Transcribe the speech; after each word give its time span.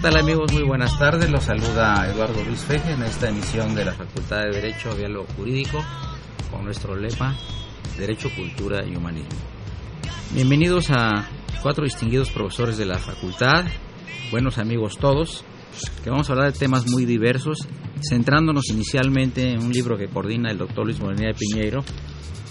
Tal 0.00 0.16
amigos? 0.16 0.52
Muy 0.52 0.62
buenas 0.62 0.98
tardes. 0.98 1.30
Los 1.30 1.44
saluda 1.44 2.08
Eduardo 2.08 2.42
Luis 2.44 2.60
Feje 2.60 2.92
en 2.92 3.02
esta 3.02 3.28
emisión 3.28 3.74
de 3.74 3.84
la 3.84 3.92
Facultad 3.92 4.42
de 4.42 4.50
Derecho 4.50 4.94
Diálogo 4.94 5.26
Jurídico 5.36 5.84
con 6.50 6.64
nuestro 6.64 6.96
lema 6.96 7.36
Derecho, 7.98 8.28
Cultura 8.34 8.86
y 8.86 8.96
Humanismo. 8.96 9.38
Bienvenidos 10.32 10.90
a 10.90 11.28
cuatro 11.62 11.84
distinguidos 11.84 12.30
profesores 12.30 12.78
de 12.78 12.86
la 12.86 12.98
facultad, 12.98 13.64
buenos 14.30 14.58
amigos 14.58 14.98
todos, 14.98 15.44
que 16.02 16.10
vamos 16.10 16.28
a 16.28 16.32
hablar 16.32 16.52
de 16.52 16.58
temas 16.58 16.88
muy 16.88 17.04
diversos, 17.04 17.58
centrándonos 18.08 18.68
inicialmente 18.70 19.52
en 19.52 19.62
un 19.62 19.72
libro 19.72 19.98
que 19.98 20.08
coordina 20.08 20.50
el 20.50 20.58
doctor 20.58 20.86
Luis 20.86 21.00
Molina 21.00 21.28
de 21.28 21.34
Piñeiro, 21.34 21.84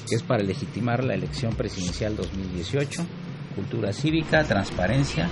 que 0.07 0.15
es 0.15 0.23
para 0.23 0.43
legitimar 0.43 1.03
la 1.03 1.15
elección 1.15 1.53
presidencial 1.53 2.15
2018, 2.15 3.05
cultura 3.51 3.93
cívica, 3.93 4.43
transparencia 4.43 5.29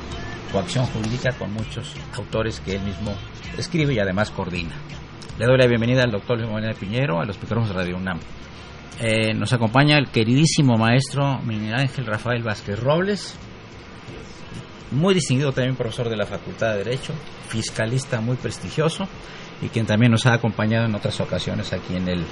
coacción 0.51 0.85
jurídica 0.87 1.31
con 1.37 1.53
muchos 1.53 1.95
autores 2.15 2.59
que 2.59 2.75
él 2.75 2.81
mismo 2.81 3.13
escribe 3.57 3.93
y 3.93 3.99
además 3.99 4.31
coordina. 4.31 4.75
Le 5.37 5.45
doy 5.45 5.57
la 5.57 5.67
bienvenida 5.67 6.03
al 6.03 6.11
doctor 6.11 6.37
Luis 6.37 6.49
Molina 6.49 6.73
Piñero, 6.73 7.21
a 7.21 7.25
los 7.25 7.37
micrófonos 7.37 7.69
de 7.69 7.75
Radio 7.75 7.97
UNAM. 7.97 8.19
Eh, 8.99 9.33
nos 9.33 9.53
acompaña 9.53 9.97
el 9.97 10.09
queridísimo 10.09 10.75
maestro 10.75 11.39
Miguel 11.39 11.75
Ángel 11.75 12.05
Rafael 12.05 12.43
Vázquez 12.43 12.79
Robles, 12.79 13.37
muy 14.91 15.13
distinguido 15.13 15.51
también 15.51 15.75
profesor 15.75 16.09
de 16.09 16.17
la 16.17 16.25
Facultad 16.25 16.71
de 16.71 16.83
Derecho, 16.83 17.13
fiscalista 17.47 18.19
muy 18.19 18.35
prestigioso 18.35 19.07
y 19.61 19.69
quien 19.69 19.85
también 19.85 20.11
nos 20.11 20.25
ha 20.25 20.33
acompañado 20.33 20.85
en 20.85 20.95
otras 20.95 21.19
ocasiones 21.21 21.71
aquí 21.71 21.95
en, 21.95 22.09
el, 22.09 22.25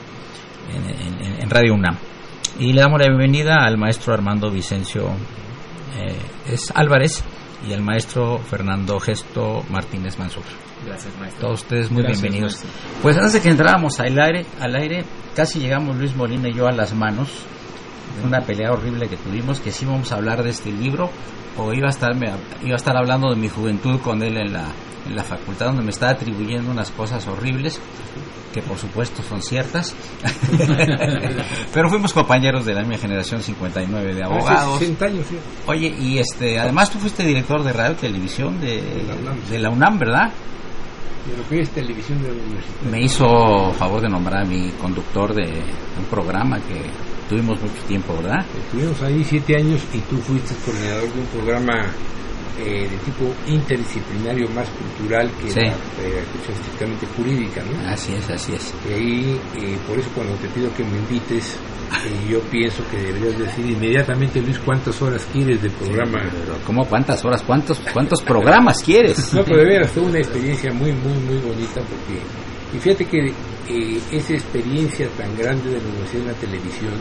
en, 1.40 1.50
Radio 1.50 1.76
UNAM. 1.76 1.98
Y 2.60 2.74
le 2.74 2.82
damos 2.82 3.00
la 3.00 3.08
bienvenida 3.08 3.58
al 3.64 3.78
maestro 3.78 4.14
Armando 4.14 4.50
Vicencio 4.50 5.12
eh, 5.96 6.18
es 6.48 6.72
Álvarez, 6.74 7.24
y 7.66 7.74
el 7.74 7.82
maestro 7.82 8.40
Fernando 8.40 9.00
Gesto 9.00 9.64
Martínez 9.70 10.18
Mansur. 10.20 10.44
Gracias, 10.86 11.14
maestro. 11.20 11.48
Todos 11.48 11.62
ustedes 11.62 11.92
muy 11.92 12.04
bienvenidos. 12.04 12.64
Pues 13.02 13.18
antes 13.18 13.34
de 13.34 13.42
que 13.42 13.50
entrábamos 13.50 14.00
al 14.00 14.20
aire, 14.20 14.46
al 14.60 14.76
aire, 14.76 15.04
casi 15.36 15.60
llegamos 15.60 15.98
Luis 15.98 16.16
Molina 16.16 16.50
y 16.50 16.54
yo 16.54 16.68
a 16.68 16.72
las 16.72 16.94
manos 16.94 17.30
de 18.20 18.28
una 18.28 18.42
pelea 18.42 18.72
horrible 18.72 19.08
que 19.10 19.18
tuvimos, 19.18 19.60
que 19.60 19.72
sí 19.72 19.86
vamos 19.86 20.12
a 20.12 20.16
hablar 20.16 20.44
de 20.44 20.52
este 20.52 20.72
libro, 20.72 21.10
o 21.58 21.74
iba 21.74 21.88
a 21.88 21.90
estar, 21.90 22.16
iba 22.16 22.74
a 22.74 22.76
estar 22.76 22.98
hablando 22.98 23.30
de 23.30 23.36
mi 23.36 23.50
juventud 23.50 24.00
con 24.00 24.22
él 24.22 24.38
en 24.38 24.54
la, 24.54 24.66
en 25.08 25.16
la 25.16 25.24
facultad, 25.24 25.68
donde 25.68 25.84
me 25.84 25.90
está 25.90 26.10
atribuyendo 26.10 26.72
unas 26.72 26.92
cosas 26.92 27.28
horribles 27.28 27.80
que 28.54 28.62
por 28.62 28.78
supuesto 28.78 29.22
son 29.24 29.42
ciertas. 29.42 29.96
Pero 31.74 31.90
fuimos 31.90 32.14
compañeros 32.14 32.66
de 32.66 32.74
la 32.74 32.82
misma 32.82 32.98
generación 32.98 33.42
59 33.42 34.16
de 34.16 34.24
abogados. 34.24 34.80
Oye, 35.68 35.88
y 36.00 36.18
este, 36.18 36.60
además 36.60 36.90
tú 36.90 36.98
fuiste 36.98 37.24
director 37.24 37.64
de 37.64 37.74
radio 37.74 37.94
y 37.94 37.96
televisión 37.96 38.60
de, 38.60 38.82
de 39.50 39.60
la 39.60 39.70
UNAM, 39.70 40.00
¿verdad? 40.00 40.32
De 41.30 41.38
lo 41.38 41.48
que 41.48 41.62
es 41.62 41.70
televisión 41.70 42.22
de 42.24 42.30
la 42.30 42.34
universidad. 42.34 42.82
Me 42.90 43.02
hizo 43.02 43.72
favor 43.74 44.02
de 44.02 44.10
nombrar 44.10 44.44
a 44.44 44.46
mi 44.46 44.72
conductor 44.82 45.34
de 45.34 45.44
un 45.44 46.06
programa 46.10 46.58
que 46.60 46.90
tuvimos 47.30 47.62
mucho 47.62 47.82
tiempo, 47.88 48.16
¿verdad? 48.18 48.46
Estuvimos 48.66 49.02
ahí 49.02 49.24
siete 49.24 49.56
años 49.56 49.82
y 49.94 50.00
tú 50.00 50.18
fuiste 50.18 50.56
coordinador 50.66 51.14
de 51.14 51.20
un 51.20 51.28
programa 51.28 51.86
eh, 52.60 52.88
de 52.90 52.98
tipo 53.06 53.34
interdisciplinario 53.48 54.50
más 54.50 54.68
cultural 54.70 55.30
que 55.42 55.62
la 55.62 55.68
eh, 55.68 56.24
cuestión 56.32 56.58
estrictamente 56.58 57.06
jurídica, 57.16 57.62
¿no? 57.64 57.90
Así 57.90 58.14
es, 58.14 58.30
así 58.30 58.54
es. 58.54 58.74
Y 58.90 58.94
ahí, 58.94 59.42
eh, 59.56 59.78
por 59.88 60.00
eso 60.00 60.10
cuando 60.16 60.34
te 60.36 60.48
pido 60.50 60.74
que 60.74 60.84
me 60.84 60.98
invites, 60.98 61.58
eh, 62.06 62.30
yo 62.30 62.40
pienso 62.52 62.84
que 62.90 62.98
deberías 62.98 63.38
decir 63.38 63.66
inmediatamente, 63.66 64.42
Luis, 64.42 64.60
cuántas 64.60 65.02
horas 65.02 65.26
quieres 65.32 65.62
de 65.62 65.70
programa. 65.70 66.22
¿Cómo 66.66 66.86
cuántas 66.86 67.24
horas? 67.24 67.42
¿Cuántos, 67.44 67.80
cuántos 67.94 68.22
programas 68.24 68.84
quieres? 68.84 69.34
No, 69.34 69.44
pero 69.44 69.58
de 69.58 69.66
veras 69.66 69.92
fue 69.92 70.04
una 70.04 70.20
experiencia 70.20 70.72
muy, 70.74 70.92
muy, 70.92 71.14
muy 71.14 71.38
bonita 71.38 71.82
porque, 71.82 72.22
y 72.74 72.80
fíjate 72.80 73.06
que 73.06 73.34
esa 74.12 74.34
experiencia 74.34 75.08
tan 75.18 75.36
grande 75.38 75.72
de 75.72 75.78
universidad 75.78 76.22
en 76.22 76.28
la 76.28 76.34
televisión, 76.34 76.94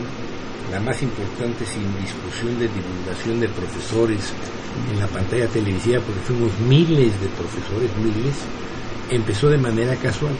la 0.71 0.79
más 0.81 1.01
importante 1.01 1.65
sin 1.65 1.83
discusión 1.99 2.59
de 2.59 2.67
divulgación 2.67 3.39
de 3.39 3.47
profesores 3.49 4.33
en 4.91 4.99
la 4.99 5.07
pantalla 5.07 5.47
televisiva, 5.47 6.01
porque 6.01 6.21
fuimos 6.21 6.51
miles 6.67 7.19
de 7.21 7.27
profesores, 7.39 7.89
miles, 8.03 8.35
empezó 9.09 9.49
de 9.49 9.57
manera 9.57 9.95
casual. 9.95 10.33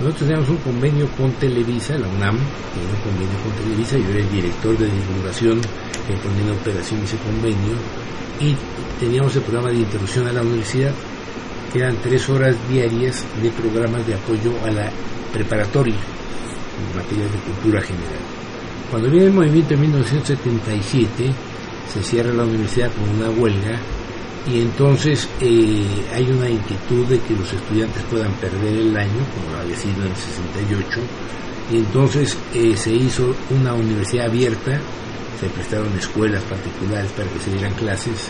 Nosotros 0.00 0.28
teníamos 0.28 0.48
un 0.48 0.56
convenio 0.58 1.06
con 1.16 1.32
Televisa, 1.32 1.98
la 1.98 2.08
UNAM, 2.08 2.38
tenía 2.72 2.90
un 2.90 3.02
convenio 3.04 3.38
con 3.44 3.52
Televisa, 3.64 3.98
yo 3.98 4.08
era 4.08 4.20
el 4.20 4.30
director 4.30 4.78
de 4.78 4.86
divulgación 4.86 5.60
que 6.06 6.14
ponía 6.16 6.42
en 6.42 6.52
operación 6.52 7.00
ese 7.02 7.16
convenio, 7.18 7.76
y 8.40 8.56
teníamos 8.98 9.36
el 9.36 9.42
programa 9.42 9.68
de 9.68 9.76
introducción 9.76 10.26
a 10.26 10.32
la 10.32 10.40
universidad, 10.40 10.92
eran 11.78 11.96
tres 12.02 12.28
horas 12.28 12.56
diarias 12.68 13.24
de 13.42 13.50
programas 13.50 14.06
de 14.06 14.14
apoyo 14.14 14.52
a 14.64 14.70
la 14.70 14.90
preparatoria 15.32 15.94
en 15.94 16.96
materia 16.96 17.24
de 17.24 17.38
cultura 17.38 17.80
general. 17.80 18.20
Cuando 18.90 19.08
viene 19.08 19.26
el 19.26 19.32
movimiento 19.32 19.74
en 19.74 19.80
1977, 19.82 21.32
se 21.92 22.02
cierra 22.02 22.32
la 22.32 22.44
universidad 22.44 22.90
con 22.92 23.08
una 23.08 23.30
huelga 23.30 23.78
y 24.50 24.60
entonces 24.60 25.28
eh, 25.40 25.84
hay 26.14 26.24
una 26.30 26.48
inquietud 26.48 27.06
de 27.06 27.20
que 27.20 27.34
los 27.34 27.52
estudiantes 27.52 28.02
puedan 28.10 28.32
perder 28.34 28.74
el 28.74 28.96
año, 28.96 29.20
como 29.34 29.56
había 29.60 29.76
sido 29.76 30.02
en 30.02 30.10
el 30.10 30.16
68, 30.16 31.00
y 31.72 31.76
entonces 31.76 32.36
eh, 32.54 32.76
se 32.76 32.92
hizo 32.92 33.34
una 33.50 33.74
universidad 33.74 34.26
abierta, 34.26 34.80
se 35.38 35.46
prestaron 35.48 35.96
escuelas 35.96 36.42
particulares 36.44 37.10
para 37.12 37.28
que 37.28 37.38
se 37.38 37.50
dieran 37.52 37.74
clases 37.74 38.28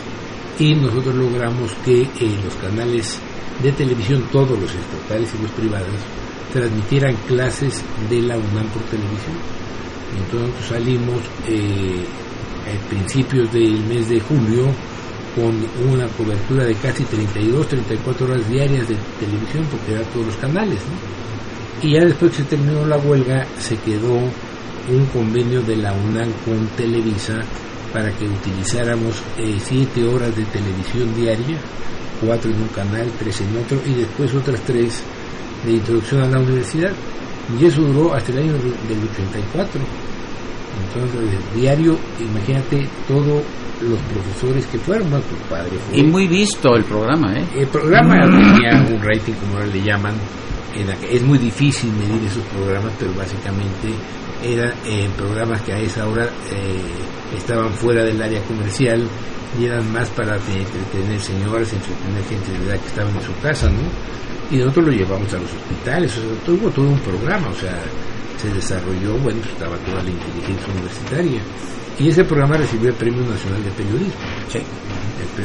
y 0.59 0.75
nosotros 0.75 1.15
logramos 1.15 1.73
que 1.85 2.01
eh, 2.01 2.39
los 2.43 2.53
canales 2.55 3.19
de 3.61 3.71
televisión, 3.71 4.23
todos 4.31 4.59
los 4.59 4.71
estatales 4.73 5.29
y 5.37 5.41
los 5.41 5.51
privados, 5.51 5.87
transmitieran 6.51 7.15
clases 7.27 7.83
de 8.09 8.21
la 8.21 8.37
UNAM 8.37 8.67
por 8.69 8.81
televisión. 8.83 9.37
Entonces 10.17 10.65
salimos 10.67 11.21
eh, 11.47 12.03
a 12.67 12.89
principios 12.89 13.51
del 13.53 13.79
mes 13.85 14.09
de 14.09 14.19
julio 14.19 14.65
con 15.35 15.55
una 15.89 16.07
cobertura 16.09 16.65
de 16.65 16.75
casi 16.75 17.03
32, 17.05 17.67
34 17.67 18.25
horas 18.25 18.49
diarias 18.49 18.87
de 18.87 18.97
televisión 19.19 19.65
porque 19.71 19.93
eran 19.93 20.05
todos 20.11 20.27
los 20.27 20.35
canales. 20.37 20.79
Y 21.81 21.93
ya 21.93 22.05
después 22.05 22.31
que 22.31 22.37
se 22.37 22.43
terminó 22.43 22.85
la 22.85 22.97
huelga 22.97 23.47
se 23.57 23.77
quedó 23.77 24.15
un 24.15 25.05
convenio 25.13 25.61
de 25.61 25.77
la 25.77 25.93
UNAM 25.93 26.31
con 26.45 26.67
Televisa 26.75 27.39
para 27.93 28.11
que 28.11 28.25
utilizáramos 28.25 29.21
7 29.35 29.99
eh, 29.99 30.05
horas 30.05 30.35
de 30.35 30.45
televisión 30.45 31.13
diaria, 31.15 31.57
4 32.25 32.51
en 32.51 32.61
un 32.61 32.67
canal, 32.69 33.11
3 33.19 33.41
en 33.41 33.57
otro 33.57 33.81
y 33.85 33.93
después 33.93 34.33
otras 34.33 34.61
3 34.61 35.03
de 35.65 35.71
introducción 35.71 36.21
a 36.23 36.29
la 36.29 36.39
universidad. 36.39 36.91
Y 37.59 37.65
eso 37.65 37.81
duró 37.81 38.13
hasta 38.13 38.31
el 38.31 38.39
año 38.39 38.53
del 38.53 39.03
84. 39.11 39.81
Entonces, 40.87 41.39
diario, 41.55 41.97
imagínate 42.19 42.87
todos 43.07 43.43
los 43.81 43.99
profesores 44.13 44.65
que 44.67 44.77
fueron, 44.77 45.09
más 45.09 45.23
tu 45.23 45.35
padre 45.49 45.71
Y 45.93 46.03
muy 46.03 46.27
visto 46.27 46.75
el 46.75 46.83
programa, 46.83 47.33
¿eh? 47.33 47.43
El 47.55 47.67
programa 47.67 48.15
tenía 48.23 48.85
un 48.87 49.01
rating, 49.01 49.33
como 49.33 49.59
le 49.59 49.81
llaman, 49.81 50.13
es 50.75 51.21
muy 51.21 51.37
difícil 51.37 51.91
medir 51.93 52.23
esos 52.25 52.43
programas, 52.45 52.93
pero 52.99 53.13
básicamente 53.13 53.93
eran 54.43 54.73
programas 55.17 55.61
que 55.61 55.73
a 55.73 55.79
esa 55.79 56.07
hora 56.07 56.29
estaban 57.37 57.71
fuera 57.73 58.03
del 58.03 58.21
área 58.21 58.41
comercial 58.43 59.07
y 59.59 59.65
eran 59.65 59.91
más 59.91 60.09
para 60.09 60.35
entretener 60.35 61.19
señores, 61.19 61.73
entretener 61.73 62.23
gente 62.29 62.51
de 62.51 62.69
edad 62.69 62.79
que 62.79 62.87
estaba 62.87 63.09
en 63.09 63.21
su 63.21 63.41
casa, 63.41 63.69
¿no? 63.69 63.81
Y 64.49 64.57
nosotros 64.57 64.87
lo 64.87 64.91
llevamos 64.91 65.33
a 65.33 65.37
los 65.37 65.51
hospitales, 65.51 66.17
o 66.17 66.21
sea, 66.21 66.71
todo 66.71 66.87
un 66.87 66.99
programa, 66.99 67.47
o 67.49 67.55
sea, 67.55 67.77
se 68.41 68.49
desarrolló, 68.49 69.17
bueno, 69.19 69.39
estaba 69.43 69.77
toda 69.77 70.03
la 70.03 70.09
inteligencia 70.09 70.67
universitaria. 70.73 71.41
Y 71.99 72.09
ese 72.09 72.23
programa 72.23 72.57
recibió 72.57 72.89
el 72.89 72.95
Premio 72.95 73.21
Nacional 73.21 73.63
de 73.63 73.71
Periodismo. 73.71 74.13
Sí. 74.49 74.59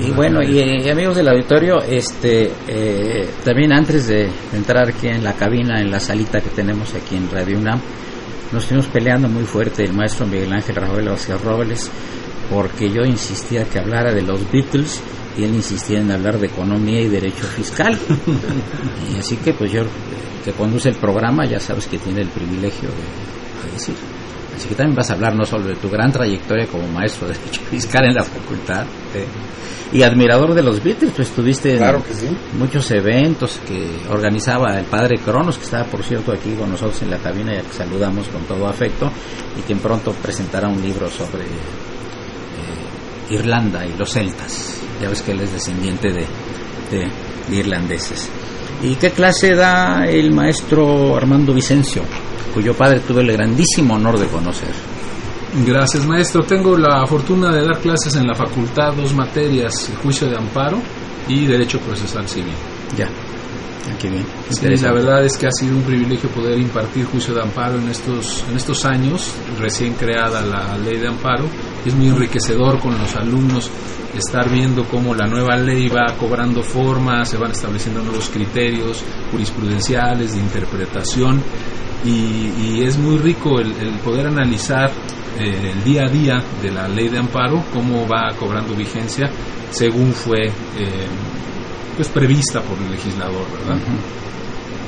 Y 0.00 0.10
bueno, 0.10 0.42
y, 0.42 0.88
amigos 0.88 1.16
del 1.16 1.28
auditorio, 1.28 1.82
este 1.82 2.50
eh, 2.66 3.28
también 3.44 3.72
antes 3.72 4.06
de 4.08 4.28
entrar 4.52 4.88
aquí 4.88 5.08
en 5.08 5.22
la 5.22 5.34
cabina, 5.34 5.80
en 5.80 5.90
la 5.90 6.00
salita 6.00 6.40
que 6.40 6.50
tenemos 6.50 6.94
aquí 6.94 7.16
en 7.16 7.30
Radio 7.30 7.58
UNAM, 7.58 7.80
nos 8.52 8.62
estuvimos 8.62 8.86
peleando 8.86 9.28
muy 9.28 9.44
fuerte 9.44 9.84
el 9.84 9.92
maestro 9.92 10.26
Miguel 10.26 10.52
Ángel 10.52 10.76
Rafael 10.76 11.08
Vázquez 11.08 11.40
Robles 11.42 11.90
porque 12.50 12.90
yo 12.90 13.02
insistía 13.04 13.64
que 13.64 13.78
hablara 13.78 14.12
de 14.12 14.22
los 14.22 14.40
Beatles 14.50 15.00
y 15.36 15.44
él 15.44 15.54
insistía 15.54 16.00
en 16.00 16.10
hablar 16.10 16.38
de 16.38 16.46
economía 16.46 17.00
y 17.00 17.08
derecho 17.08 17.44
fiscal. 17.44 17.98
y 19.14 19.18
así 19.18 19.36
que 19.36 19.52
pues 19.52 19.72
yo, 19.72 19.82
que 20.44 20.52
conduce 20.52 20.88
el 20.88 20.96
programa, 20.96 21.44
ya 21.44 21.60
sabes 21.60 21.86
que 21.86 21.98
tiene 21.98 22.22
el 22.22 22.28
privilegio 22.28 22.88
de, 22.88 23.72
decir. 23.72 23.94
Así 24.56 24.68
que 24.68 24.74
también 24.74 24.96
vas 24.96 25.10
a 25.10 25.14
hablar 25.14 25.34
no 25.34 25.44
solo 25.44 25.66
de 25.66 25.76
tu 25.76 25.90
gran 25.90 26.10
trayectoria 26.10 26.66
como 26.66 26.88
maestro 26.88 27.28
de 27.28 27.34
derecho 27.34 27.60
fiscal 27.70 28.06
en 28.06 28.14
la 28.14 28.24
facultad 28.24 28.86
y 29.92 30.02
admirador 30.02 30.54
de 30.54 30.62
los 30.62 30.82
Beatles, 30.82 31.12
pues 31.14 31.28
estuviste 31.28 31.76
en 31.76 32.58
muchos 32.58 32.90
eventos 32.90 33.60
que 33.66 33.86
organizaba 34.10 34.78
el 34.78 34.84
padre 34.86 35.18
Cronos, 35.18 35.58
que 35.58 35.64
estaba 35.64 35.84
por 35.84 36.02
cierto 36.02 36.32
aquí 36.32 36.52
con 36.54 36.70
nosotros 36.70 37.00
en 37.02 37.10
la 37.10 37.18
cabina, 37.18 37.54
ya 37.54 37.62
que 37.62 37.72
saludamos 37.72 38.28
con 38.28 38.42
todo 38.44 38.66
afecto, 38.66 39.10
y 39.58 39.62
quien 39.62 39.78
pronto 39.78 40.12
presentará 40.12 40.68
un 40.68 40.82
libro 40.82 41.08
sobre 41.08 41.44
Irlanda 43.30 43.84
y 43.84 43.96
los 43.96 44.12
celtas. 44.12 44.80
Ya 45.00 45.08
ves 45.08 45.22
que 45.22 45.32
él 45.32 45.40
es 45.40 45.52
descendiente 45.52 46.08
de, 46.12 46.26
irlandeses. 47.50 48.28
¿Y 48.82 48.94
qué 48.96 49.10
clase 49.10 49.54
da 49.54 50.06
el 50.06 50.32
maestro 50.32 51.16
Armando 51.16 51.52
Vicencio, 51.54 52.02
cuyo 52.56 52.72
padre 52.72 53.00
tuve 53.00 53.20
el 53.20 53.32
grandísimo 53.32 53.96
honor 53.96 54.18
de 54.18 54.28
conocer? 54.28 54.70
Gracias, 55.66 56.06
maestro. 56.06 56.42
Tengo 56.42 56.74
la 56.74 57.06
fortuna 57.06 57.52
de 57.52 57.62
dar 57.62 57.78
clases 57.80 58.16
en 58.16 58.26
la 58.26 58.34
facultad, 58.34 58.94
dos 58.94 59.12
materias, 59.12 59.92
juicio 60.02 60.26
de 60.26 60.38
amparo 60.38 60.78
y 61.28 61.44
derecho 61.44 61.78
procesal 61.80 62.26
civil. 62.26 62.54
Ya. 62.96 63.10
Aquí 63.94 64.08
bien. 64.08 64.24
Sí, 64.48 64.74
la 64.82 64.92
verdad 64.92 65.22
es 65.22 65.36
que 65.36 65.46
ha 65.46 65.52
sido 65.52 65.76
un 65.76 65.82
privilegio 65.82 66.30
poder 66.30 66.58
impartir 66.58 67.04
juicio 67.04 67.34
de 67.34 67.42
amparo 67.42 67.78
en 67.78 67.90
estos, 67.90 68.42
en 68.50 68.56
estos 68.56 68.86
años, 68.86 69.34
recién 69.60 69.92
creada 69.92 70.40
la 70.40 70.78
ley 70.78 70.96
de 70.96 71.08
amparo. 71.08 71.44
Es 71.84 71.94
muy 71.94 72.08
enriquecedor 72.08 72.80
con 72.80 72.98
los 72.98 73.14
alumnos 73.16 73.70
estar 74.16 74.50
viendo 74.50 74.84
cómo 74.84 75.14
la 75.14 75.26
nueva 75.26 75.56
ley 75.56 75.88
va 75.88 76.14
cobrando 76.18 76.62
forma, 76.62 77.24
se 77.24 77.36
van 77.36 77.50
estableciendo 77.50 78.02
nuevos 78.02 78.28
criterios 78.30 79.02
jurisprudenciales 79.30 80.34
de 80.34 80.40
interpretación 80.40 81.42
y, 82.04 82.82
es 82.82 82.98
muy 82.98 83.18
rico 83.18 83.58
el, 83.58 83.72
poder 84.04 84.26
analizar 84.26 84.90
eh, 85.38 85.72
el 85.72 85.82
día 85.82 86.04
a 86.04 86.08
día 86.08 86.42
de 86.62 86.70
la 86.70 86.86
ley 86.86 87.08
de 87.08 87.18
amparo, 87.18 87.64
cómo 87.72 88.06
va 88.06 88.32
cobrando 88.38 88.74
vigencia 88.74 89.28
según 89.70 90.12
fue 90.12 90.46
eh, 90.46 91.06
pues 91.96 92.08
prevista 92.08 92.60
por 92.62 92.78
el 92.78 92.90
legislador, 92.90 93.46
¿verdad? 93.58 93.82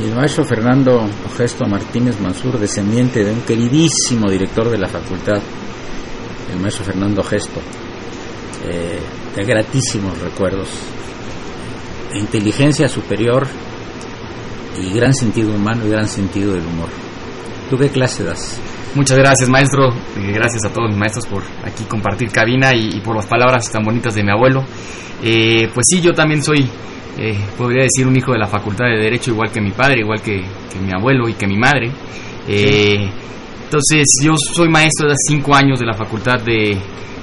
Y 0.00 0.04
el 0.04 0.14
maestro 0.14 0.44
Fernando 0.44 1.08
Gesto 1.36 1.64
Martínez 1.66 2.20
Mansur, 2.20 2.58
descendiente 2.58 3.24
de 3.24 3.32
un 3.32 3.40
queridísimo 3.40 4.30
director 4.30 4.70
de 4.70 4.78
la 4.78 4.86
facultad, 4.86 5.40
el 6.52 6.60
maestro 6.60 6.84
Fernando 6.84 7.22
Gesto, 7.22 7.60
eh, 8.64 8.98
de 9.36 9.44
gratísimos 9.44 10.18
recuerdos, 10.20 10.68
de 12.12 12.18
inteligencia 12.18 12.88
superior 12.88 13.46
y 14.80 14.92
gran 14.92 15.14
sentido 15.14 15.52
humano 15.52 15.86
y 15.86 15.90
gran 15.90 16.08
sentido 16.08 16.54
del 16.54 16.66
humor. 16.66 16.88
¿Tú 17.70 17.76
qué 17.76 17.88
clase 17.88 18.24
das? 18.24 18.58
Muchas 18.94 19.18
gracias, 19.18 19.48
maestro. 19.48 19.90
Eh, 20.16 20.32
gracias 20.32 20.64
a 20.64 20.72
todos 20.72 20.90
los 20.90 20.98
maestros 20.98 21.26
por 21.26 21.42
aquí 21.64 21.84
compartir 21.84 22.30
cabina 22.30 22.74
y, 22.74 23.00
por 23.00 23.16
las 23.16 23.26
palabras 23.26 23.70
tan 23.70 23.84
bonitas 23.84 24.14
de 24.14 24.24
mi 24.24 24.30
abuelo. 24.30 24.64
Eh, 25.22 25.68
pues 25.74 25.86
sí, 25.90 26.00
yo 26.00 26.12
también 26.14 26.42
soy 26.42 26.68
eh, 27.20 27.36
podría 27.56 27.82
decir 27.82 28.06
un 28.06 28.16
hijo 28.16 28.32
de 28.32 28.38
la 28.38 28.46
Facultad 28.46 28.84
de 28.84 28.96
Derecho, 28.96 29.32
igual 29.32 29.50
que 29.50 29.60
mi 29.60 29.72
padre, 29.72 30.00
igual 30.02 30.22
que, 30.22 30.40
mi 30.80 30.92
abuelo 30.92 31.28
y 31.28 31.34
que 31.34 31.48
mi 31.48 31.58
madre. 31.58 31.90
Eh, 32.46 33.10
entonces, 33.68 34.06
yo 34.24 34.32
soy 34.34 34.70
maestro 34.70 35.08
de 35.08 35.12
hace 35.12 35.34
cinco 35.34 35.54
años 35.54 35.78
de 35.78 35.84
la 35.84 35.92
Facultad 35.92 36.40
de 36.42 36.74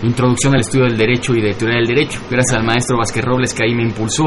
Introducción 0.03 0.53
al 0.53 0.59
Estudio 0.59 0.85
del 0.85 0.95
Derecho 0.95 1.33
y 1.33 1.41
de 1.41 1.55
Teoría 1.55 1.77
del 1.77 1.87
Derecho, 1.87 2.19
gracias 2.29 2.59
al 2.59 2.63
maestro 2.63 2.99
Vázquez 2.99 3.25
Robles 3.25 3.51
que 3.51 3.63
ahí 3.63 3.73
me 3.73 3.81
impulsó. 3.81 4.25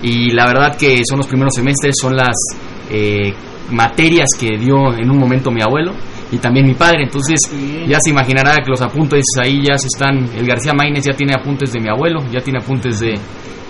Y 0.00 0.30
la 0.30 0.46
verdad 0.46 0.76
que 0.76 1.02
son 1.04 1.18
los 1.18 1.26
primeros 1.26 1.52
semestres, 1.52 1.96
son 2.00 2.14
las 2.14 2.36
eh, 2.92 3.34
materias 3.72 4.28
que 4.38 4.56
dio 4.56 4.94
en 4.96 5.10
un 5.10 5.18
momento 5.18 5.50
mi 5.50 5.60
abuelo 5.60 5.94
y 6.30 6.38
también 6.38 6.64
mi 6.64 6.74
padre. 6.74 7.02
Entonces 7.02 7.40
ya 7.88 7.98
se 7.98 8.10
imaginará 8.10 8.54
que 8.64 8.70
los 8.70 8.80
apuntes 8.80 9.24
ahí 9.42 9.60
ya 9.68 9.76
se 9.76 9.88
están. 9.92 10.30
El 10.36 10.46
García 10.46 10.74
Maínez 10.74 11.06
ya 11.06 11.16
tiene 11.16 11.32
apuntes 11.34 11.72
de 11.72 11.80
mi 11.80 11.88
abuelo, 11.88 12.20
ya 12.30 12.38
tiene 12.38 12.60
apuntes 12.62 13.00
de, 13.00 13.14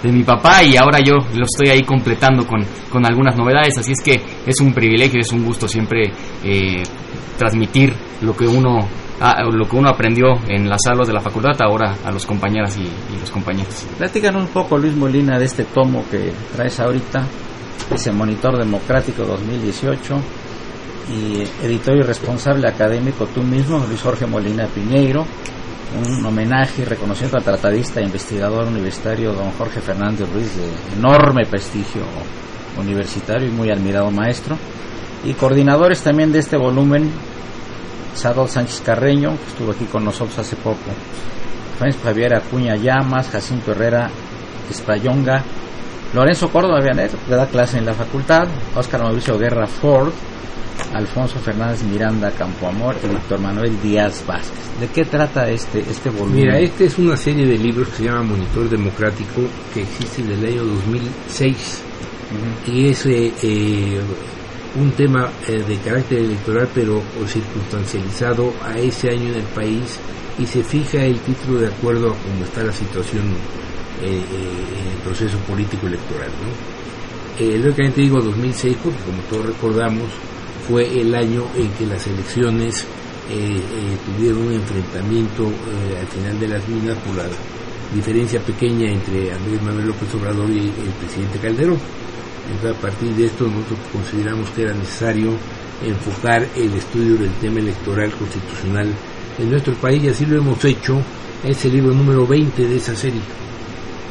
de 0.02 0.12
mi 0.12 0.23
papá 0.23 0.62
y 0.62 0.76
ahora 0.76 1.00
yo 1.00 1.14
lo 1.14 1.44
estoy 1.44 1.70
ahí 1.70 1.82
completando 1.82 2.46
con, 2.46 2.65
con 2.91 3.05
algunas 3.05 3.36
novedades, 3.36 3.79
así 3.79 3.93
es 3.93 4.03
que 4.05 4.20
es 4.46 4.60
un 4.60 4.72
privilegio, 4.72 5.20
es 5.20 5.32
un 5.32 5.44
gusto 5.44 5.67
siempre 5.67 6.12
eh, 6.44 6.82
transmitir 7.37 7.94
lo 8.22 8.37
que 8.37 8.46
uno 8.46 8.89
ah, 9.20 9.43
lo 9.51 9.69
que 9.69 9.77
uno 9.77 9.89
aprendió 9.89 10.39
en 10.48 10.69
las 10.69 10.81
salas 10.84 11.06
de 11.06 11.15
la 11.15 11.20
facultad 11.20 11.60
ahora 11.60 11.96
a 12.05 12.10
los 12.10 12.27
compañeras 12.27 12.77
y, 12.79 13.19
los 13.19 13.31
compañeros. 13.31 13.87
Platícanos 13.96 14.43
un 14.43 14.48
poco, 14.48 14.79
Luis 14.79 14.94
Molina, 14.94 15.39
de 15.39 15.44
este 15.44 15.65
tomo 15.65 16.05
que 16.10 16.32
traes 16.55 16.79
ahorita, 16.81 17.25
ese 17.93 18.13
Monitor 18.13 18.58
Democrático 18.58 19.25
2018 19.25 20.15
y 21.10 21.43
editor 21.65 21.96
y 21.96 22.03
responsable 22.03 22.69
académico 22.69 23.27
tú 23.27 23.43
mismo, 23.43 23.84
Luis 23.89 24.01
Jorge 24.03 24.27
Molina 24.27 24.67
Piñeiro, 24.67 25.25
un 25.96 26.25
homenaje 26.25 26.82
y 26.82 26.84
reconocimiento 26.84 27.39
al 27.39 27.44
tratadista 27.44 28.01
e 28.01 28.05
investigador 28.05 28.67
universitario 28.67 29.32
don 29.32 29.51
Jorge 29.53 29.81
Fernández 29.81 30.29
Ruiz, 30.31 30.55
de 30.56 30.98
enorme 30.98 31.46
prestigio 31.46 32.03
universitario 32.79 33.48
y 33.48 33.53
muy 33.53 33.70
admirado 33.70 34.10
maestro. 34.10 34.56
Y 35.25 35.34
coordinadores 35.34 36.01
también 36.01 36.32
de 36.32 36.39
este 36.39 36.56
volumen, 36.56 37.10
Sadol 38.15 38.48
Sánchez 38.48 38.82
Carreño, 38.84 39.31
que 39.31 39.51
estuvo 39.51 39.72
aquí 39.72 39.84
con 39.87 40.05
nosotros 40.05 40.39
hace 40.39 40.56
poco, 40.56 40.79
Javier 42.03 42.34
Acuña 42.34 42.77
Llamas, 42.77 43.29
Jacinto 43.31 43.72
Herrera 43.72 44.10
Espayonga, 44.70 45.43
Lorenzo 46.15 46.48
Córdoba 46.48 46.81
Vianet, 46.81 47.13
que 47.27 47.34
da 47.34 47.46
clase 47.46 47.79
en 47.79 47.87
la 47.87 47.94
facultad, 47.94 48.48
Oscar 48.75 49.03
Mauricio 49.03 49.39
Guerra 49.39 49.67
Ford, 49.67 50.10
Alfonso 50.94 51.39
Fernández 51.39 51.82
Miranda 51.82 52.31
Campoamor 52.31 52.96
y 53.05 53.08
Víctor 53.08 53.41
Manuel 53.41 53.81
Díaz 53.82 54.25
Vázquez. 54.27 54.81
¿De 54.81 54.87
qué 54.89 55.05
trata 55.05 55.48
este, 55.51 55.81
este 55.81 56.10
volumen? 56.10 56.37
Mira, 56.37 56.58
este 56.58 56.87
es 56.87 56.98
una 56.98 57.17
serie 57.17 57.46
de 57.46 57.58
libros 57.58 57.89
que 57.89 57.96
se 57.96 58.05
llama 58.05 58.22
Monitor 58.22 58.69
Democrático, 58.69 59.43
que 59.75 59.82
existe 59.82 60.22
desde 60.22 60.48
el 60.48 60.55
año 60.55 60.65
2006 60.65 61.82
y 62.67 62.89
es 62.89 63.06
eh, 63.06 63.32
eh, 63.43 64.01
un 64.77 64.91
tema 64.93 65.31
eh, 65.46 65.63
de 65.67 65.77
carácter 65.79 66.19
electoral 66.19 66.69
pero 66.75 67.03
circunstancializado 67.27 68.53
a 68.63 68.79
ese 68.79 69.10
año 69.10 69.31
en 69.31 69.37
el 69.37 69.46
país 69.55 69.98
y 70.39 70.46
se 70.46 70.63
fija 70.63 71.05
el 71.05 71.19
título 71.20 71.60
de 71.60 71.69
acuerdo 71.69 72.13
a 72.13 72.17
cómo 72.17 72.44
está 72.44 72.63
la 72.63 72.72
situación 72.72 73.25
en 74.03 74.13
el 74.15 74.98
proceso 75.05 75.37
político 75.39 75.89
electoral. 75.89 76.31
¿no? 76.43 77.58
lógicamente 77.65 78.01
digo 78.01 78.20
2006 78.20 78.77
porque 78.82 78.98
como 79.01 79.22
todos 79.22 79.46
recordamos 79.46 80.06
fue 80.69 81.01
el 81.01 81.15
año 81.15 81.44
en 81.56 81.70
que 81.72 81.87
las 81.87 82.06
elecciones 82.06 82.87
eh, 83.31 83.56
eh, 83.56 83.96
tuvieron 84.06 84.46
un 84.46 84.53
enfrentamiento 84.53 85.44
eh, 85.44 85.98
al 85.98 86.06
final 86.08 86.41
de 86.41 86.48
las 86.48 86.69
minas 86.69 86.96
por 86.98 87.17
la 87.17 87.25
diferencia 87.94 88.41
pequeña 88.41 88.91
entre 88.91 89.32
Andrés 89.32 89.63
Manuel 89.63 89.89
López 89.89 90.15
Obrador 90.15 90.51
y 90.51 90.58
el 90.58 90.93
presidente 91.01 91.39
Calderón. 91.39 91.79
Entonces, 92.50 92.78
a 92.78 92.81
partir 92.81 93.10
de 93.14 93.26
esto 93.26 93.44
nosotros 93.44 93.78
consideramos 93.93 94.48
que 94.50 94.62
era 94.62 94.74
necesario 94.74 95.32
enfocar 95.84 96.46
el 96.56 96.74
estudio 96.74 97.17
del 97.17 97.32
tema 97.40 97.60
electoral 97.60 98.10
constitucional 98.12 98.88
en 99.38 99.50
nuestro 99.50 99.74
país 99.74 100.02
y 100.02 100.08
así 100.08 100.26
lo 100.26 100.38
hemos 100.38 100.64
hecho. 100.64 101.00
Es 101.44 101.64
el 101.64 101.72
libro 101.72 101.94
número 101.94 102.26
20 102.26 102.67
de 102.67 102.76
esa 102.76 102.96
serie. 102.96 103.20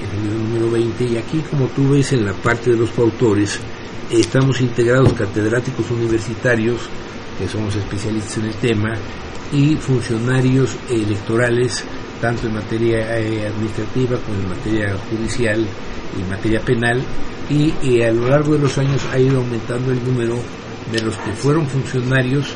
El 0.01 0.23
libro 0.23 0.39
número 0.39 0.71
20 0.71 1.03
y 1.03 1.17
aquí 1.17 1.43
como 1.49 1.67
tú 1.67 1.89
ves 1.89 2.13
en 2.13 2.25
la 2.25 2.33
parte 2.33 2.71
de 2.71 2.77
los 2.77 2.97
autores 2.97 3.59
estamos 4.11 4.61
integrados 4.61 5.13
catedráticos 5.13 5.89
universitarios, 5.91 6.81
que 7.37 7.47
somos 7.47 7.75
especialistas 7.75 8.37
en 8.37 8.45
el 8.45 8.53
tema, 8.55 8.93
y 9.51 9.75
funcionarios 9.75 10.75
electorales 10.89 11.83
tanto 12.21 12.47
en 12.47 12.53
materia 12.53 13.17
eh, 13.19 13.47
administrativa 13.47 14.17
como 14.17 14.39
en 14.39 14.49
materia 14.49 14.95
judicial 15.09 15.65
y 16.17 16.21
en 16.21 16.29
materia 16.29 16.59
penal, 16.61 17.01
y, 17.49 18.01
a 18.01 18.11
lo 18.11 18.27
largo 18.27 18.53
de 18.53 18.59
los 18.59 18.77
años 18.77 19.01
ha 19.11 19.19
ido 19.19 19.37
aumentando 19.37 19.91
el 19.91 20.03
número 20.03 20.37
de 20.91 21.01
los 21.01 21.15
que 21.17 21.31
fueron 21.31 21.65
funcionarios 21.67 22.55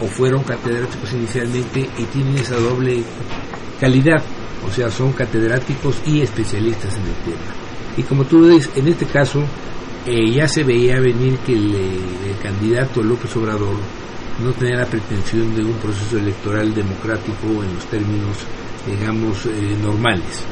o 0.00 0.06
fueron 0.06 0.44
catedráticos 0.44 1.12
inicialmente 1.12 1.88
y 1.98 2.04
tienen 2.04 2.36
esa 2.36 2.56
doble 2.56 3.02
calidad, 3.80 4.22
o 4.66 4.70
sea, 4.70 4.90
son 4.90 5.12
catedráticos 5.12 5.96
y 6.06 6.20
especialistas 6.20 6.94
en 6.94 7.02
el 7.02 7.14
tema. 7.24 7.52
Y 7.96 8.02
como 8.04 8.24
tú 8.24 8.46
ves, 8.46 8.70
en 8.76 8.86
este 8.86 9.06
caso 9.06 9.42
eh, 10.06 10.30
ya 10.30 10.48
se 10.48 10.64
veía 10.64 11.00
venir 11.00 11.36
que 11.40 11.52
el, 11.52 11.74
candidato 12.42 13.02
López 13.02 13.34
Obrador 13.36 13.76
no 14.42 14.52
tenía 14.52 14.76
la 14.76 14.86
pretensión 14.86 15.54
de 15.54 15.62
un 15.62 15.74
proceso 15.74 16.16
electoral 16.16 16.72
democrático 16.72 17.62
en 17.62 17.74
los 17.74 17.84
términos, 17.86 18.38
digamos, 18.96 19.46
eh, 19.46 19.76
normales, 19.82 20.44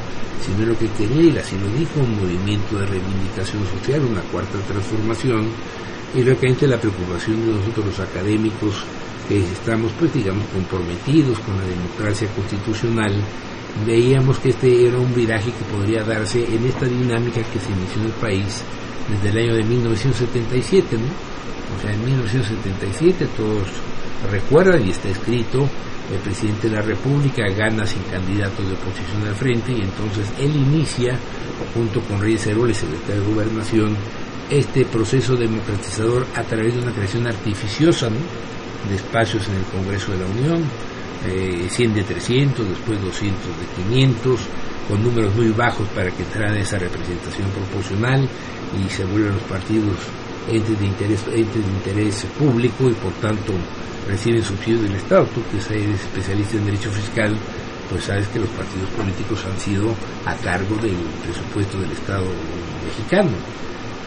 sino 0.44 0.66
lo 0.66 0.78
que 0.78 0.88
quería, 0.88 1.34
y 1.34 1.38
así 1.38 1.56
lo 1.58 1.68
dijo, 1.78 2.00
un 2.00 2.20
movimiento 2.20 2.78
de 2.78 2.86
reivindicación 2.86 3.62
social, 3.66 4.04
una 4.04 4.22
cuarta 4.22 4.58
transformación, 4.68 5.48
y 6.14 6.22
realmente 6.22 6.66
la 6.66 6.78
preocupación 6.78 7.44
de 7.46 7.52
nosotros 7.52 7.86
los 7.86 8.00
académicos 8.00 8.84
que 9.28 9.40
estamos, 9.40 9.90
pues 9.98 10.12
digamos, 10.14 10.44
comprometidos 10.52 11.38
con 11.40 11.56
la 11.56 11.64
democracia 11.64 12.28
constitucional, 12.28 13.12
veíamos 13.84 14.38
que 14.38 14.50
este 14.50 14.86
era 14.86 14.98
un 14.98 15.12
viraje 15.14 15.50
que 15.50 15.76
podría 15.76 16.02
darse 16.04 16.44
en 16.44 16.64
esta 16.64 16.86
dinámica 16.86 17.42
que 17.42 17.58
se 17.58 17.72
inició 17.72 18.00
en 18.00 18.06
el 18.06 18.12
país 18.12 18.62
desde 19.10 19.28
el 19.28 19.44
año 19.44 19.56
de 19.56 19.64
1977, 19.64 20.96
¿no? 20.96 21.35
O 21.76 21.82
sea, 21.82 21.92
en 21.92 22.04
1977 22.04 23.28
todos 23.36 23.68
recuerdan 24.30 24.86
y 24.86 24.90
está 24.90 25.08
escrito, 25.08 25.68
el 26.12 26.18
presidente 26.20 26.68
de 26.68 26.76
la 26.76 26.82
República 26.82 27.42
gana 27.56 27.86
sin 27.86 28.02
candidato 28.04 28.62
de 28.62 28.74
oposición 28.74 29.26
al 29.26 29.34
frente 29.34 29.72
y 29.72 29.80
entonces 29.80 30.28
él 30.38 30.54
inicia, 30.54 31.18
junto 31.74 32.00
con 32.02 32.20
Reyes 32.20 32.46
Heroles, 32.46 32.76
secretario 32.76 33.22
de 33.22 33.34
Gobernación, 33.34 33.96
este 34.48 34.84
proceso 34.84 35.34
democratizador 35.34 36.26
a 36.36 36.42
través 36.42 36.74
de 36.74 36.82
una 36.82 36.92
creación 36.92 37.26
artificiosa 37.26 38.08
de 38.08 38.94
espacios 38.94 39.48
en 39.48 39.56
el 39.56 39.64
Congreso 39.64 40.12
de 40.12 40.18
la 40.18 40.26
Unión, 40.26 40.62
eh, 41.26 41.66
100 41.68 41.94
de 41.94 42.02
300, 42.04 42.68
después 42.68 43.00
200 43.02 43.42
de 43.42 43.82
500, 43.90 44.40
con 44.88 45.02
números 45.02 45.34
muy 45.34 45.50
bajos 45.50 45.88
para 45.88 46.10
que 46.10 46.22
entrara 46.22 46.56
esa 46.56 46.78
representación 46.78 47.50
proporcional 47.50 48.28
y 48.78 48.88
se 48.88 49.04
vuelven 49.04 49.32
los 49.32 49.42
partidos 49.42 49.96
entes 50.50 50.78
de 50.78 50.86
interés, 50.86 51.20
entes 51.32 51.64
de 51.64 51.72
interés 51.72 52.26
público 52.38 52.88
y 52.88 52.94
por 52.94 53.12
tanto 53.14 53.52
reciben 54.08 54.42
subsidios 54.42 54.82
del 54.82 54.94
Estado. 54.94 55.26
Tú 55.34 55.42
que 55.50 55.74
eres 55.74 56.00
especialista 56.00 56.56
en 56.56 56.66
derecho 56.66 56.90
fiscal, 56.90 57.36
pues 57.90 58.04
sabes 58.04 58.28
que 58.28 58.38
los 58.38 58.48
partidos 58.50 58.88
políticos 58.90 59.44
han 59.44 59.58
sido 59.58 59.94
a 60.24 60.34
cargo 60.36 60.76
del 60.76 60.96
presupuesto 61.24 61.78
del 61.80 61.92
Estado 61.92 62.26
mexicano. 62.84 63.32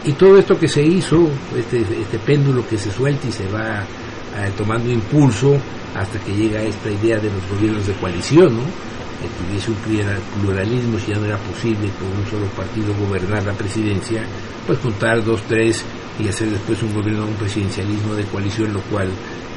Y 0.04 0.12
todo 0.12 0.38
esto 0.38 0.58
que 0.58 0.68
se 0.68 0.82
hizo, 0.82 1.28
este, 1.56 1.80
este 1.80 2.18
péndulo 2.18 2.66
que 2.66 2.78
se 2.78 2.90
suelta 2.90 3.28
y 3.28 3.32
se 3.32 3.46
va 3.48 3.80
eh, 3.80 4.50
tomando 4.56 4.90
impulso 4.90 5.58
hasta 5.94 6.18
que 6.20 6.32
llega 6.32 6.62
esta 6.62 6.90
idea 6.90 7.18
de 7.18 7.30
los 7.30 7.46
gobiernos 7.50 7.86
de 7.86 7.92
coalición, 7.94 8.56
¿no? 8.56 8.62
que 9.20 9.28
tuviese 9.44 9.70
un 9.70 10.40
pluralismo 10.40 10.98
si 10.98 11.12
ya 11.12 11.18
no 11.18 11.26
era 11.26 11.36
posible 11.36 11.90
con 11.98 12.08
un 12.08 12.26
solo 12.30 12.46
partido 12.56 12.94
gobernar 12.94 13.44
la 13.44 13.52
presidencia, 13.52 14.22
pues 14.66 14.78
contar 14.78 15.22
dos, 15.22 15.42
tres 15.46 15.84
y 16.18 16.28
hacer 16.28 16.50
después 16.50 16.82
un 16.82 16.94
gobierno, 16.94 17.26
un 17.26 17.34
presidencialismo 17.34 18.14
de 18.14 18.24
coalición, 18.24 18.72
lo 18.72 18.80
cual, 18.82 19.08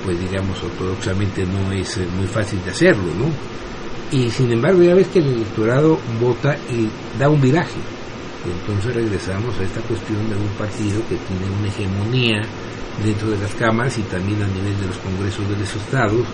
pues 0.03 0.19
digamos, 0.19 0.62
ortodoxamente 0.63 1.45
no 1.45 1.72
es 1.72 1.98
eh, 1.98 2.07
muy 2.17 2.27
fácil 2.27 2.63
de 2.63 2.72
hacerlo, 2.72 3.12
¿no? 3.17 4.17
Y 4.17 4.29
sin 4.29 4.51
embargo, 4.51 4.83
ya 4.83 4.93
ves 4.93 5.07
que 5.07 5.19
el 5.19 5.27
electorado 5.27 6.00
vota 6.22 6.55
y 6.69 6.88
da 7.17 7.29
un 7.29 7.41
viraje. 7.41 7.79
Entonces 8.45 8.93
regresamos 8.93 9.57
a 9.60 9.63
esta 9.63 9.81
cuestión 9.81 10.29
de 10.29 10.36
un 10.36 10.50
partido 10.57 11.00
que 11.10 11.15
tiene 11.15 11.57
una 11.57 11.67
hegemonía 11.67 12.41
dentro 13.03 13.29
de 13.31 13.38
las 13.38 13.53
cámaras 13.55 13.98
y 13.98 14.01
también 14.03 14.43
a 14.43 14.48
nivel 14.48 14.79
de 14.79 14.88
los 14.88 14.98
congresos 14.98 15.50
de 15.50 15.57
los 15.57 15.75
estados. 15.75 16.25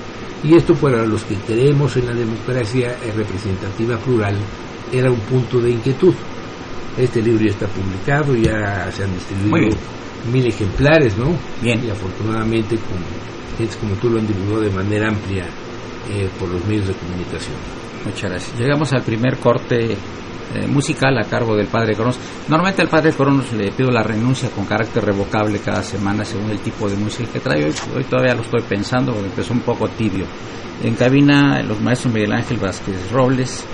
Y 0.43 0.55
esto 0.55 0.73
para 0.75 1.05
los 1.05 1.23
que 1.23 1.35
creemos 1.35 1.95
en 1.97 2.07
la 2.07 2.13
democracia 2.13 2.97
representativa 3.15 3.97
plural 3.97 4.35
era 4.91 5.11
un 5.11 5.19
punto 5.21 5.59
de 5.59 5.71
inquietud. 5.71 6.13
Este 6.97 7.21
libro 7.21 7.45
ya 7.45 7.51
está 7.51 7.67
publicado, 7.67 8.35
ya 8.35 8.91
se 8.91 9.03
han 9.03 9.13
distribuido 9.13 9.77
mil 10.31 10.45
ejemplares, 10.47 11.17
¿no? 11.17 11.35
Bien. 11.61 11.83
Y 11.85 11.89
afortunadamente 11.89 12.75
con 12.77 12.97
como 13.81 13.95
tú 13.95 14.09
lo 14.09 14.19
han 14.19 14.27
divulgado 14.27 14.61
de 14.61 14.69
manera 14.69 15.09
amplia 15.09 15.45
eh, 16.09 16.29
por 16.39 16.49
los 16.49 16.63
medios 16.65 16.87
de 16.87 16.93
comunicación. 16.93 17.55
Muchas 18.05 18.29
gracias. 18.29 18.57
Llegamos 18.57 18.93
al 18.93 19.03
primer 19.03 19.37
corte 19.37 19.91
eh, 19.91 20.67
musical 20.67 21.17
a 21.17 21.25
cargo 21.25 21.55
del 21.55 21.67
padre 21.67 21.93
Cronos. 21.93 22.17
Normalmente 22.47 22.81
al 22.81 22.87
padre 22.87 23.11
Cronos 23.11 23.51
le 23.53 23.71
pido 23.71 23.91
la 23.91 24.01
renuncia 24.01 24.49
con 24.49 24.65
carácter 24.65 25.03
revocable 25.03 25.59
cada 25.59 25.83
semana 25.83 26.23
según 26.23 26.51
el 26.51 26.59
tipo 26.59 26.89
de 26.89 26.95
música 26.95 27.29
que 27.33 27.39
trae. 27.39 27.65
Hoy, 27.65 28.03
todavía 28.05 28.33
lo 28.33 28.41
estoy 28.41 28.61
pensando 28.61 29.11
porque 29.11 29.27
empezó 29.27 29.53
un 29.53 29.61
poco 29.61 29.89
tibio. 29.89 30.25
En 30.81 30.95
cabina 30.95 31.61
los 31.61 31.81
maestros 31.81 32.13
Miguel 32.13 32.31
Ángel 32.31 32.57
Vázquez 32.57 33.11
Robles, 33.11 33.65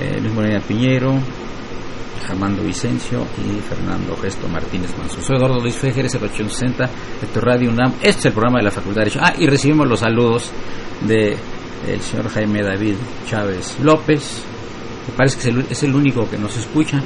eh, 0.00 0.18
Luis 0.20 0.32
Morena 0.32 0.60
Piñero, 0.60 1.12
Armando 2.28 2.62
Vicencio 2.62 3.26
y 3.38 3.60
Fernando 3.60 4.16
Gesto 4.16 4.48
Martínez 4.48 4.90
Manso. 4.98 5.20
Soy 5.22 5.36
Eduardo 5.36 5.60
Luis 5.60 5.76
Fejer, 5.76 6.06
es 6.06 6.14
el 6.14 6.24
860 6.24 6.84
de 7.20 7.26
tu 7.32 7.40
Radio 7.40 7.70
UNAM. 7.70 7.94
Este 8.02 8.20
es 8.20 8.26
el 8.26 8.32
programa 8.32 8.58
de 8.58 8.64
la 8.64 8.70
Facultad 8.70 9.00
de 9.00 9.04
Derecho. 9.06 9.20
Ah, 9.22 9.34
y 9.38 9.46
recibimos 9.46 9.86
los 9.88 10.00
saludos 10.00 10.50
de 11.06 11.36
el 11.88 12.00
señor 12.00 12.28
Jaime 12.28 12.62
David 12.62 12.96
Chávez 13.26 13.78
López, 13.82 14.42
me 15.08 15.16
parece 15.16 15.36
que 15.38 15.64
es 15.72 15.82
el, 15.82 15.94
único 15.94 16.28
que 16.28 16.38
nos 16.38 16.56
escucha, 16.56 17.02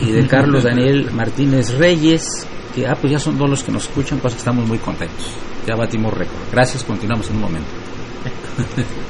y 0.00 0.10
de 0.10 0.26
Carlos 0.26 0.64
Daniel 0.64 1.10
Martínez 1.12 1.76
Reyes, 1.76 2.46
que 2.74 2.86
ah, 2.86 2.96
pues 2.98 3.12
ya 3.12 3.18
son 3.18 3.36
dos 3.36 3.50
los 3.50 3.64
que 3.64 3.72
nos 3.72 3.84
escuchan, 3.84 4.18
pues 4.20 4.36
estamos 4.36 4.66
muy 4.66 4.78
contentos. 4.78 5.34
Ya 5.66 5.74
batimos 5.74 6.14
récord. 6.14 6.38
Gracias, 6.52 6.84
continuamos 6.84 7.28
en 7.30 7.36
un 7.36 7.42
momento. 7.42 7.68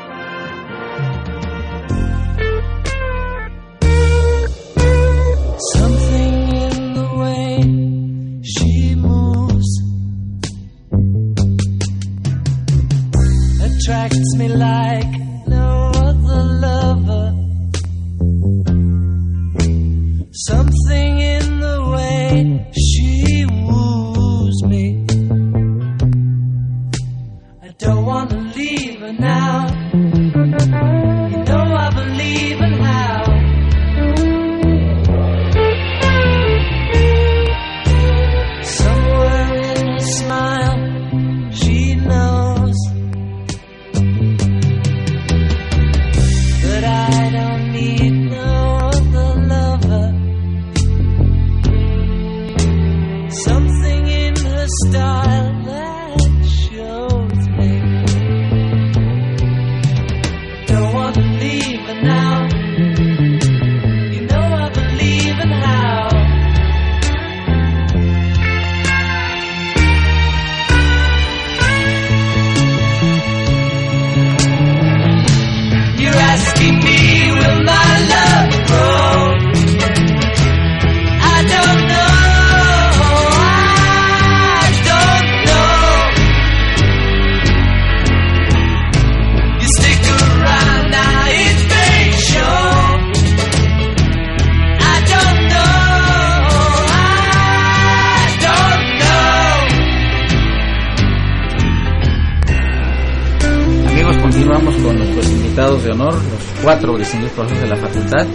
De 107.49 107.67
la 107.67 107.75
facultad. 107.75 108.27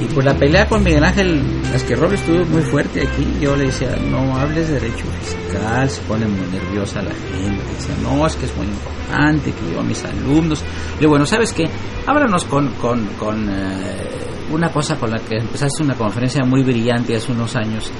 Y 0.00 0.04
pues 0.14 0.24
la 0.24 0.34
pelea 0.34 0.66
con 0.66 0.82
Miguel 0.82 1.04
Ángel 1.04 1.42
Esquerrol 1.74 2.14
estuvo 2.14 2.44
muy 2.46 2.62
fuerte 2.62 3.02
aquí. 3.06 3.26
Yo 3.40 3.54
le 3.54 3.66
decía, 3.66 3.94
no 4.10 4.34
hables 4.36 4.68
de 4.68 4.74
derecho 4.80 5.04
fiscal, 5.20 5.90
se 5.90 6.00
pone 6.02 6.26
muy 6.26 6.46
nerviosa 6.50 7.02
la 7.02 7.10
gente. 7.10 7.62
Decía, 7.76 7.94
no, 8.02 8.26
es 8.26 8.34
que 8.34 8.46
es 8.46 8.56
muy 8.56 8.66
importante, 8.66 9.52
que 9.52 9.72
yo 9.72 9.80
a 9.80 9.82
mis 9.82 10.02
alumnos. 10.04 10.64
Y 10.98 11.04
bueno, 11.04 11.26
¿sabes 11.26 11.52
qué? 11.52 11.64
Háblanos 12.06 12.44
con, 12.46 12.68
con, 12.74 13.06
con 13.18 13.46
eh, 13.50 14.08
una 14.50 14.70
cosa 14.70 14.96
con 14.96 15.10
la 15.10 15.18
que 15.18 15.36
empezaste 15.36 15.82
una 15.82 15.94
conferencia 15.94 16.44
muy 16.44 16.62
brillante 16.62 17.14
hace 17.14 17.32
unos 17.32 17.54
años 17.56 17.90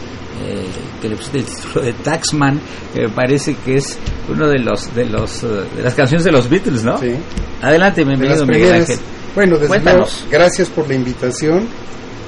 eh, 0.42 0.66
que 1.02 1.08
le 1.08 1.16
puse 1.16 1.38
el 1.38 1.44
título 1.44 1.84
de 1.84 1.92
Taxman, 1.92 2.58
que 2.94 3.02
me 3.02 3.08
parece 3.10 3.56
que 3.56 3.76
es 3.76 3.98
uno 4.28 4.48
de 4.48 4.58
los 4.58 4.94
de 4.94 5.04
los 5.04 5.44
eh, 5.44 5.66
de 5.76 5.82
las 5.82 5.94
canciones 5.94 6.24
de 6.24 6.32
los 6.32 6.48
Beatles, 6.48 6.82
¿no? 6.82 6.96
Sí. 6.96 7.14
Adelante, 7.62 8.04
bienvenido, 8.04 8.46
Miguel 8.46 8.72
Ángel. 8.72 8.98
Bueno, 9.34 9.58
desde 9.58 9.78
luego, 9.80 10.06
gracias 10.30 10.68
por 10.68 10.88
la 10.88 10.94
invitación. 10.94 11.66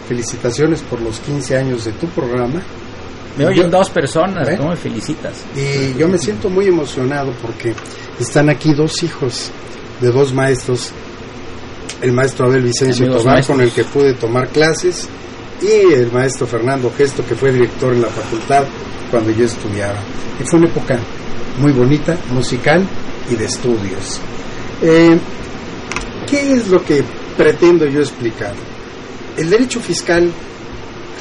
Felicitaciones 0.08 0.82
por 0.82 1.00
los 1.00 1.20
15 1.20 1.56
años 1.56 1.84
de 1.84 1.92
tu 1.92 2.06
programa. 2.08 2.60
Me 3.38 3.46
oyen 3.46 3.70
dos 3.70 3.88
personas, 3.88 4.46
¿Eh? 4.46 4.56
¿cómo 4.58 4.70
me 4.70 4.76
felicitas? 4.76 5.32
Y 5.56 5.96
yo 5.98 6.06
me 6.06 6.18
siento 6.18 6.50
muy 6.50 6.66
emocionado 6.66 7.32
porque 7.40 7.74
están 8.20 8.50
aquí 8.50 8.74
dos 8.74 9.02
hijos 9.02 9.50
de 10.00 10.10
dos 10.10 10.34
maestros. 10.34 10.92
El 12.02 12.12
maestro 12.12 12.46
Abel 12.46 12.62
Vicencio 12.62 13.06
Amigos 13.06 13.22
Tobar, 13.22 13.36
maestros. 13.36 13.56
con 13.56 13.64
el 13.64 13.72
que 13.72 13.84
pude 13.84 14.14
tomar 14.14 14.48
clases, 14.48 15.08
y 15.62 15.94
el 15.94 16.10
maestro 16.10 16.46
Fernando 16.46 16.92
Gesto, 16.96 17.24
que 17.24 17.34
fue 17.36 17.52
director 17.52 17.94
en 17.94 18.02
la 18.02 18.08
facultad 18.08 18.64
cuando 19.10 19.30
yo 19.30 19.44
estudiaba. 19.44 19.98
Y 20.40 20.44
fue 20.44 20.58
una 20.58 20.68
época 20.68 20.98
muy 21.58 21.72
bonita, 21.72 22.16
musical 22.32 22.84
y 23.30 23.36
de 23.36 23.44
estudios. 23.44 24.20
Eh, 24.82 25.18
¿Qué 26.28 26.54
es 26.54 26.68
lo 26.68 26.82
que 26.84 27.04
pretendo 27.36 27.86
yo 27.86 28.00
explicar? 28.00 28.54
El 29.36 29.50
derecho 29.50 29.80
fiscal, 29.80 30.30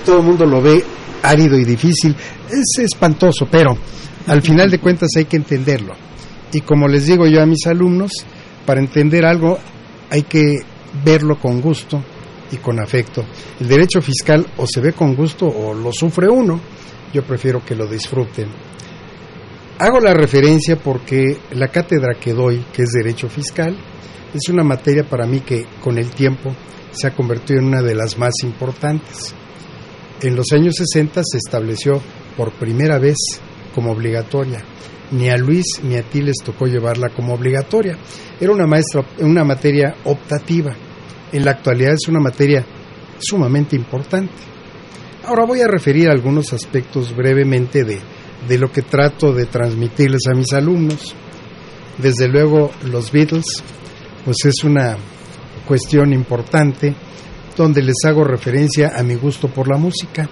todo 0.06 0.20
el 0.20 0.24
mundo 0.24 0.46
lo 0.46 0.62
ve 0.62 0.84
árido 1.24 1.58
y 1.58 1.64
difícil, 1.64 2.16
es 2.50 2.84
espantoso, 2.84 3.48
pero 3.50 3.78
al 4.28 4.42
final 4.42 4.70
de 4.70 4.80
cuentas 4.80 5.10
hay 5.18 5.26
que 5.26 5.38
entenderlo. 5.38 5.94
Y 6.52 6.62
como 6.62 6.88
les 6.88 7.06
digo 7.06 7.28
yo 7.28 7.42
a 7.42 7.46
mis 7.46 7.66
alumnos, 7.68 8.12
para 8.66 8.82
entender 8.82 9.26
algo 9.26 9.58
hay 10.10 10.24
que 10.24 10.60
verlo 11.04 11.40
con 11.40 11.62
gusto 11.62 12.04
y 12.52 12.58
con 12.58 12.82
afecto. 12.82 13.24
El 13.60 13.68
derecho 13.68 14.02
fiscal 14.02 14.46
o 14.58 14.68
se 14.68 14.82
ve 14.82 14.94
con 14.94 15.16
gusto 15.16 15.46
o 15.48 15.74
lo 15.74 15.92
sufre 15.94 16.28
uno. 16.30 16.60
Yo 17.14 17.24
prefiero 17.24 17.64
que 17.64 17.76
lo 17.76 17.88
disfruten. 17.88 18.50
Hago 19.82 20.00
la 20.00 20.14
referencia 20.14 20.76
porque 20.76 21.40
la 21.54 21.70
cátedra 21.70 22.14
que 22.14 22.34
doy, 22.34 22.64
que 22.72 22.84
es 22.84 22.90
Derecho 22.92 23.28
Fiscal, 23.30 23.76
es 24.32 24.48
una 24.48 24.64
materia 24.64 25.04
para 25.04 25.26
mí 25.26 25.40
que 25.40 25.66
con 25.82 25.98
el 25.98 26.12
tiempo 26.12 26.56
se 26.92 27.08
ha 27.08 27.16
convertido 27.16 27.62
en 27.62 27.66
una 27.66 27.82
de 27.82 27.96
las 27.96 28.16
más 28.16 28.32
importantes. 28.44 29.34
En 30.22 30.36
los 30.36 30.52
años 30.52 30.76
60 30.76 31.24
se 31.24 31.38
estableció 31.38 32.00
por 32.38 32.52
primera 32.60 33.00
vez 33.00 33.18
como 33.74 33.92
obligatoria. 33.92 34.64
Ni 35.14 35.30
a 35.30 35.38
Luis 35.38 35.66
ni 35.82 35.96
a 35.96 36.04
ti 36.04 36.22
les 36.22 36.38
tocó 36.46 36.68
llevarla 36.68 37.10
como 37.10 37.34
obligatoria. 37.34 37.98
Era 38.40 38.52
una, 38.52 38.68
maestra, 38.68 39.04
una 39.18 39.44
materia 39.44 39.96
optativa. 40.04 40.76
En 41.32 41.44
la 41.44 41.54
actualidad 41.54 41.94
es 41.94 42.08
una 42.08 42.20
materia 42.20 42.64
sumamente 43.18 43.76
importante. 43.76 44.44
Ahora 45.24 45.46
voy 45.46 45.62
a 45.62 45.68
referir 45.68 46.08
algunos 46.08 46.54
aspectos 46.54 47.16
brevemente 47.16 47.84
de, 47.84 48.00
de 48.48 48.58
lo 48.58 48.72
que 48.72 48.82
trato 48.82 49.34
de 49.34 49.46
transmitirles 49.46 50.22
a 50.32 50.36
mis 50.36 50.52
alumnos. 50.54 51.14
Desde 51.98 52.28
luego 52.28 52.72
los 52.86 53.12
Beatles, 53.12 53.64
pues 54.26 54.38
es 54.46 54.64
una 54.64 54.98
cuestión 55.68 56.14
importante 56.14 56.96
donde 57.56 57.82
les 57.82 57.98
hago 58.06 58.24
referencia 58.24 58.94
a 58.96 59.04
mi 59.04 59.16
gusto 59.16 59.48
por 59.48 59.70
la 59.70 59.78
música, 59.78 60.28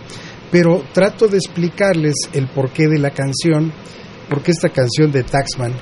pero 0.51 0.83
trato 0.93 1.27
de 1.27 1.37
explicarles 1.37 2.15
el 2.33 2.47
porqué 2.47 2.87
de 2.87 2.97
la 2.97 3.11
canción, 3.11 3.71
porque 4.29 4.51
esta 4.51 4.69
canción 4.69 5.11
de 5.11 5.23
Taxman, 5.23 5.73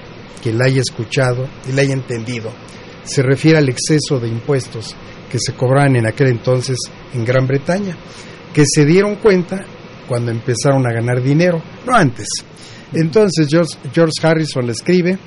que 0.41 0.53
la 0.53 0.65
haya 0.65 0.81
escuchado 0.81 1.47
y 1.69 1.71
la 1.71 1.83
haya 1.83 1.93
entendido, 1.93 2.51
se 3.03 3.21
refiere 3.21 3.57
al 3.57 3.69
exceso 3.69 4.19
de 4.19 4.27
impuestos 4.27 4.95
que 5.31 5.39
se 5.39 5.53
cobraban 5.53 5.95
en 5.95 6.07
aquel 6.07 6.27
entonces 6.27 6.77
en 7.13 7.23
Gran 7.23 7.47
Bretaña, 7.47 7.95
que 8.53 8.63
se 8.65 8.85
dieron 8.85 9.15
cuenta 9.15 9.65
cuando 10.07 10.31
empezaron 10.31 10.85
a 10.87 10.93
ganar 10.93 11.21
dinero, 11.21 11.61
no 11.85 11.95
antes. 11.95 12.27
Entonces 12.93 13.47
George, 13.49 14.11
Harrison 14.21 14.65
le 14.65 14.71
escribe, 14.71 15.17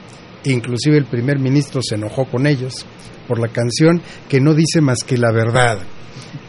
inclusive 0.45 0.97
el 0.97 1.05
primer 1.05 1.38
ministro 1.38 1.81
se 1.83 1.97
enojó 1.97 2.25
con 2.25 2.47
ellos 2.47 2.87
por 3.29 3.38
la 3.38 3.49
canción 3.49 4.01
que 4.29 4.40
no 4.40 4.55
dice 4.55 4.81
más 4.81 5.05
que 5.05 5.19
la 5.19 5.33
verdad. 5.33 5.79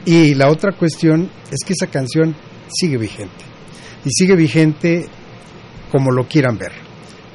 Y 0.06 0.34
la 0.36 0.50
otra 0.50 0.72
cuestión 0.78 1.30
es 1.52 1.60
que 1.66 1.74
esa 1.74 1.88
canción 1.88 2.36
sigue 2.74 2.98
vigente. 2.98 3.46
Y 4.06 4.10
sigue 4.12 4.36
vigente 4.36 5.06
como 5.92 6.12
lo 6.12 6.28
quieran 6.28 6.58
ver. 6.58 6.72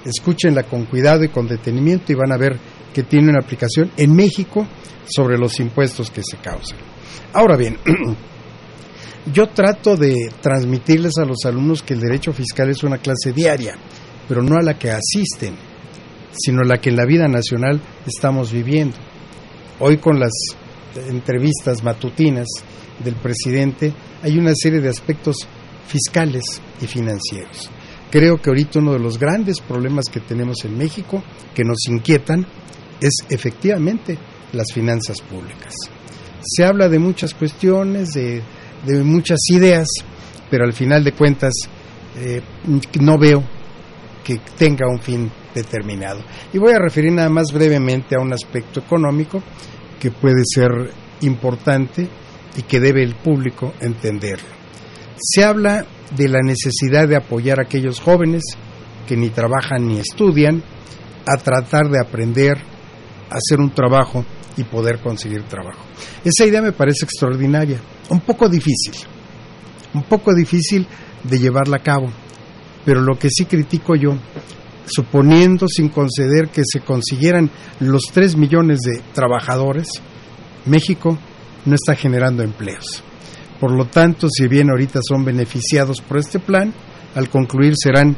Escúchenla 0.04 0.64
con 0.64 0.86
cuidado 0.86 1.24
y 1.24 1.28
con 1.28 1.46
detenimiento 1.46 2.12
y 2.12 2.16
van 2.16 2.32
a 2.32 2.36
ver 2.36 2.58
que 2.92 3.02
tiene 3.02 3.28
una 3.28 3.40
aplicación 3.40 3.90
en 3.96 4.14
México 4.14 4.66
sobre 5.06 5.36
los 5.36 5.60
impuestos 5.60 6.10
que 6.10 6.22
se 6.22 6.38
causan. 6.38 6.78
Ahora 7.32 7.56
bien, 7.56 7.76
yo 9.32 9.48
trato 9.48 9.96
de 9.96 10.30
transmitirles 10.40 11.18
a 11.18 11.24
los 11.24 11.44
alumnos 11.44 11.82
que 11.82 11.94
el 11.94 12.00
derecho 12.00 12.32
fiscal 12.32 12.70
es 12.70 12.82
una 12.84 12.98
clase 12.98 13.32
diaria, 13.32 13.76
pero 14.28 14.42
no 14.42 14.56
a 14.56 14.62
la 14.62 14.78
que 14.78 14.90
asisten, 14.90 15.54
sino 16.32 16.60
a 16.62 16.66
la 16.66 16.80
que 16.80 16.90
en 16.90 16.96
la 16.96 17.06
vida 17.06 17.26
nacional 17.26 17.80
estamos 18.06 18.52
viviendo. 18.52 18.96
Hoy 19.80 19.98
con 19.98 20.20
las 20.20 20.32
entrevistas 21.08 21.82
matutinas 21.82 22.46
del 23.02 23.16
presidente 23.16 23.92
hay 24.22 24.38
una 24.38 24.52
serie 24.54 24.80
de 24.80 24.88
aspectos 24.88 25.36
fiscales 25.86 26.44
y 26.80 26.86
financieros. 26.86 27.70
Creo 28.10 28.40
que 28.40 28.50
ahorita 28.50 28.78
uno 28.78 28.92
de 28.92 29.00
los 29.00 29.18
grandes 29.18 29.60
problemas 29.60 30.06
que 30.10 30.20
tenemos 30.20 30.64
en 30.64 30.78
México 30.78 31.22
que 31.54 31.64
nos 31.64 31.78
inquietan 31.88 32.46
es 33.00 33.12
efectivamente 33.28 34.16
las 34.52 34.72
finanzas 34.72 35.20
públicas. 35.20 35.74
Se 36.42 36.64
habla 36.64 36.88
de 36.88 37.00
muchas 37.00 37.34
cuestiones, 37.34 38.10
de, 38.10 38.42
de 38.86 39.02
muchas 39.02 39.40
ideas, 39.50 39.88
pero 40.50 40.64
al 40.64 40.72
final 40.72 41.04
de 41.04 41.12
cuentas 41.12 41.52
eh, 42.18 42.40
no 43.00 43.18
veo 43.18 43.42
que 44.24 44.40
tenga 44.56 44.88
un 44.88 45.00
fin 45.00 45.30
determinado. 45.54 46.20
Y 46.52 46.58
voy 46.58 46.72
a 46.72 46.78
referir 46.78 47.12
nada 47.12 47.28
más 47.28 47.52
brevemente 47.52 48.16
a 48.16 48.20
un 48.20 48.32
aspecto 48.32 48.80
económico 48.80 49.42
que 50.00 50.10
puede 50.10 50.42
ser 50.44 50.70
importante 51.22 52.08
y 52.56 52.62
que 52.62 52.80
debe 52.80 53.02
el 53.02 53.14
público 53.16 53.74
entenderlo. 53.80 54.48
Se 55.18 55.44
habla 55.44 55.84
de 56.16 56.28
la 56.28 56.40
necesidad 56.42 57.08
de 57.08 57.16
apoyar 57.16 57.58
a 57.58 57.64
aquellos 57.64 58.00
jóvenes 58.00 58.42
que 59.06 59.16
ni 59.16 59.30
trabajan 59.30 59.86
ni 59.86 59.98
estudian 59.98 60.62
a 61.26 61.36
tratar 61.38 61.88
de 61.90 62.00
aprender 62.00 62.58
a 63.30 63.36
hacer 63.36 63.60
un 63.60 63.70
trabajo 63.70 64.24
y 64.56 64.64
poder 64.64 65.00
conseguir 65.00 65.42
trabajo. 65.44 65.84
Esa 66.24 66.46
idea 66.46 66.62
me 66.62 66.72
parece 66.72 67.04
extraordinaria, 67.04 67.80
un 68.10 68.20
poco 68.20 68.48
difícil, 68.48 68.94
un 69.94 70.02
poco 70.04 70.34
difícil 70.34 70.86
de 71.22 71.38
llevarla 71.38 71.78
a 71.78 71.82
cabo, 71.82 72.06
pero 72.84 73.00
lo 73.00 73.18
que 73.18 73.28
sí 73.30 73.44
critico 73.44 73.94
yo, 73.96 74.16
suponiendo 74.86 75.66
sin 75.68 75.88
conceder 75.88 76.48
que 76.48 76.62
se 76.64 76.80
consiguieran 76.80 77.50
los 77.80 78.04
3 78.12 78.36
millones 78.36 78.80
de 78.80 79.02
trabajadores, 79.12 79.88
México 80.64 81.18
no 81.64 81.74
está 81.74 81.94
generando 81.94 82.42
empleos. 82.42 83.02
Por 83.60 83.72
lo 83.72 83.86
tanto, 83.86 84.28
si 84.30 84.46
bien 84.48 84.70
ahorita 84.70 85.00
son 85.02 85.24
beneficiados 85.24 86.00
por 86.00 86.18
este 86.18 86.38
plan, 86.38 86.72
al 87.14 87.28
concluir 87.30 87.74
serán 87.76 88.16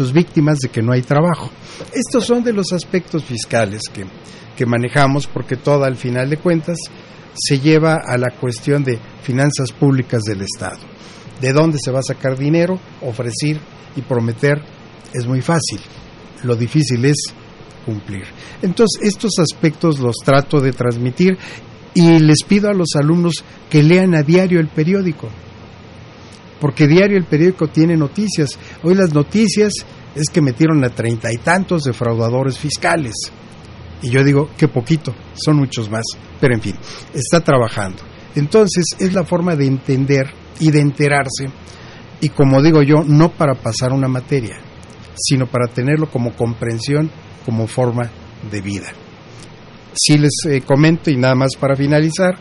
pues, 0.00 0.12
víctimas 0.14 0.58
de 0.60 0.70
que 0.70 0.80
no 0.80 0.92
hay 0.92 1.02
trabajo. 1.02 1.50
Estos 1.92 2.24
son 2.24 2.42
de 2.42 2.54
los 2.54 2.72
aspectos 2.72 3.22
fiscales 3.22 3.82
que, 3.92 4.06
que 4.56 4.64
manejamos 4.64 5.26
porque 5.26 5.56
todo 5.56 5.84
al 5.84 5.96
final 5.96 6.30
de 6.30 6.38
cuentas 6.38 6.78
se 7.34 7.60
lleva 7.60 7.98
a 8.06 8.16
la 8.16 8.30
cuestión 8.40 8.82
de 8.82 8.98
finanzas 9.22 9.72
públicas 9.72 10.22
del 10.22 10.40
Estado. 10.40 10.78
¿De 11.42 11.52
dónde 11.52 11.76
se 11.78 11.90
va 11.90 11.98
a 11.98 12.02
sacar 12.02 12.38
dinero? 12.38 12.80
Ofrecer 13.02 13.60
y 13.94 14.00
prometer 14.00 14.62
es 15.12 15.26
muy 15.26 15.42
fácil. 15.42 15.80
Lo 16.44 16.56
difícil 16.56 17.04
es 17.04 17.34
cumplir. 17.84 18.24
Entonces, 18.62 19.02
estos 19.02 19.38
aspectos 19.38 19.98
los 19.98 20.16
trato 20.24 20.60
de 20.60 20.72
transmitir 20.72 21.36
y 21.92 22.18
les 22.20 22.42
pido 22.44 22.70
a 22.70 22.74
los 22.74 22.88
alumnos 22.98 23.44
que 23.68 23.82
lean 23.82 24.14
a 24.14 24.22
diario 24.22 24.60
el 24.60 24.68
periódico, 24.68 25.28
porque 26.60 26.86
diario 26.86 27.16
el 27.16 27.24
periódico 27.24 27.68
tiene 27.68 27.96
noticias. 27.96 28.58
Hoy 28.82 28.94
las 28.94 29.14
noticias 29.14 29.72
es 30.14 30.28
que 30.30 30.42
metieron 30.42 30.84
a 30.84 30.90
treinta 30.90 31.32
y 31.32 31.38
tantos 31.38 31.82
defraudadores 31.82 32.58
fiscales. 32.58 33.14
Y 34.02 34.10
yo 34.10 34.24
digo, 34.24 34.50
que 34.56 34.68
poquito, 34.68 35.14
son 35.34 35.56
muchos 35.56 35.90
más, 35.90 36.04
pero 36.40 36.54
en 36.54 36.60
fin, 36.60 36.76
está 37.12 37.40
trabajando. 37.40 38.02
Entonces 38.34 38.84
es 38.98 39.12
la 39.12 39.24
forma 39.24 39.56
de 39.56 39.66
entender 39.66 40.26
y 40.58 40.70
de 40.70 40.80
enterarse, 40.80 41.46
y 42.20 42.28
como 42.28 42.62
digo 42.62 42.82
yo, 42.82 43.02
no 43.04 43.30
para 43.30 43.54
pasar 43.54 43.92
una 43.92 44.08
materia, 44.08 44.58
sino 45.16 45.46
para 45.46 45.66
tenerlo 45.66 46.10
como 46.10 46.34
comprensión, 46.34 47.10
como 47.44 47.66
forma 47.66 48.10
de 48.50 48.60
vida. 48.60 48.92
sí 49.94 50.16
les 50.16 50.32
eh, 50.48 50.60
comento 50.60 51.10
y 51.10 51.16
nada 51.16 51.34
más 51.34 51.56
para 51.58 51.76
finalizar, 51.76 52.38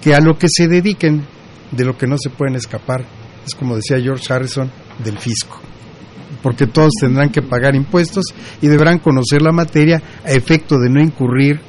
que 0.00 0.14
a 0.14 0.20
lo 0.20 0.38
que 0.38 0.46
se 0.48 0.68
dediquen, 0.68 1.26
de 1.70 1.84
lo 1.84 1.96
que 1.96 2.06
no 2.06 2.16
se 2.16 2.30
pueden 2.30 2.54
escapar, 2.54 3.04
es 3.48 3.54
como 3.54 3.76
decía 3.76 4.00
George 4.00 4.32
Harrison, 4.32 4.70
del 5.02 5.18
fisco. 5.18 5.60
Porque 6.42 6.66
todos 6.66 6.92
tendrán 7.00 7.30
que 7.30 7.42
pagar 7.42 7.74
impuestos 7.74 8.26
y 8.62 8.68
deberán 8.68 9.00
conocer 9.00 9.42
la 9.42 9.52
materia 9.52 10.00
a 10.24 10.30
efecto 10.30 10.78
de 10.78 10.88
no 10.88 11.02
incurrir 11.02 11.60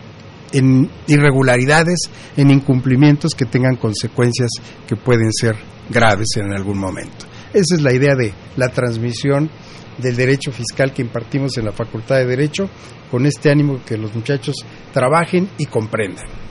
en 0.51 0.89
irregularidades, 1.07 2.09
en 2.37 2.51
incumplimientos 2.51 3.33
que 3.33 3.45
tengan 3.45 3.75
consecuencias 3.75 4.49
que 4.87 4.95
pueden 4.95 5.31
ser 5.31 5.55
graves 5.89 6.27
en 6.35 6.53
algún 6.53 6.79
momento. 6.79 7.25
Esa 7.53 7.75
es 7.75 7.81
la 7.81 7.93
idea 7.93 8.15
de 8.15 8.33
la 8.57 8.69
transmisión 8.69 9.49
del 9.97 10.15
derecho 10.15 10.51
fiscal 10.51 10.93
que 10.93 11.01
impartimos 11.01 11.57
en 11.57 11.65
la 11.65 11.71
Facultad 11.71 12.17
de 12.17 12.25
Derecho, 12.25 12.69
con 13.11 13.25
este 13.25 13.49
ánimo 13.49 13.81
que 13.85 13.97
los 13.97 14.13
muchachos 14.13 14.55
trabajen 14.93 15.49
y 15.57 15.65
comprendan. 15.65 16.48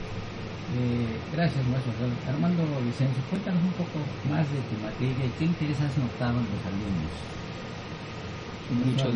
Eh, 0.75 1.21
gracias, 1.33 1.67
maestro. 1.67 1.93
Armando 2.27 2.83
Vicencio, 2.83 3.23
cuéntanos 3.31 3.63
un 3.63 3.73
poco 3.73 4.05
más 4.29 4.51
de 4.53 4.61
tu 4.63 4.77
materia 4.77 5.25
y 5.25 5.31
qué 5.31 5.45
interés 5.45 5.81
has 5.81 5.97
notado 5.97 6.41
en 6.41 6.47
los 6.53 6.65
alumnos. 6.67 7.13
Mucho 8.69 9.09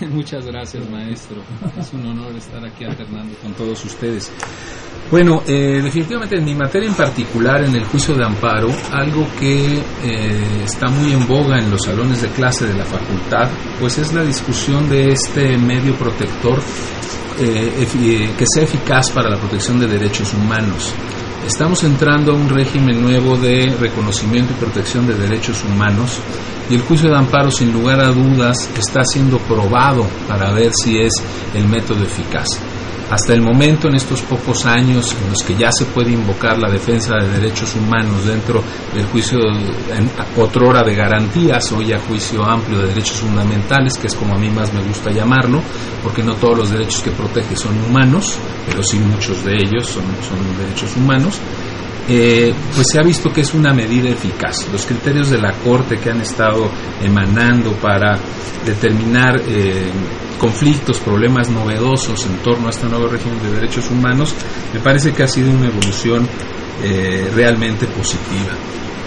Muchas 0.10 0.46
gracias, 0.46 0.88
maestro. 0.90 1.42
Es 1.78 1.92
un 1.92 2.06
honor 2.06 2.34
estar 2.36 2.64
aquí 2.64 2.84
alternando 2.84 3.34
con 3.42 3.52
todos 3.54 3.84
ustedes. 3.84 4.32
Bueno, 5.10 5.42
eh, 5.46 5.80
definitivamente 5.82 6.36
en 6.36 6.44
mi 6.44 6.54
materia 6.54 6.88
en 6.88 6.94
particular, 6.94 7.62
en 7.62 7.76
el 7.76 7.84
juicio 7.84 8.14
de 8.14 8.24
amparo, 8.24 8.68
algo 8.90 9.26
que 9.38 9.78
eh, 9.78 10.62
está 10.64 10.88
muy 10.88 11.12
en 11.12 11.26
boga 11.28 11.58
en 11.58 11.70
los 11.70 11.82
salones 11.82 12.22
de 12.22 12.28
clase 12.30 12.66
de 12.66 12.74
la 12.74 12.84
facultad, 12.84 13.48
pues 13.78 13.98
es 13.98 14.12
la 14.12 14.24
discusión 14.24 14.88
de 14.88 15.12
este 15.12 15.56
medio 15.58 15.94
protector 15.94 16.58
eh, 17.38 17.86
que 18.36 18.44
sea 18.52 18.64
eficaz 18.64 19.10
para 19.10 19.30
la 19.30 19.38
protección 19.38 19.78
de 19.78 19.86
derechos 19.86 20.34
humanos. 20.34 20.92
Estamos 21.46 21.84
entrando 21.84 22.32
a 22.32 22.34
un 22.34 22.48
régimen 22.48 23.00
nuevo 23.00 23.36
de 23.36 23.72
reconocimiento 23.78 24.52
y 24.52 24.56
protección 24.56 25.06
de 25.06 25.14
derechos 25.14 25.62
humanos 25.62 26.18
y 26.68 26.74
el 26.74 26.82
juicio 26.82 27.08
de 27.08 27.16
amparo 27.16 27.52
sin 27.52 27.72
lugar 27.72 28.00
a 28.00 28.08
dudas 28.08 28.68
está 28.76 29.04
siendo 29.04 29.38
probado 29.38 30.04
para 30.26 30.52
ver 30.52 30.72
si 30.82 30.98
es 30.98 31.12
el 31.54 31.68
método 31.68 32.02
eficaz. 32.02 32.48
Hasta 33.08 33.34
el 33.34 33.40
momento, 33.40 33.86
en 33.88 33.94
estos 33.94 34.20
pocos 34.22 34.66
años 34.66 35.14
en 35.22 35.30
los 35.30 35.42
que 35.44 35.54
ya 35.54 35.70
se 35.70 35.84
puede 35.84 36.10
invocar 36.10 36.58
la 36.58 36.68
defensa 36.68 37.14
de 37.14 37.38
derechos 37.38 37.76
humanos 37.76 38.26
dentro 38.26 38.60
del 38.92 39.04
juicio, 39.06 39.38
en, 39.38 40.10
otrora 40.36 40.82
de 40.82 40.94
garantías, 40.96 41.70
hoy 41.70 41.92
a 41.92 42.00
juicio 42.00 42.44
amplio 42.44 42.80
de 42.80 42.88
derechos 42.88 43.18
fundamentales, 43.18 43.96
que 43.96 44.08
es 44.08 44.14
como 44.16 44.34
a 44.34 44.38
mí 44.38 44.50
más 44.50 44.72
me 44.72 44.82
gusta 44.82 45.12
llamarlo, 45.12 45.62
porque 46.02 46.24
no 46.24 46.34
todos 46.34 46.58
los 46.58 46.70
derechos 46.70 47.00
que 47.00 47.12
protege 47.12 47.54
son 47.54 47.78
humanos, 47.84 48.38
pero 48.68 48.82
sí 48.82 48.98
muchos 48.98 49.44
de 49.44 49.54
ellos 49.54 49.86
son, 49.86 50.04
son 50.28 50.58
derechos 50.58 50.96
humanos. 50.96 51.38
Eh, 52.08 52.54
pues 52.74 52.86
se 52.92 53.00
ha 53.00 53.02
visto 53.02 53.32
que 53.32 53.40
es 53.40 53.54
una 53.54 53.72
medida 53.72 54.08
eficaz. 54.08 54.68
Los 54.72 54.84
criterios 54.86 55.30
de 55.30 55.38
la 55.38 55.52
Corte 55.52 55.98
que 55.98 56.10
han 56.10 56.20
estado 56.20 56.68
emanando 57.02 57.72
para 57.72 58.18
determinar 58.64 59.40
eh, 59.48 59.90
conflictos, 60.36 60.98
problemas 61.00 61.50
novedosos 61.50 62.26
en 62.26 62.36
torno 62.38 62.66
a 62.66 62.70
este 62.70 62.86
nuevo 62.86 63.08
régimen 63.08 63.42
de 63.42 63.52
derechos 63.52 63.90
humanos, 63.90 64.34
me 64.72 64.80
parece 64.80 65.12
que 65.12 65.22
ha 65.22 65.28
sido 65.28 65.50
una 65.50 65.68
evolución 65.68 66.28
eh, 66.82 67.30
realmente 67.34 67.86
positiva. 67.86 68.52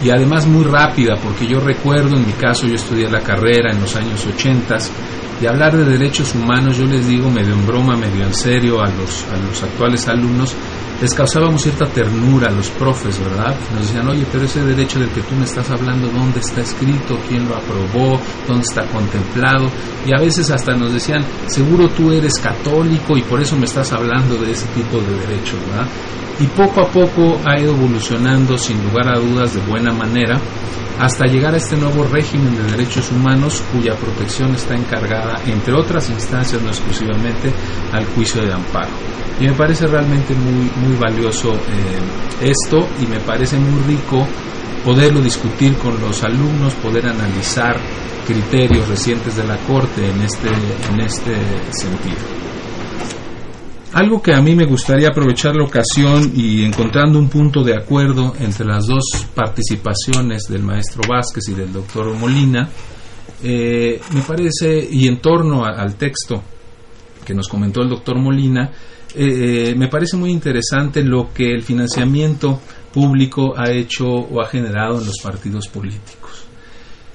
Y 0.04 0.10
además 0.10 0.48
muy 0.48 0.64
rápida, 0.64 1.16
porque 1.22 1.46
yo 1.46 1.60
recuerdo, 1.60 2.16
en 2.16 2.26
mi 2.26 2.34
caso, 2.34 2.68
yo 2.68 2.76
estudié 2.76 3.10
la 3.10 3.22
carrera 3.22 3.72
en 3.72 3.82
los 3.82 3.96
años 3.96 4.26
80 4.26 4.78
y 5.42 5.48
hablar 5.48 5.76
de 5.76 5.86
derechos 5.86 6.36
humanos, 6.36 6.78
yo 6.78 6.86
les 6.86 7.08
digo 7.08 7.30
medio 7.30 7.54
en 7.54 7.66
broma, 7.66 7.96
medio 7.96 8.26
en 8.26 8.34
serio 8.34 8.82
a 8.82 8.90
los, 8.90 9.26
a 9.32 9.38
los 9.38 9.64
actuales 9.64 10.08
alumnos, 10.08 10.56
les 11.02 11.14
causábamos 11.14 11.62
cierta 11.62 11.86
ternura 11.86 12.48
a 12.48 12.52
los 12.52 12.70
profes, 12.72 13.18
¿verdad? 13.20 13.56
Nos 13.74 13.88
decían, 13.88 14.10
oye, 14.10 14.26
pero 14.30 14.44
ese 14.44 14.62
derecho 14.66 15.00
del 15.00 15.10
que 15.10 15.22
tú 15.22 15.34
me 15.36 15.46
estás 15.46 15.70
hablando, 15.70 16.10
¿dónde 16.10 16.42
está 16.42 16.60
escrito? 16.60 17.18
¿Quién 17.30 17.48
lo 17.48 17.56
aprobó? 17.56 18.20
¿Dónde 18.46 18.64
está 18.64 18.86
contemplado? 18.88 19.70
Y 20.06 20.14
a 20.14 20.20
veces 20.20 20.52
hasta 20.52 20.74
nos 20.76 20.92
decían, 20.92 21.24
seguro 21.48 21.88
tú 21.90 22.12
eres 22.12 22.34
católico 22.40 23.16
y 23.16 23.22
por 23.22 23.40
eso 23.42 23.56
me 23.56 23.66
estás 23.66 23.94
hablando 23.94 24.36
de 24.36 24.52
ese 24.52 24.66
tipo 24.76 24.98
de 25.00 25.20
derechos, 25.26 25.60
¿verdad? 25.70 25.88
Y 26.42 26.48
poco 26.48 26.82
a 26.82 26.88
poco 26.90 27.40
ha 27.46 27.58
ido 27.58 27.74
evolucionando, 27.74 28.58
sin 28.58 28.84
lugar 28.84 29.08
a 29.08 29.20
dudas, 29.20 29.54
de 29.54 29.62
buena 29.62 29.94
manera 29.94 30.38
hasta 31.00 31.26
llegar 31.28 31.54
a 31.54 31.58
este 31.58 31.78
nuevo 31.78 32.04
régimen 32.04 32.54
de 32.58 32.72
derechos 32.72 33.10
humanos 33.12 33.64
cuya 33.72 33.96
protección 33.96 34.54
está 34.54 34.76
encargada, 34.76 35.29
entre 35.46 35.74
otras 35.74 36.10
instancias, 36.10 36.62
no 36.62 36.70
exclusivamente, 36.70 37.52
al 37.92 38.06
juicio 38.08 38.42
de 38.42 38.54
amparo. 38.54 38.92
Y 39.40 39.46
me 39.48 39.54
parece 39.54 39.88
realmente 39.88 40.34
muy, 40.36 40.70
muy 40.86 40.98
valioso 40.98 41.54
eh, 41.54 42.50
esto 42.50 42.88
y 43.02 43.06
me 43.08 43.20
parece 43.22 43.58
muy 43.58 43.82
rico 43.84 44.28
poderlo 44.84 45.22
discutir 45.22 45.76
con 45.76 46.00
los 46.02 46.24
alumnos, 46.24 46.74
poder 46.76 47.08
analizar 47.08 47.78
criterios 48.28 48.88
recientes 48.88 49.36
de 49.36 49.44
la 49.44 49.58
Corte 49.58 50.08
en 50.08 50.22
este, 50.22 50.50
en 50.50 51.00
este 51.02 51.36
sentido. 51.72 52.40
Algo 53.94 54.22
que 54.22 54.36
a 54.36 54.42
mí 54.42 54.56
me 54.56 54.66
gustaría 54.66 55.08
aprovechar 55.08 55.56
la 55.56 55.64
ocasión 55.64 56.32
y 56.36 56.64
encontrando 56.64 57.18
un 57.18 57.28
punto 57.28 57.64
de 57.64 57.76
acuerdo 57.76 58.36
entre 58.40 58.66
las 58.66 58.86
dos 58.86 59.04
participaciones 59.34 60.44
del 60.44 60.62
maestro 60.62 61.02
Vázquez 61.10 61.50
y 61.50 61.56
del 61.56 61.74
doctor 61.74 62.14
Molina, 62.16 62.70
eh, 63.44 64.00
me 64.14 64.22
parece, 64.22 64.88
y 64.92 65.08
en 65.08 65.18
torno 65.18 65.66
al 65.66 65.96
texto 65.96 66.44
que 67.26 67.34
nos 67.34 67.48
comentó 67.48 67.82
el 67.82 67.90
doctor 67.90 68.18
Molina, 68.18 68.72
eh, 69.16 69.74
me 69.76 69.88
parece 69.88 70.18
muy 70.18 70.32
interesante 70.32 71.04
lo 71.04 71.34
que 71.34 71.52
el 71.52 71.64
financiamiento 71.64 72.60
público 72.94 73.54
ha 73.58 73.72
hecho 73.72 74.06
o 74.06 74.42
ha 74.42 74.48
generado 74.48 75.00
en 75.00 75.06
los 75.06 75.18
partidos 75.22 75.68
políticos 75.68 76.50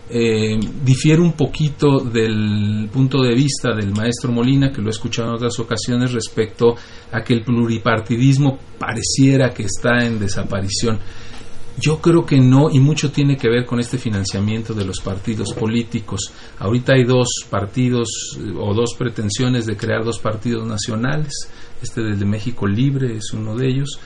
eh, 0.09 0.59
difiere 0.85 1.23
un 1.23 1.33
poquito 1.33 2.01
del 2.01 2.89
punto 2.93 3.23
de 3.23 3.35
vista 3.35 3.75
del 3.75 3.91
maestro 3.93 4.31
Molina, 4.31 4.71
que 4.71 4.83
lo 4.83 4.89
he 4.89 4.91
escuchado 4.91 5.29
en 5.29 5.35
otras 5.37 5.59
ocasiones, 5.59 6.13
respecto 6.13 6.75
a 7.11 7.23
que 7.23 7.35
el 7.35 7.43
pluripartidismo 7.43 8.59
pareciera 8.79 9.51
que 9.51 9.65
está 9.65 10.05
en 10.05 10.19
desaparición. 10.19 10.99
Yo 11.81 12.01
creo 12.01 12.25
que 12.25 12.39
no, 12.39 12.71
y 12.71 12.79
mucho 12.79 13.11
tiene 13.11 13.37
que 13.37 13.49
ver 13.49 13.67
con 13.67 13.81
este 13.81 13.99
financiamiento 13.99 14.75
de 14.75 14.85
los 14.85 15.01
partidos 15.01 15.53
políticos. 15.53 16.33
Ahorita 16.59 16.93
hay 16.95 17.05
dos 17.05 17.29
partidos 17.51 18.39
eh, 18.39 18.53
o 18.57 18.73
dos 18.75 18.95
pretensiones 18.97 19.67
de 19.67 19.77
crear 19.77 20.05
dos 20.05 20.21
partidos 20.21 20.67
nacionales. 20.67 21.33
Este 21.83 22.03
de 22.03 22.25
México 22.25 22.67
Libre 22.67 23.17
es 23.17 23.33
uno 23.33 23.57
de 23.57 23.69
ellos 23.69 23.99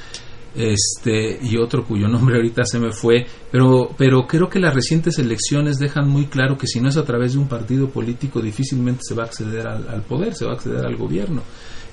este 0.55 1.39
y 1.43 1.57
otro 1.57 1.85
cuyo 1.85 2.09
nombre 2.09 2.37
ahorita 2.39 2.65
se 2.65 2.79
me 2.79 2.91
fue, 2.93 3.27
pero 3.51 3.91
pero 3.97 4.27
creo 4.27 4.49
que 4.49 4.59
las 4.59 4.75
recientes 4.75 5.19
elecciones 5.19 5.79
dejan 5.79 6.09
muy 6.09 6.27
claro 6.27 6.57
que 6.57 6.67
si 6.67 6.81
no 6.81 6.89
es 6.89 6.97
a 6.97 7.05
través 7.05 7.35
de 7.35 7.39
un 7.39 7.49
partido 7.49 7.89
político 7.89 8.41
difícilmente 8.41 9.03
se 9.07 9.15
va 9.15 9.25
a 9.25 9.27
acceder 9.27 9.67
al, 9.67 10.03
poder, 10.03 10.35
se 10.35 10.45
va 10.45 10.53
a 10.53 10.55
acceder 10.55 10.85
al 10.85 10.97
gobierno 10.97 11.43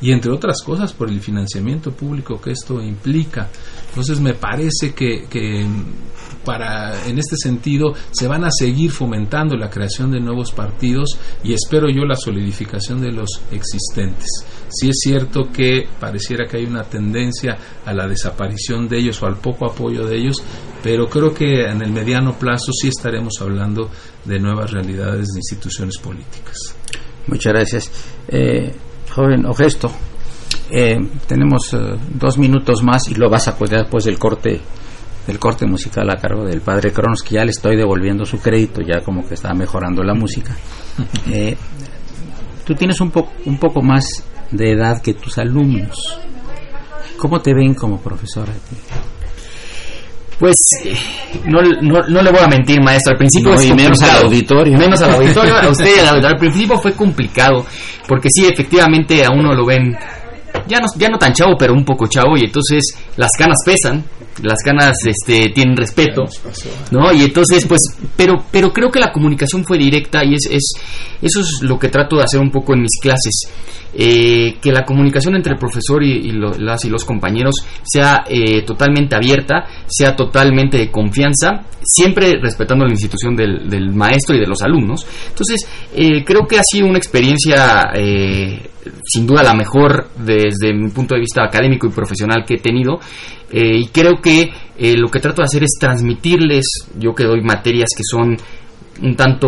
y 0.01 0.11
entre 0.11 0.31
otras 0.31 0.61
cosas 0.63 0.93
por 0.93 1.09
el 1.09 1.21
financiamiento 1.21 1.91
público 1.91 2.39
que 2.41 2.51
esto 2.51 2.81
implica. 2.81 3.49
Entonces 3.95 4.19
me 4.19 4.33
parece 4.33 4.93
que, 4.93 5.25
para 6.43 7.07
en 7.07 7.17
este 7.17 7.37
sentido 7.37 7.93
se 8.11 8.27
van 8.27 8.43
a 8.43 8.49
seguir 8.51 8.91
fomentando 8.91 9.55
la 9.55 9.69
creación 9.69 10.11
de 10.11 10.19
nuevos 10.19 10.51
partidos 10.51 11.17
y 11.43 11.53
espero 11.53 11.87
yo 11.89 12.03
la 12.03 12.17
solidificación 12.17 12.99
de 12.99 13.13
los 13.13 13.41
existentes. 13.53 14.27
Si 14.67 14.89
es 14.89 14.97
cierto 15.01 15.49
que 15.51 15.87
pareciera 15.97 16.45
que 16.45 16.57
hay 16.57 16.65
una 16.65 16.83
tendencia 16.83 17.57
a 17.85 17.93
la 17.93 18.05
desaparición 18.05 18.89
de 18.89 18.99
ellos 18.99 19.23
o 19.23 19.27
al 19.27 19.37
poco 19.37 19.71
apoyo 19.71 20.05
de 20.05 20.17
ellos, 20.17 20.43
pero 20.83 21.07
creo 21.07 21.33
que 21.33 21.63
en 21.63 21.81
el 21.81 21.91
mediano 21.91 22.37
plazo 22.37 22.73
sí 22.73 22.89
estaremos 22.89 23.35
hablando 23.39 23.89
de 24.25 24.39
nuevas 24.39 24.71
realidades 24.71 25.29
de 25.29 25.39
instituciones 25.39 25.97
políticas. 25.99 26.57
Muchas 27.27 27.53
gracias. 27.53 27.91
Eh, 28.27 28.75
joven 29.09 29.45
Ogesto, 29.45 29.89
eh, 30.71 30.97
tenemos 31.27 31.73
eh, 31.73 31.77
dos 32.13 32.37
minutos 32.37 32.81
más 32.83 33.07
y 33.09 33.15
lo 33.15 33.29
vas 33.29 33.47
a 33.47 33.57
poder 33.57 33.81
después 33.81 34.05
del 34.05 34.17
corte 34.17 34.61
del 35.27 35.39
corte 35.39 35.65
musical 35.65 36.07
a 36.11 36.17
cargo 36.17 36.45
del 36.45 36.61
padre 36.61 36.91
Cronos, 36.91 37.23
que 37.23 37.35
ya 37.35 37.43
le 37.43 37.49
estoy 37.49 37.75
devolviendo 37.75 38.25
su 38.25 38.39
crédito, 38.39 38.81
ya 38.81 39.03
como 39.03 39.27
que 39.27 39.33
está 39.33 39.53
mejorando 39.53 40.03
la 40.03 40.13
música. 40.13 40.55
Eh, 41.31 41.57
tú 42.63 42.73
tienes 42.75 43.01
un, 43.01 43.11
poco 43.11 43.31
un 43.45 43.57
poco 43.57 43.81
más 43.81 44.23
de 44.51 44.71
edad 44.71 45.01
que 45.01 45.15
tus 45.15 45.37
alumnos. 45.37 46.19
¿Cómo 47.17 47.41
te 47.41 47.53
ven 47.53 47.73
como 47.73 47.99
profesora? 47.99 48.53
Pues 50.39 50.55
no, 51.45 51.61
no, 51.81 52.21
le 52.21 52.31
voy 52.31 52.39
a 52.41 52.47
mentir, 52.47 52.81
maestro. 52.81 53.13
Al 53.13 53.17
principio 53.17 53.55
menos 53.75 54.01
al 54.03 54.25
auditorio. 54.25 54.77
Menos 54.77 55.01
al 55.01 55.15
auditorio. 55.15 55.55
a 55.55 55.67
usted 55.69 56.05
al, 56.05 56.23
al 56.25 56.37
principio 56.37 56.77
fue 56.77 56.93
complicado, 56.93 57.65
porque 58.07 58.29
sí, 58.31 58.45
efectivamente 58.45 59.25
a 59.25 59.31
uno 59.31 59.53
lo 59.53 59.65
ven 59.65 59.97
ya 60.67 60.79
no, 60.79 60.87
ya 60.97 61.09
no 61.09 61.17
tan 61.17 61.33
chavo, 61.33 61.55
pero 61.57 61.73
un 61.73 61.85
poco 61.85 62.07
chavo, 62.07 62.37
y 62.37 62.45
entonces 62.45 62.83
las 63.17 63.31
canas 63.37 63.57
pesan, 63.65 64.03
las 64.43 64.59
canas 64.63 64.97
este, 65.05 65.49
tienen 65.49 65.77
respeto, 65.77 66.23
¿no? 66.91 67.13
Y 67.13 67.23
entonces, 67.23 67.65
pues, 67.65 67.81
pero, 68.15 68.43
pero 68.51 68.71
creo 68.71 68.91
que 68.91 68.99
la 68.99 69.11
comunicación 69.11 69.63
fue 69.63 69.77
directa 69.77 70.23
y 70.23 70.33
es, 70.33 70.47
es 70.51 70.73
eso 71.21 71.39
es 71.39 71.61
lo 71.61 71.79
que 71.79 71.89
trato 71.89 72.17
de 72.17 72.23
hacer 72.23 72.39
un 72.39 72.51
poco 72.51 72.73
en 72.73 72.81
mis 72.81 72.99
clases. 73.01 73.43
Eh, 73.97 74.57
que 74.61 74.73
la 74.73 74.83
comunicación 74.83 75.35
entre 75.35 75.53
el 75.53 75.57
profesor 75.57 76.03
y, 76.03 76.29
las 76.33 76.83
y 76.83 76.89
los 76.89 77.05
compañeros 77.05 77.55
sea 77.81 78.25
eh, 78.27 78.61
totalmente 78.63 79.15
abierta, 79.15 79.67
sea 79.87 80.13
totalmente 80.17 80.77
de 80.77 80.91
confianza, 80.91 81.63
siempre 81.81 82.37
respetando 82.41 82.83
la 82.83 82.91
institución 82.91 83.37
del, 83.37 83.93
maestro 83.93 84.35
y 84.35 84.41
de 84.41 84.47
los 84.47 84.61
alumnos. 84.63 85.07
Entonces, 85.29 85.65
eh, 85.95 86.25
creo 86.25 86.45
que 86.45 86.59
ha 86.59 86.63
sido 86.63 86.87
una 86.87 86.97
experiencia 86.97 87.93
sin 89.03 89.25
duda 89.25 89.43
la 89.43 89.53
mejor 89.53 90.09
desde 90.17 90.73
mi 90.73 90.89
punto 90.89 91.15
de 91.15 91.21
vista 91.21 91.43
académico 91.43 91.87
y 91.87 91.91
profesional 91.91 92.43
que 92.45 92.55
he 92.55 92.59
tenido. 92.59 92.99
y 93.51 93.87
creo 93.87 94.21
que 94.21 94.49
lo 94.97 95.09
que 95.09 95.19
trato 95.19 95.41
de 95.41 95.45
hacer 95.45 95.63
es 95.63 95.71
transmitirles, 95.79 96.65
yo 96.97 97.13
que 97.13 97.23
doy 97.23 97.41
materias 97.41 97.89
que 97.95 98.03
son 98.03 98.37
un 99.01 99.15
tanto 99.15 99.47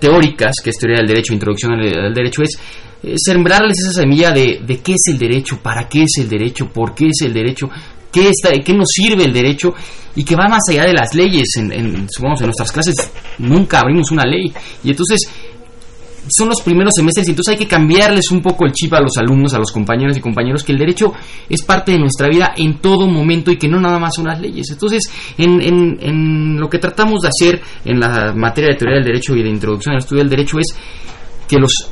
teóricas, 0.00 0.56
que 0.62 0.70
es 0.70 0.78
teoría 0.78 0.98
del 0.98 1.08
derecho, 1.08 1.32
introducción 1.34 1.72
al 1.72 2.14
derecho, 2.14 2.42
es 2.42 2.58
eh, 3.00 3.14
sembrarles 3.16 3.78
esa 3.78 4.00
semilla 4.00 4.32
de, 4.32 4.60
de, 4.66 4.80
qué 4.80 4.92
es 4.92 5.12
el 5.12 5.18
derecho, 5.18 5.60
para 5.62 5.88
qué 5.88 6.02
es 6.02 6.18
el 6.18 6.28
derecho, 6.28 6.68
por 6.72 6.96
qué 6.96 7.06
es 7.06 7.22
el 7.22 7.32
derecho, 7.32 7.70
qué, 8.10 8.28
está, 8.28 8.50
qué 8.50 8.74
nos 8.74 8.88
sirve 8.90 9.22
el 9.22 9.32
derecho 9.32 9.72
y 10.16 10.24
que 10.24 10.34
va 10.34 10.48
más 10.48 10.62
allá 10.68 10.84
de 10.84 10.94
las 10.94 11.14
leyes. 11.14 11.46
En, 11.58 11.72
en, 11.72 11.86
en 11.94 12.44
nuestras 12.44 12.72
clases 12.72 12.94
nunca 13.38 13.80
abrimos 13.80 14.10
una 14.10 14.24
ley 14.24 14.52
y 14.82 14.90
entonces 14.90 15.30
son 16.28 16.48
los 16.48 16.62
primeros 16.62 16.92
semestres 16.94 17.26
y 17.28 17.30
entonces 17.30 17.52
hay 17.52 17.58
que 17.58 17.68
cambiarles 17.68 18.30
un 18.30 18.40
poco 18.40 18.66
el 18.66 18.72
chip 18.72 18.92
a 18.94 19.00
los 19.00 19.16
alumnos, 19.16 19.54
a 19.54 19.58
los 19.58 19.72
compañeros 19.72 20.16
y 20.16 20.20
compañeros, 20.20 20.64
que 20.64 20.72
el 20.72 20.78
derecho 20.78 21.12
es 21.48 21.62
parte 21.62 21.92
de 21.92 21.98
nuestra 21.98 22.28
vida 22.28 22.54
en 22.56 22.78
todo 22.80 23.06
momento 23.06 23.50
y 23.50 23.56
que 23.56 23.68
no 23.68 23.80
nada 23.80 23.98
más 23.98 24.14
son 24.14 24.26
las 24.26 24.40
leyes. 24.40 24.70
Entonces, 24.70 25.10
en, 25.36 25.60
en, 25.60 25.98
en 26.00 26.60
lo 26.60 26.68
que 26.68 26.78
tratamos 26.78 27.22
de 27.22 27.28
hacer 27.28 27.60
en 27.84 28.00
la 28.00 28.32
materia 28.34 28.70
de 28.70 28.76
teoría 28.76 28.96
del 28.96 29.06
derecho 29.06 29.34
y 29.34 29.42
de 29.42 29.48
introducción 29.48 29.94
al 29.94 30.00
estudio 30.00 30.22
del 30.22 30.30
derecho 30.30 30.58
es 30.58 30.76
que 31.48 31.58
los 31.58 31.90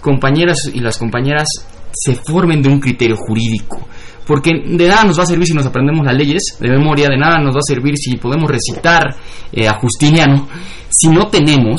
compañeras 0.00 0.70
y 0.72 0.80
las 0.80 0.98
compañeras 0.98 1.48
se 1.92 2.14
formen 2.14 2.62
de 2.62 2.68
un 2.68 2.80
criterio 2.80 3.16
jurídico. 3.16 3.86
Porque 4.26 4.50
de 4.64 4.88
nada 4.88 5.04
nos 5.04 5.18
va 5.18 5.24
a 5.24 5.26
servir 5.26 5.46
si 5.46 5.52
nos 5.52 5.66
aprendemos 5.66 6.04
las 6.04 6.16
leyes 6.16 6.56
de 6.58 6.68
memoria, 6.70 7.08
de 7.08 7.18
nada 7.18 7.38
nos 7.38 7.54
va 7.54 7.58
a 7.58 7.66
servir 7.66 7.96
si 7.96 8.16
podemos 8.16 8.50
recitar 8.50 9.14
eh, 9.52 9.68
a 9.68 9.74
Justiniano, 9.74 10.48
si 10.88 11.08
no 11.08 11.28
tenemos 11.28 11.76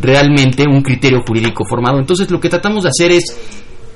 realmente 0.00 0.64
un 0.68 0.82
criterio 0.82 1.22
jurídico 1.26 1.64
formado. 1.68 1.98
Entonces 1.98 2.30
lo 2.30 2.40
que 2.40 2.48
tratamos 2.48 2.84
de 2.84 2.90
hacer 2.90 3.12
es, 3.12 3.24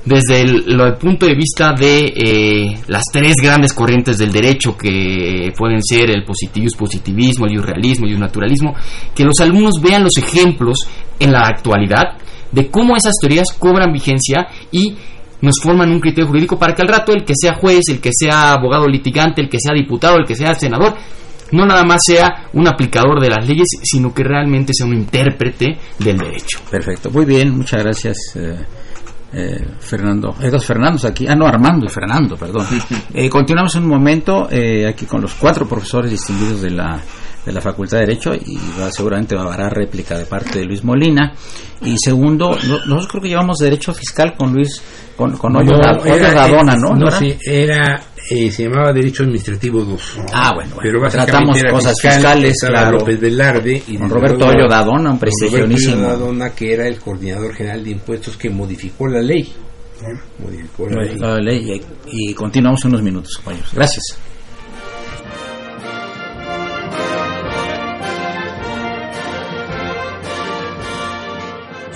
desde 0.05 0.41
el, 0.41 0.95
punto 0.99 1.27
de 1.27 1.35
vista 1.35 1.73
de 1.73 2.13
eh, 2.17 2.79
las 2.89 3.05
tres 3.13 3.35
grandes 3.43 3.73
corrientes 3.73 4.17
del 4.19 4.33
derecho, 4.33 4.77
que 4.77 5.53
pueden 5.57 5.83
ser 5.83 6.11
el 6.11 6.25
positivismo, 6.25 6.79
positivismo, 6.81 7.47
el 7.47 7.55
irrealismo 7.55 8.07
y 8.07 8.13
el 8.13 8.21
naturalismo, 8.21 8.75
que 9.15 9.25
los 9.25 9.39
alumnos 9.41 9.81
vean 9.83 10.03
los 10.03 10.17
ejemplos 10.17 10.79
en 11.19 11.33
la 11.33 11.43
actualidad 11.43 12.17
de 12.51 12.69
cómo 12.69 12.97
esas 12.97 13.15
teorías 13.21 13.53
cobran 13.59 13.93
vigencia 13.93 14.49
y 14.73 14.97
nos 15.41 15.61
forman 15.63 15.91
un 15.91 16.01
criterio 16.01 16.29
jurídico 16.29 16.59
para 16.59 16.75
que 16.75 16.83
al 16.83 16.89
rato 16.89 17.13
el 17.13 17.25
que 17.25 17.35
sea 17.35 17.55
juez, 17.55 17.81
el 17.89 18.01
que 18.01 18.11
sea 18.13 18.53
abogado 18.53 18.87
litigante, 18.87 19.41
el 19.41 19.49
que 19.49 19.59
sea 19.61 19.75
diputado, 19.75 20.17
el 20.17 20.27
que 20.27 20.35
sea 20.35 20.55
senador, 20.55 20.95
no 21.53 21.67
nada 21.67 21.85
más 21.85 22.01
sea 22.05 22.49
un 22.53 22.67
aplicador 22.67 23.21
de 23.21 23.31
las 23.31 23.47
leyes, 23.47 23.67
sino 23.83 24.13
que 24.13 24.23
realmente 24.23 24.73
sea 24.75 24.87
un 24.87 24.95
intérprete 24.95 25.79
del 25.99 26.19
derecho. 26.19 26.61
Perfecto, 26.71 27.11
muy 27.11 27.25
bien, 27.25 27.57
muchas 27.57 27.83
gracias. 27.83 28.17
Eh, 28.37 28.57
eh, 29.33 29.65
Fernando, 29.79 30.35
hay 30.41 30.51
dos 30.51 30.65
Fernandos 30.65 31.05
aquí, 31.05 31.27
ah 31.29 31.37
no, 31.37 31.47
Armando 31.47 31.87
y 31.87 31.89
Fernando, 31.89 32.37
perdón. 32.37 32.67
Eh, 33.15 33.29
continuamos 33.29 33.75
un 33.75 33.87
momento 33.89 34.49
aquí 34.89 35.07
con 35.07 35.21
los 35.21 35.35
cuatro 35.35 35.67
profesores 35.69 36.11
distinguidos 36.11 36.63
de 36.63 36.71
la 36.71 37.01
de 37.45 37.53
la 37.53 37.61
Facultad 37.61 37.99
de 37.99 38.07
Derecho 38.07 38.35
y 38.35 38.59
va, 38.79 38.91
seguramente 38.91 39.35
va 39.35 39.43
a 39.43 39.55
haber 39.55 39.73
réplica 39.73 40.19
de 40.19 40.27
parte 40.27 40.59
de 40.59 40.65
Luis 40.65 40.85
Molina. 40.85 41.33
Y 41.83 41.97
segundo, 41.99 42.51
nosotros 42.51 43.09
creo 43.09 43.23
que 43.23 43.29
llevamos 43.29 43.59
Derecho 43.59 43.95
Fiscal 43.95 44.35
con 44.37 44.53
Luis, 44.53 44.83
con, 45.17 45.37
con 45.39 45.55
no, 45.55 45.61
Radona, 45.61 46.75
¿no? 46.77 46.95
No, 46.95 47.11
sí, 47.11 47.37
era, 47.45 48.01
eh, 48.33 48.49
se 48.53 48.63
llamaba 48.63 48.93
Derecho 48.93 49.25
Administrativo 49.25 49.83
2. 49.85 50.21
Ah, 50.33 50.53
bueno, 50.55 50.77
Pero 50.81 51.01
tratamos 51.09 51.61
cosas 51.69 52.01
fiscales, 52.01 52.57
claro. 52.61 52.99
López 52.99 53.21
Velarde 53.21 53.83
y 53.89 53.97
con 53.99 54.09
Roberto 54.09 54.47
Hoyo 54.47 54.69
Dadona, 54.69 55.11
un 55.11 55.19
prestigionísimo. 55.19 55.97
Roberto 55.97 56.19
Dadona, 56.21 56.51
que 56.51 56.73
era 56.73 56.87
el 56.87 57.01
coordinador 57.01 57.53
general 57.53 57.83
de 57.83 57.91
impuestos 57.91 58.37
que 58.37 58.49
modificó 58.49 59.09
la 59.09 59.21
ley. 59.21 59.53
Modificó 60.39 60.87
la, 60.89 61.39
ley. 61.39 61.83
y, 62.07 62.31
y 62.31 62.35
continuamos 62.35 62.85
en 62.85 62.91
unos 62.91 63.03
minutos, 63.03 63.37
compañeros. 63.39 63.71
Gracias. 63.75 64.17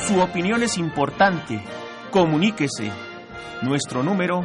Su 0.08 0.20
opinión 0.20 0.64
es 0.64 0.78
importante. 0.78 1.62
Comuníquese. 2.10 2.90
Nuestro 3.62 4.02
número 4.02 4.44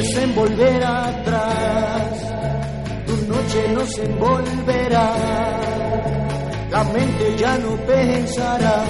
En 0.00 0.34
volver 0.34 0.82
atrás, 0.82 2.32
tu 3.06 3.16
noche 3.26 3.68
nos 3.74 3.98
envolverá, 3.98 5.12
la 6.70 6.84
mente 6.84 7.36
ya 7.36 7.58
no 7.58 7.76
pensará. 7.84 8.84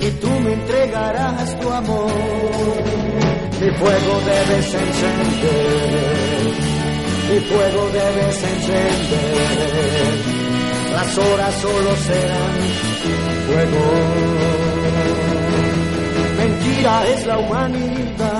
Y 0.00 0.10
tú 0.20 0.28
me 0.28 0.52
entregarás 0.52 1.58
tu 1.58 1.68
amor. 1.72 2.12
Mi 3.60 3.70
fuego 3.72 4.20
debes 4.26 4.74
encender, 4.74 6.04
mi 7.28 7.40
fuego 7.40 7.88
debes 7.92 8.44
encender, 8.44 10.14
las 10.92 11.18
horas 11.18 11.54
solo 11.56 11.96
serán 12.06 12.98
fuego. 13.48 13.84
Mentira 16.38 17.08
es 17.08 17.26
la 17.26 17.38
humanidad 17.38 18.37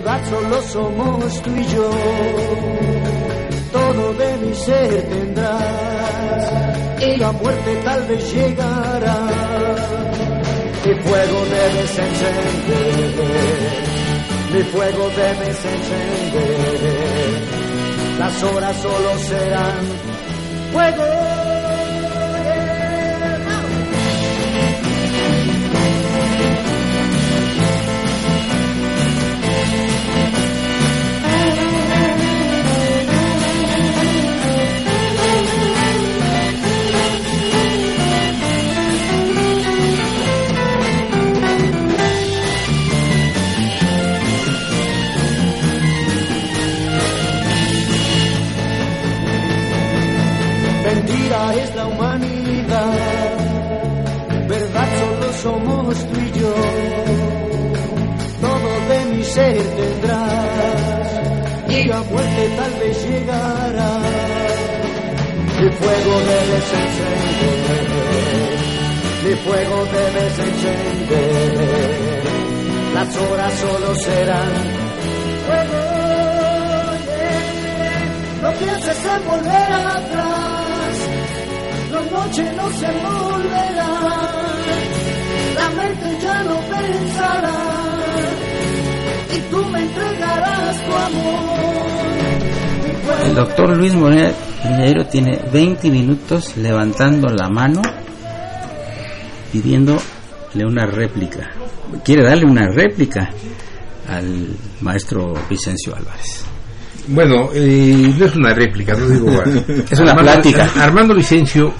verdad 0.00 0.20
solo 0.28 0.62
somos 0.62 1.42
tú 1.42 1.50
y 1.56 1.64
yo. 1.66 1.90
Todo 3.72 4.14
de 4.14 4.36
mi 4.38 4.54
ser 4.54 5.02
tendrás 5.08 6.52
y 7.00 7.16
la 7.16 7.32
muerte 7.32 7.76
tal 7.84 8.06
vez 8.06 8.34
llegará. 8.34 9.26
Mi 10.84 10.94
fuego 11.02 11.44
debes 11.44 11.98
encender, 11.98 13.12
mi 14.54 14.62
fuego 14.62 15.10
debes 15.10 15.64
encender. 15.64 16.80
Las 18.18 18.42
horas 18.42 18.76
solo 18.76 19.18
serán 19.18 19.84
fuego. 20.72 21.29
Fuego 69.44 69.84
debes 69.86 70.38
encender, 70.38 72.22
las 72.94 73.16
horas 73.16 73.52
solo 73.54 73.94
serán 73.94 74.52
fuego. 75.46 76.00
No 78.42 78.50
pienses 78.52 79.04
en 79.04 79.28
volver 79.28 79.72
atrás, 79.72 80.96
la 81.92 82.00
noche 82.00 82.52
no 82.56 82.70
se 82.72 82.86
volverá, 82.86 83.92
la 85.56 85.68
mente 85.76 86.18
ya 86.22 86.42
no 86.44 86.56
pensará 86.60 87.60
y 89.36 89.40
tú 89.50 89.64
me 89.66 89.80
entregarás 89.80 90.76
tu 90.86 90.92
amor. 90.92 91.80
El 93.26 93.34
doctor 93.34 93.76
Luis 93.76 93.92
Piñeiro 94.62 95.06
tiene 95.06 95.38
20 95.52 95.90
minutos 95.90 96.56
levantando 96.56 97.28
la 97.28 97.48
mano 97.48 97.82
pidiéndole 99.50 100.00
una 100.64 100.86
réplica. 100.86 101.50
Quiere 102.04 102.24
darle 102.24 102.44
una 102.44 102.68
réplica 102.68 103.30
al 104.08 104.48
maestro 104.80 105.34
Vicencio 105.48 105.94
Álvarez. 105.94 106.44
Bueno, 107.08 107.50
eh, 107.54 108.14
no 108.18 108.24
es 108.24 108.36
una 108.36 108.54
réplica, 108.54 108.94
no 108.94 109.08
digo. 109.08 109.42
Es 109.90 109.98
una 109.98 110.14
plática. 110.14 110.70
Armando 110.76 111.14
Vicencio, 111.14 111.72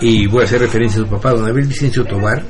y 0.00 0.26
voy 0.26 0.42
a 0.42 0.44
hacer 0.44 0.60
referencia 0.60 1.00
a 1.00 1.04
su 1.04 1.10
papá, 1.10 1.32
don 1.32 1.48
Abel 1.48 1.66
Vicencio 1.66 2.04
Tobar, 2.04 2.42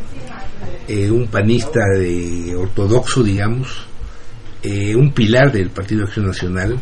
eh, 0.89 1.11
un 1.11 1.27
panista 1.29 1.81
de 1.99 2.55
ortodoxo, 2.57 3.23
digamos, 3.23 3.87
eh, 4.63 4.95
un 4.95 5.13
pilar 5.13 5.53
del 5.53 5.71
Partido 5.71 6.01
de 6.01 6.07
Acción 6.07 6.27
Nacional, 6.27 6.79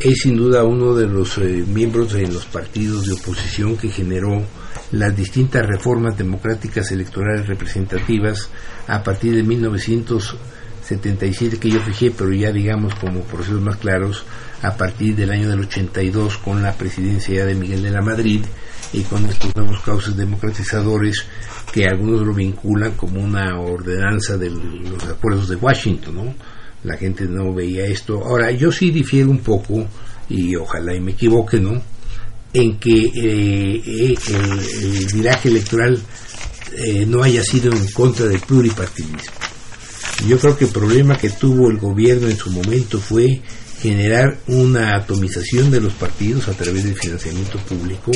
es 0.00 0.20
sin 0.20 0.36
duda 0.36 0.64
uno 0.64 0.94
de 0.94 1.06
los 1.06 1.38
eh, 1.38 1.64
miembros 1.66 2.14
en 2.14 2.32
los 2.32 2.46
partidos 2.46 3.06
de 3.06 3.12
oposición 3.12 3.76
que 3.76 3.88
generó 3.88 4.42
las 4.92 5.16
distintas 5.16 5.66
reformas 5.66 6.18
democráticas 6.18 6.92
electorales 6.92 7.46
representativas 7.46 8.50
a 8.86 9.02
partir 9.02 9.34
de 9.34 9.42
1977 9.42 11.58
que 11.58 11.70
yo 11.70 11.80
fijé, 11.80 12.10
pero 12.10 12.32
ya 12.32 12.52
digamos 12.52 12.94
como 12.96 13.22
procesos 13.22 13.60
más 13.60 13.76
claros 13.76 14.24
a 14.62 14.76
partir 14.76 15.16
del 15.16 15.30
año 15.30 15.48
del 15.48 15.60
82 15.60 16.36
con 16.38 16.62
la 16.62 16.74
presidencia 16.74 17.46
de 17.46 17.54
Miguel 17.54 17.82
de 17.82 17.90
la 17.90 18.02
Madrid 18.02 18.44
y 18.92 19.02
con 19.02 19.24
estos 19.26 19.54
nuevos 19.54 19.80
cauces 19.80 20.16
democratizadores 20.16 21.24
que 21.72 21.86
algunos 21.86 22.26
lo 22.26 22.34
vinculan 22.34 22.92
como 22.92 23.22
una 23.22 23.60
ordenanza 23.60 24.36
de 24.36 24.50
los 24.50 25.04
acuerdos 25.04 25.48
de 25.48 25.56
Washington, 25.56 26.16
¿no? 26.16 26.34
La 26.82 26.96
gente 26.96 27.26
no 27.26 27.54
veía 27.54 27.86
esto. 27.86 28.24
Ahora, 28.24 28.50
yo 28.50 28.72
sí 28.72 28.90
difiero 28.90 29.30
un 29.30 29.38
poco, 29.38 29.86
y 30.28 30.56
ojalá 30.56 30.94
y 30.94 31.00
me 31.00 31.12
equivoque, 31.12 31.60
¿no? 31.60 31.80
En 32.52 32.78
que 32.78 32.98
eh, 33.00 33.82
eh, 33.86 34.14
el, 34.28 35.06
viraje 35.12 35.48
electoral 35.48 36.00
eh, 36.76 37.06
no 37.06 37.22
haya 37.22 37.44
sido 37.44 37.72
en 37.72 37.86
contra 37.92 38.26
del 38.26 38.40
pluripartidismo. 38.40 39.18
Yo 40.26 40.38
creo 40.38 40.56
que 40.56 40.64
el 40.66 40.70
problema 40.70 41.16
que 41.16 41.30
tuvo 41.30 41.70
el 41.70 41.78
gobierno 41.78 42.28
en 42.28 42.36
su 42.36 42.50
momento 42.50 43.00
fue 43.00 43.40
generar 43.80 44.38
una 44.46 44.96
atomización 44.96 45.70
de 45.70 45.80
los 45.80 45.94
partidos 45.94 46.48
a 46.48 46.52
través 46.52 46.84
del 46.84 46.94
financiamiento 46.94 47.58
público, 47.60 48.12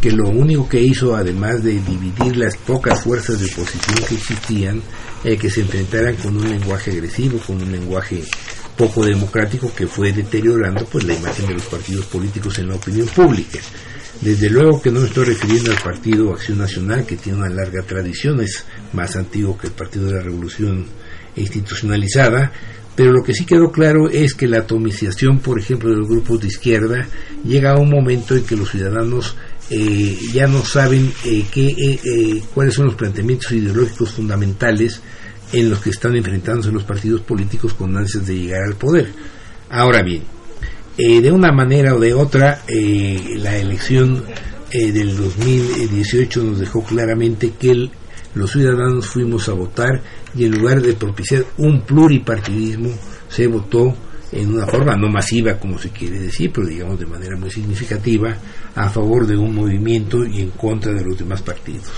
que 0.00 0.10
lo 0.10 0.28
único 0.28 0.68
que 0.68 0.80
hizo, 0.80 1.16
además 1.16 1.62
de 1.62 1.80
dividir 1.80 2.36
las 2.36 2.56
pocas 2.56 3.02
fuerzas 3.02 3.40
de 3.40 3.46
oposición 3.46 4.06
que 4.06 4.14
existían, 4.14 4.82
eh, 5.24 5.36
que 5.36 5.50
se 5.50 5.62
enfrentaran 5.62 6.16
con 6.16 6.36
un 6.36 6.48
lenguaje 6.48 6.90
agresivo, 6.90 7.38
con 7.38 7.62
un 7.62 7.72
lenguaje 7.72 8.22
poco 8.76 9.04
democrático 9.04 9.72
que 9.74 9.86
fue 9.86 10.12
deteriorando 10.12 10.84
pues 10.86 11.04
la 11.04 11.14
imagen 11.14 11.46
de 11.46 11.54
los 11.54 11.66
partidos 11.66 12.06
políticos 12.06 12.58
en 12.58 12.68
la 12.68 12.76
opinión 12.76 13.06
pública. 13.08 13.58
Desde 14.20 14.50
luego 14.50 14.80
que 14.80 14.90
no 14.90 15.00
me 15.00 15.08
estoy 15.08 15.24
refiriendo 15.24 15.72
al 15.72 15.78
Partido 15.78 16.32
Acción 16.32 16.58
Nacional, 16.58 17.04
que 17.04 17.16
tiene 17.16 17.38
una 17.38 17.48
larga 17.48 17.82
tradición, 17.82 18.40
es 18.40 18.64
más 18.92 19.16
antiguo 19.16 19.58
que 19.58 19.66
el 19.66 19.72
Partido 19.72 20.06
de 20.06 20.14
la 20.14 20.22
Revolución 20.22 20.86
institucionalizada, 21.34 22.52
pero 22.94 23.10
lo 23.10 23.22
que 23.22 23.34
sí 23.34 23.44
quedó 23.44 23.72
claro 23.72 24.08
es 24.10 24.34
que 24.34 24.46
la 24.46 24.58
atomización, 24.58 25.40
por 25.40 25.58
ejemplo, 25.58 25.90
de 25.90 25.96
los 25.96 26.08
grupos 26.08 26.40
de 26.40 26.48
izquierda 26.48 27.08
llega 27.44 27.72
a 27.72 27.80
un 27.80 27.88
momento 27.88 28.36
en 28.36 28.44
que 28.44 28.56
los 28.56 28.70
ciudadanos 28.70 29.34
eh, 29.70 30.18
ya 30.32 30.46
no 30.46 30.62
saben 30.64 31.10
eh, 31.24 31.46
qué, 31.50 31.68
eh, 31.68 32.00
eh, 32.04 32.42
cuáles 32.54 32.74
son 32.74 32.86
los 32.86 32.94
planteamientos 32.94 33.52
ideológicos 33.52 34.10
fundamentales 34.10 35.00
en 35.52 35.70
los 35.70 35.80
que 35.80 35.90
están 35.90 36.16
enfrentándose 36.16 36.72
los 36.72 36.84
partidos 36.84 37.20
políticos 37.20 37.74
con 37.74 37.96
ansias 37.96 38.26
de 38.26 38.36
llegar 38.36 38.64
al 38.64 38.74
poder. 38.74 39.12
Ahora 39.70 40.02
bien, 40.02 40.22
eh, 40.96 41.20
de 41.20 41.32
una 41.32 41.52
manera 41.52 41.94
o 41.94 42.00
de 42.00 42.14
otra, 42.14 42.62
eh, 42.66 43.20
la 43.36 43.56
elección 43.56 44.24
eh, 44.70 44.92
del 44.92 45.16
2018 45.16 46.42
nos 46.42 46.60
dejó 46.60 46.82
claramente 46.82 47.52
que 47.58 47.90
los 48.34 48.50
ciudadanos 48.50 49.06
fuimos 49.06 49.48
a 49.48 49.52
votar 49.52 50.02
y 50.34 50.44
en 50.44 50.52
lugar 50.52 50.80
de 50.80 50.94
propiciar 50.94 51.44
un 51.58 51.82
pluripartidismo, 51.82 52.90
se 53.28 53.46
votó 53.46 53.94
en 54.32 54.54
una 54.54 54.66
forma 54.66 54.96
no 54.96 55.08
masiva, 55.08 55.58
como 55.58 55.78
se 55.78 55.90
quiere 55.90 56.18
decir, 56.18 56.50
pero 56.52 56.66
digamos 56.66 56.98
de 56.98 57.06
manera 57.06 57.36
muy 57.38 57.50
significativa, 57.50 58.34
a 58.74 58.88
favor 58.88 59.26
de 59.26 59.36
un 59.36 59.54
movimiento 59.54 60.24
y 60.24 60.40
en 60.40 60.50
contra 60.50 60.92
de 60.92 61.04
los 61.04 61.18
demás 61.18 61.42
partidos. 61.42 61.90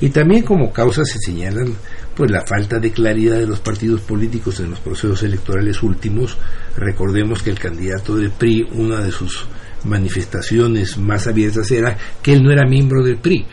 Y 0.00 0.08
también 0.08 0.44
como 0.44 0.72
causa 0.72 1.04
se 1.04 1.18
señalan 1.18 1.74
pues 2.14 2.30
la 2.30 2.44
falta 2.46 2.78
de 2.78 2.92
claridad 2.92 3.38
de 3.38 3.46
los 3.46 3.60
partidos 3.60 4.00
políticos 4.02 4.60
en 4.60 4.70
los 4.70 4.80
procesos 4.80 5.22
electorales 5.22 5.82
últimos. 5.82 6.36
Recordemos 6.76 7.42
que 7.42 7.50
el 7.50 7.58
candidato 7.58 8.16
del 8.16 8.30
PRI, 8.30 8.68
una 8.72 9.00
de 9.00 9.10
sus 9.10 9.46
manifestaciones 9.84 10.96
más 10.98 11.26
abiertas 11.26 11.70
era 11.70 11.96
que 12.22 12.32
él 12.32 12.42
no 12.42 12.50
era 12.50 12.66
miembro 12.66 13.02
del 13.02 13.18
PRI. 13.18 13.44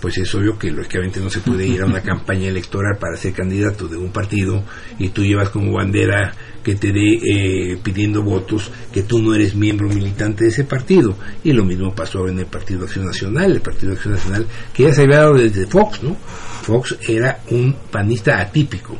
Pues 0.00 0.18
es 0.18 0.34
obvio 0.34 0.58
que 0.58 0.70
lógicamente 0.70 1.20
no 1.20 1.30
se 1.30 1.40
puede 1.40 1.66
ir 1.66 1.82
a 1.82 1.86
una 1.86 2.00
campaña 2.02 2.48
electoral 2.48 2.96
para 2.98 3.16
ser 3.16 3.32
candidato 3.32 3.88
de 3.88 3.96
un 3.96 4.12
partido 4.12 4.62
y 4.98 5.08
tú 5.10 5.22
llevas 5.22 5.50
como 5.50 5.72
bandera 5.72 6.32
que 6.62 6.74
te 6.74 6.92
dé 6.92 7.14
eh, 7.14 7.78
pidiendo 7.82 8.22
votos 8.22 8.70
que 8.92 9.04
tú 9.04 9.22
no 9.22 9.34
eres 9.34 9.54
miembro 9.54 9.88
militante 9.88 10.44
de 10.44 10.50
ese 10.50 10.64
partido. 10.64 11.16
Y 11.44 11.52
lo 11.52 11.64
mismo 11.64 11.94
pasó 11.94 12.26
en 12.28 12.38
el 12.38 12.46
Partido 12.46 12.84
Acción 12.84 13.06
Nacional, 13.06 13.52
el 13.52 13.60
Partido 13.60 13.92
Acción 13.92 14.14
Nacional 14.14 14.46
que 14.74 14.82
ya 14.84 14.92
se 14.92 15.02
había 15.02 15.18
dado 15.18 15.34
desde 15.34 15.66
Fox, 15.66 16.02
¿no? 16.02 16.16
Fox 16.62 16.96
era 17.08 17.40
un 17.50 17.74
panista 17.90 18.40
atípico. 18.40 18.96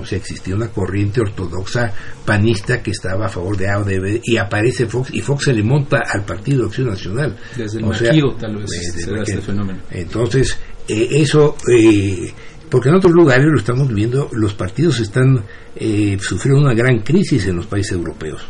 O 0.00 0.04
sea, 0.04 0.18
existía 0.18 0.54
una 0.54 0.68
corriente 0.68 1.20
ortodoxa 1.20 1.92
panista 2.24 2.82
que 2.82 2.90
estaba 2.90 3.26
a 3.26 3.28
favor 3.28 3.56
de 3.56 3.68
A 3.68 3.78
o 3.78 3.84
de 3.84 4.00
B 4.00 4.20
y 4.24 4.36
aparece 4.36 4.86
Fox 4.86 5.10
y 5.12 5.20
Fox 5.20 5.44
se 5.44 5.52
le 5.52 5.62
monta 5.62 5.98
al 6.06 6.24
Partido 6.24 6.62
de 6.62 6.66
Acción 6.66 6.88
Nacional. 6.88 7.36
Desde 7.56 7.78
el 7.78 7.84
O 7.84 7.94
sea, 7.94 8.12
tal 8.38 8.56
vez, 8.56 8.70
desde 8.94 9.22
este 9.22 9.40
fenómeno. 9.40 9.80
Entonces, 9.90 10.58
eh, 10.88 11.08
eso, 11.10 11.56
eh, 11.72 12.32
porque 12.68 12.88
en 12.88 12.96
otros 12.96 13.12
lugares 13.12 13.46
lo 13.46 13.58
estamos 13.58 13.92
viendo, 13.92 14.28
los 14.32 14.54
partidos 14.54 15.00
están 15.00 15.44
eh, 15.76 16.16
sufriendo 16.20 16.62
una 16.62 16.74
gran 16.74 17.00
crisis 17.00 17.46
en 17.46 17.56
los 17.56 17.66
países 17.66 17.92
europeos. 17.92 18.46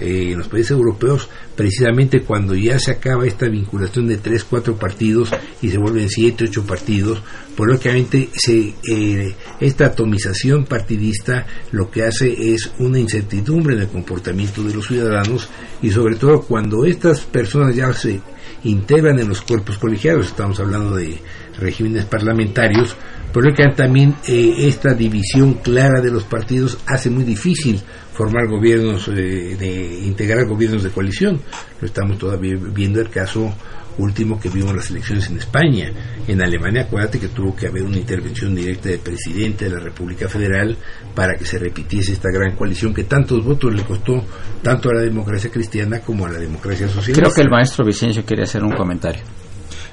Eh, 0.00 0.32
en 0.32 0.38
los 0.38 0.48
países 0.48 0.70
europeos, 0.70 1.28
precisamente 1.54 2.22
cuando 2.22 2.54
ya 2.54 2.78
se 2.78 2.92
acaba 2.92 3.26
esta 3.26 3.48
vinculación 3.48 4.06
de 4.06 4.16
tres, 4.16 4.44
cuatro 4.44 4.74
partidos 4.76 5.30
y 5.60 5.68
se 5.68 5.76
vuelven 5.76 6.08
siete, 6.08 6.44
ocho 6.44 6.64
partidos, 6.64 7.22
pues 7.54 7.70
lógicamente 7.70 8.30
se, 8.32 8.74
eh, 8.88 9.34
esta 9.60 9.86
atomización 9.86 10.64
partidista 10.64 11.46
lo 11.72 11.90
que 11.90 12.04
hace 12.04 12.54
es 12.54 12.72
una 12.78 12.98
incertidumbre 12.98 13.74
en 13.74 13.82
el 13.82 13.88
comportamiento 13.88 14.62
de 14.62 14.72
los 14.72 14.86
ciudadanos 14.86 15.50
y 15.82 15.90
sobre 15.90 16.16
todo 16.16 16.40
cuando 16.40 16.86
estas 16.86 17.20
personas 17.20 17.76
ya 17.76 17.92
se 17.92 18.22
integran 18.64 19.18
en 19.18 19.28
los 19.28 19.42
cuerpos 19.42 19.76
colegiados, 19.76 20.28
estamos 20.28 20.58
hablando 20.60 20.96
de 20.96 21.18
regímenes 21.58 22.06
parlamentarios, 22.06 22.96
pero 23.34 23.54
que 23.54 23.64
también 23.76 24.16
eh, 24.26 24.54
esta 24.60 24.94
división 24.94 25.54
clara 25.54 26.00
de 26.00 26.10
los 26.10 26.24
partidos 26.24 26.78
hace 26.86 27.10
muy 27.10 27.24
difícil 27.24 27.82
formar 28.20 28.48
gobiernos, 28.48 29.08
eh, 29.08 29.56
de 29.58 30.00
integrar 30.04 30.44
gobiernos 30.44 30.82
de 30.82 30.90
coalición. 30.90 31.40
Lo 31.80 31.86
estamos 31.86 32.18
todavía 32.18 32.54
viendo 32.70 33.00
el 33.00 33.08
caso 33.08 33.50
último 33.96 34.38
que 34.38 34.50
vimos 34.50 34.76
las 34.76 34.90
elecciones 34.90 35.30
en 35.30 35.38
España. 35.38 35.90
En 36.28 36.42
Alemania, 36.42 36.82
acuérdate 36.82 37.18
que 37.18 37.28
tuvo 37.28 37.56
que 37.56 37.68
haber 37.68 37.82
una 37.82 37.96
intervención 37.96 38.54
directa 38.54 38.90
del 38.90 38.98
presidente 38.98 39.64
de 39.64 39.70
la 39.70 39.80
República 39.80 40.28
Federal 40.28 40.76
para 41.14 41.34
que 41.38 41.46
se 41.46 41.58
repitiese 41.58 42.12
esta 42.12 42.28
gran 42.30 42.56
coalición 42.56 42.92
que 42.92 43.04
tantos 43.04 43.42
votos 43.42 43.74
le 43.74 43.84
costó 43.84 44.22
tanto 44.62 44.90
a 44.90 44.96
la 44.96 45.00
democracia 45.00 45.50
cristiana 45.50 46.00
como 46.00 46.26
a 46.26 46.30
la 46.30 46.38
democracia 46.38 46.88
socialista. 46.88 47.22
Creo 47.22 47.34
que 47.34 47.40
el 47.40 47.48
maestro 47.48 47.86
Vicencio 47.86 48.22
quiere 48.26 48.42
hacer 48.42 48.62
un 48.62 48.72
comentario. 48.72 49.22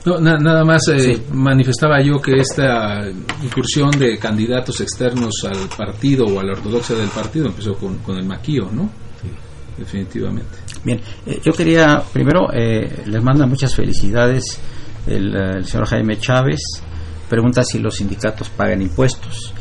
No, 0.08 0.20
na- 0.20 0.38
nada 0.38 0.64
más 0.64 0.88
eh, 0.88 1.16
Sí. 1.16 1.22
manifestaba 1.34 2.02
yo 2.02 2.22
que 2.22 2.36
esta 2.38 3.10
incursión 3.44 3.92
de 3.92 4.18
candidatos 4.18 4.80
externos 4.80 5.34
al 5.44 5.68
partido 5.78 6.26
o 6.26 6.40
a 6.40 6.44
la 6.44 6.54
ortodoxia 6.54 6.96
del 6.96 7.10
partido 7.10 7.48
empezó 7.48 7.74
con, 7.76 7.98
con 7.98 8.18
el 8.18 8.26
maquillo, 8.26 8.70
¿no? 8.72 8.90
Definitivamente. 9.78 10.58
Bien, 10.84 11.00
eh, 11.26 11.42
yo 11.46 11.52
quería, 11.52 12.02
primero, 12.14 12.48
eh, 12.54 13.04
les 13.06 13.22
manda 13.22 13.46
muchas 13.46 13.76
felicidades 13.76 14.44
el, 15.06 15.36
eh, 15.36 15.52
el 15.58 15.66
señor 15.66 15.88
Jaime 15.88 16.18
Chávez, 16.18 16.62
pregunta 17.30 17.64
si 17.64 17.80
los 17.80 17.96
sindicatos 17.96 18.50
pagan 18.50 18.82
impuestos 18.82 19.54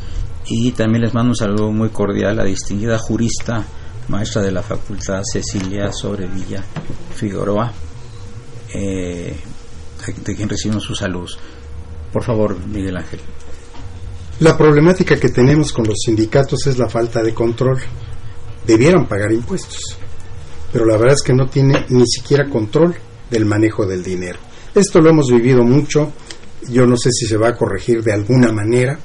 y 0.48 0.70
también 0.72 1.02
les 1.02 1.12
mando 1.12 1.30
un 1.30 1.36
saludo 1.36 1.72
muy 1.72 1.88
cordial 1.90 2.30
a 2.38 2.42
la 2.42 2.44
distinguida 2.44 2.98
jurista, 2.98 3.64
maestra 4.08 4.42
de 4.42 4.52
la 4.52 4.62
facultad 4.62 5.22
Cecilia 5.24 5.90
Sobrevilla 5.92 6.62
Figueroa, 7.16 7.72
eh, 8.74 9.36
de 10.12 10.36
quien 10.36 10.48
recibimos 10.48 10.84
sus 10.84 10.98
saludos. 10.98 11.38
Por 12.12 12.24
favor, 12.24 12.56
Miguel 12.66 12.96
Ángel. 12.96 13.20
La 14.40 14.56
problemática 14.56 15.18
que 15.18 15.30
tenemos 15.30 15.72
con 15.72 15.86
los 15.86 15.96
sindicatos 16.04 16.66
es 16.66 16.78
la 16.78 16.88
falta 16.88 17.22
de 17.22 17.32
control. 17.32 17.78
Debieran 18.66 19.06
pagar 19.06 19.32
impuestos, 19.32 19.80
pero 20.72 20.84
la 20.84 20.96
verdad 20.96 21.14
es 21.14 21.22
que 21.22 21.32
no 21.32 21.46
tiene 21.46 21.86
ni 21.88 22.06
siquiera 22.06 22.48
control 22.48 22.94
del 23.30 23.46
manejo 23.46 23.86
del 23.86 24.02
dinero. 24.02 24.38
Esto 24.74 25.00
lo 25.00 25.08
hemos 25.08 25.30
vivido 25.30 25.62
mucho, 25.62 26.12
yo 26.68 26.84
no 26.84 26.96
sé 26.96 27.10
si 27.12 27.26
se 27.26 27.36
va 27.36 27.48
a 27.48 27.54
corregir 27.54 28.02
de 28.02 28.12
alguna 28.12 28.52
manera, 28.52 28.98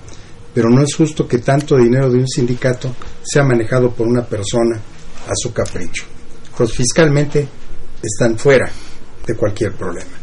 pero 0.54 0.70
no 0.70 0.82
es 0.82 0.94
justo 0.96 1.28
que 1.28 1.38
tanto 1.38 1.78
dinero 1.78 2.10
de 2.10 2.18
un 2.18 2.28
sindicato 2.28 2.94
sea 3.22 3.44
manejado 3.44 3.92
por 3.92 4.08
una 4.08 4.26
persona 4.26 4.78
a 5.26 5.32
su 5.34 5.54
capricho. 5.54 6.04
Pues 6.58 6.74
fiscalmente 6.74 7.48
están 8.02 8.38
fuera 8.38 8.70
de 9.26 9.36
cualquier 9.36 9.74
problema. 9.74 10.21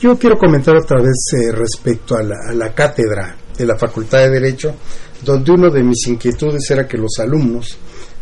Yo 0.00 0.16
quiero 0.16 0.38
comentar 0.38 0.76
otra 0.76 1.00
vez 1.00 1.16
eh, 1.32 1.50
respecto 1.50 2.16
a 2.16 2.22
la, 2.22 2.36
a 2.48 2.54
la 2.54 2.72
cátedra 2.72 3.36
de 3.56 3.66
la 3.66 3.76
Facultad 3.76 4.18
de 4.18 4.30
Derecho, 4.30 4.76
donde 5.24 5.50
una 5.50 5.70
de 5.70 5.82
mis 5.82 6.06
inquietudes 6.06 6.70
era 6.70 6.86
que 6.86 6.96
los 6.96 7.18
alumnos 7.18 7.76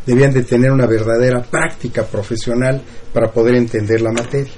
debían 0.07 0.33
de 0.33 0.43
tener 0.43 0.71
una 0.71 0.87
verdadera 0.87 1.43
práctica 1.43 2.07
profesional 2.07 2.83
para 3.13 3.31
poder 3.31 3.57
entender 3.57 4.01
la 4.01 4.11
materia. 4.11 4.55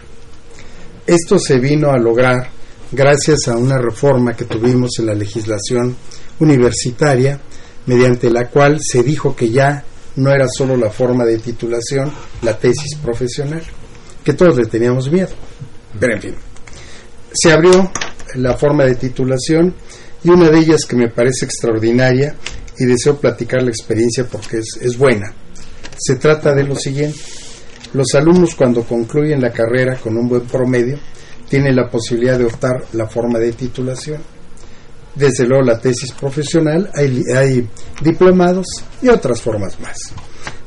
Esto 1.05 1.41
se 1.41 1.59
vino 1.59 1.91
a 1.91 1.99
lograr 1.99 2.51
gracias 2.93 3.49
a 3.49 3.57
una 3.57 3.79
reforma 3.79 4.35
que 4.35 4.45
tuvimos 4.45 4.91
en 5.01 5.07
la 5.07 5.15
legislación 5.15 5.97
universitaria, 6.39 7.41
mediante 7.87 8.31
la 8.31 8.49
cual 8.49 8.79
se 8.81 9.03
dijo 9.03 9.35
que 9.35 9.51
ya 9.51 9.83
no 10.15 10.31
era 10.31 10.47
solo 10.47 10.77
la 10.77 10.91
forma 10.91 11.25
de 11.25 11.39
titulación, 11.39 12.13
la 12.43 12.57
tesis 12.57 12.97
profesional, 13.03 13.63
que 14.23 14.35
todos 14.35 14.57
le 14.57 14.67
teníamos 14.67 15.11
miedo. 15.11 15.31
Pero 15.99 16.15
en 16.15 16.23
fin, 16.23 16.35
se 17.33 17.53
abrió 17.53 17.91
la 18.35 18.57
forma 18.57 18.85
de 18.85 18.95
titulación 18.95 19.75
y 20.23 20.31
una 20.31 20.51
de 20.51 20.59
ellas 20.59 20.85
que 20.87 20.97
me 20.97 21.09
parece 21.09 21.45
extraordinaria 21.45 22.35
y 22.79 22.85
deseo 22.85 23.19
platicar 23.19 23.63
la 23.63 23.71
experiencia 23.71 24.25
porque 24.25 24.59
es, 24.59 24.79
es 24.81 24.97
buena. 24.97 25.33
Se 25.99 26.17
trata 26.17 26.55
de 26.55 26.65
lo 26.65 26.77
siguiente. 26.77 27.19
Los 27.93 28.15
alumnos 28.15 28.55
cuando 28.55 28.83
concluyen 28.85 29.41
la 29.41 29.53
carrera 29.53 29.97
con 29.97 30.17
un 30.17 30.29
buen 30.29 30.43
promedio 30.43 30.99
tienen 31.49 31.75
la 31.75 31.89
posibilidad 31.89 32.39
de 32.39 32.45
optar 32.45 32.85
la 32.93 33.07
forma 33.07 33.39
de 33.39 33.53
titulación. 33.53 34.21
Desde 35.15 35.47
luego 35.47 35.65
la 35.65 35.81
tesis 35.81 36.13
profesional, 36.13 36.91
hay, 36.95 37.23
hay 37.35 37.69
diplomados 38.03 38.67
y 39.03 39.09
otras 39.09 39.41
formas 39.41 39.81
más. 39.81 40.13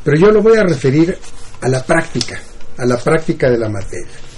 Pero 0.03 0.19
yo 0.19 0.31
lo 0.31 0.41
voy 0.41 0.57
a 0.57 0.63
referir 0.63 1.17
a 1.61 1.69
la 1.69 1.83
práctica, 1.83 2.39
a 2.77 2.85
la 2.85 2.97
práctica 2.97 3.49
de 3.49 3.57
la 3.57 3.69
materia. 3.69 4.30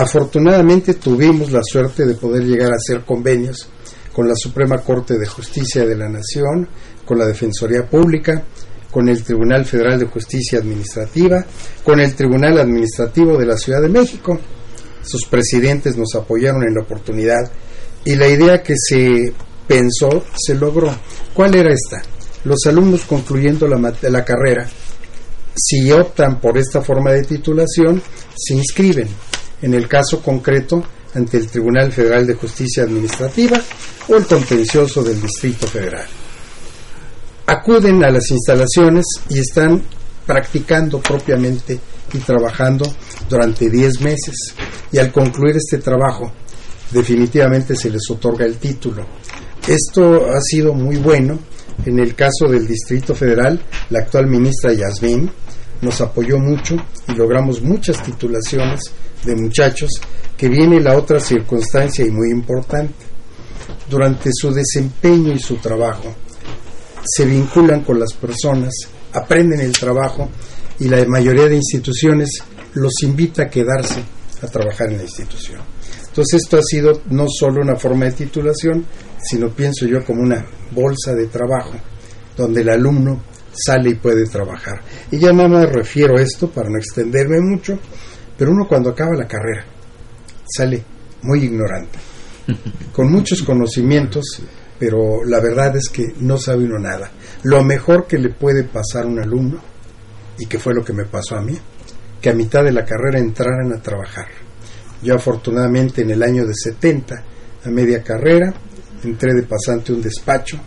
Afortunadamente 0.00 0.94
tuvimos 0.94 1.52
la 1.52 1.60
suerte 1.62 2.06
de 2.06 2.14
poder 2.14 2.42
llegar 2.42 2.72
a 2.72 2.76
hacer 2.76 3.04
convenios 3.04 3.68
con 4.14 4.26
la 4.26 4.34
Suprema 4.34 4.78
Corte 4.78 5.18
de 5.18 5.26
Justicia 5.26 5.84
de 5.84 5.94
la 5.94 6.08
Nación, 6.08 6.66
con 7.04 7.18
la 7.18 7.26
Defensoría 7.26 7.86
Pública, 7.86 8.42
con 8.90 9.10
el 9.10 9.22
Tribunal 9.22 9.66
Federal 9.66 9.98
de 9.98 10.06
Justicia 10.06 10.58
Administrativa, 10.58 11.44
con 11.84 12.00
el 12.00 12.14
Tribunal 12.14 12.58
Administrativo 12.58 13.36
de 13.36 13.44
la 13.44 13.58
Ciudad 13.58 13.82
de 13.82 13.90
México. 13.90 14.40
Sus 15.02 15.26
presidentes 15.26 15.98
nos 15.98 16.14
apoyaron 16.14 16.62
en 16.62 16.76
la 16.76 16.82
oportunidad 16.82 17.52
y 18.02 18.16
la 18.16 18.26
idea 18.26 18.62
que 18.62 18.76
se 18.78 19.34
pensó 19.68 20.24
se 20.34 20.54
logró. 20.54 20.96
¿Cuál 21.34 21.56
era 21.56 21.74
esta? 21.74 22.00
Los 22.44 22.64
alumnos 22.64 23.02
concluyendo 23.04 23.68
la, 23.68 23.76
la 23.76 24.24
carrera, 24.24 24.66
si 25.54 25.92
optan 25.92 26.40
por 26.40 26.56
esta 26.56 26.80
forma 26.80 27.12
de 27.12 27.24
titulación, 27.24 28.00
se 28.34 28.54
inscriben. 28.54 29.08
En 29.62 29.74
el 29.74 29.86
caso 29.88 30.22
concreto, 30.22 30.82
ante 31.14 31.38
el 31.38 31.48
Tribunal 31.48 31.92
Federal 31.92 32.26
de 32.26 32.34
Justicia 32.34 32.84
Administrativa 32.84 33.60
o 34.08 34.16
el 34.16 34.26
contencioso 34.26 35.02
del 35.02 35.20
Distrito 35.20 35.66
Federal. 35.66 36.06
Acuden 37.46 38.04
a 38.04 38.10
las 38.10 38.30
instalaciones 38.30 39.04
y 39.28 39.40
están 39.40 39.82
practicando 40.24 41.00
propiamente 41.00 41.80
y 42.12 42.18
trabajando 42.18 42.86
durante 43.28 43.68
10 43.68 44.00
meses. 44.00 44.54
Y 44.92 44.98
al 44.98 45.10
concluir 45.10 45.56
este 45.56 45.78
trabajo, 45.78 46.32
definitivamente 46.92 47.74
se 47.74 47.90
les 47.90 48.08
otorga 48.10 48.46
el 48.46 48.56
título. 48.58 49.04
Esto 49.66 50.30
ha 50.30 50.40
sido 50.40 50.74
muy 50.74 50.96
bueno. 50.96 51.38
En 51.84 51.98
el 51.98 52.14
caso 52.14 52.46
del 52.48 52.66
Distrito 52.66 53.14
Federal, 53.14 53.60
la 53.88 54.00
actual 54.00 54.26
ministra 54.26 54.72
Yasmín 54.72 55.30
nos 55.80 56.00
apoyó 56.00 56.38
mucho 56.38 56.76
y 57.08 57.12
logramos 57.12 57.62
muchas 57.62 58.02
titulaciones 58.02 58.92
de 59.24 59.36
muchachos, 59.36 59.90
que 60.36 60.48
viene 60.48 60.80
la 60.80 60.96
otra 60.96 61.20
circunstancia 61.20 62.04
y 62.04 62.10
muy 62.10 62.30
importante. 62.30 63.06
Durante 63.88 64.30
su 64.32 64.52
desempeño 64.52 65.32
y 65.32 65.38
su 65.38 65.56
trabajo, 65.56 66.14
se 67.04 67.24
vinculan 67.24 67.82
con 67.82 67.98
las 67.98 68.12
personas, 68.12 68.72
aprenden 69.12 69.60
el 69.60 69.72
trabajo 69.72 70.28
y 70.78 70.88
la 70.88 71.04
mayoría 71.06 71.46
de 71.46 71.56
instituciones 71.56 72.42
los 72.74 72.92
invita 73.02 73.44
a 73.44 73.50
quedarse 73.50 74.02
a 74.42 74.46
trabajar 74.46 74.88
en 74.90 74.98
la 74.98 75.02
institución. 75.02 75.60
Entonces 76.08 76.40
esto 76.42 76.58
ha 76.58 76.62
sido 76.62 77.02
no 77.10 77.26
solo 77.28 77.62
una 77.62 77.76
forma 77.76 78.06
de 78.06 78.12
titulación, 78.12 78.84
sino 79.22 79.50
pienso 79.50 79.86
yo 79.86 80.04
como 80.04 80.22
una 80.22 80.44
bolsa 80.72 81.14
de 81.14 81.26
trabajo, 81.26 81.74
donde 82.36 82.62
el 82.62 82.70
alumno 82.70 83.22
sale 83.52 83.90
y 83.90 83.94
puede 83.94 84.24
trabajar. 84.26 84.80
Y 85.10 85.18
ya 85.18 85.32
nada 85.32 85.48
más 85.48 85.72
refiero 85.72 86.16
a 86.16 86.22
esto 86.22 86.50
para 86.50 86.70
no 86.70 86.78
extenderme 86.78 87.40
mucho, 87.40 87.78
pero 88.40 88.52
uno 88.52 88.66
cuando 88.66 88.88
acaba 88.88 89.14
la 89.14 89.28
carrera 89.28 89.62
sale 90.46 90.82
muy 91.24 91.44
ignorante, 91.44 91.98
con 92.90 93.12
muchos 93.12 93.42
conocimientos, 93.42 94.40
pero 94.78 95.22
la 95.26 95.40
verdad 95.40 95.76
es 95.76 95.90
que 95.90 96.14
no 96.20 96.38
sabe 96.38 96.64
uno 96.64 96.78
nada. 96.78 97.10
Lo 97.42 97.62
mejor 97.62 98.06
que 98.06 98.16
le 98.16 98.30
puede 98.30 98.64
pasar 98.64 99.04
a 99.04 99.08
un 99.08 99.20
alumno, 99.20 99.60
y 100.38 100.46
que 100.46 100.58
fue 100.58 100.72
lo 100.72 100.82
que 100.82 100.94
me 100.94 101.04
pasó 101.04 101.36
a 101.36 101.42
mí, 101.42 101.54
que 102.18 102.30
a 102.30 102.34
mitad 102.34 102.64
de 102.64 102.72
la 102.72 102.86
carrera 102.86 103.18
entraran 103.18 103.74
a 103.74 103.82
trabajar. 103.82 104.28
Yo 105.02 105.16
afortunadamente 105.16 106.00
en 106.00 106.12
el 106.12 106.22
año 106.22 106.46
de 106.46 106.54
70, 106.54 107.22
a 107.62 107.68
media 107.68 108.02
carrera, 108.02 108.54
entré 109.04 109.34
de 109.34 109.42
pasante 109.42 109.92
a 109.92 109.96
un 109.96 110.00
despacho 110.00 110.58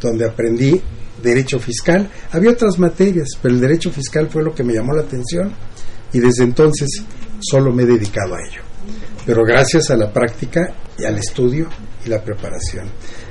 donde 0.00 0.26
aprendí 0.26 0.82
derecho 1.22 1.60
fiscal. 1.60 2.10
Había 2.32 2.50
otras 2.50 2.80
materias, 2.80 3.28
pero 3.40 3.54
el 3.54 3.60
derecho 3.60 3.92
fiscal 3.92 4.28
fue 4.28 4.42
lo 4.42 4.52
que 4.52 4.64
me 4.64 4.74
llamó 4.74 4.92
la 4.92 5.02
atención 5.02 5.54
y 6.12 6.20
desde 6.20 6.44
entonces 6.44 6.88
solo 7.40 7.72
me 7.72 7.82
he 7.82 7.86
dedicado 7.86 8.34
a 8.34 8.38
ello. 8.48 8.62
Pero 9.24 9.44
gracias 9.44 9.90
a 9.90 9.96
la 9.96 10.12
práctica 10.12 10.74
y 10.98 11.04
al 11.04 11.16
estudio 11.16 11.68
y 12.04 12.08
la 12.08 12.22
preparación. 12.22 12.88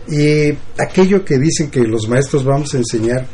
Y 0.07 0.51
aquello 0.77 1.23
que 1.23 1.37
dicen 1.37 1.69
que 1.69 1.81
los 1.81 2.07
maestros 2.07 2.43
vamos 2.43 2.73
a 2.73 2.77
enseñar, 2.77 3.25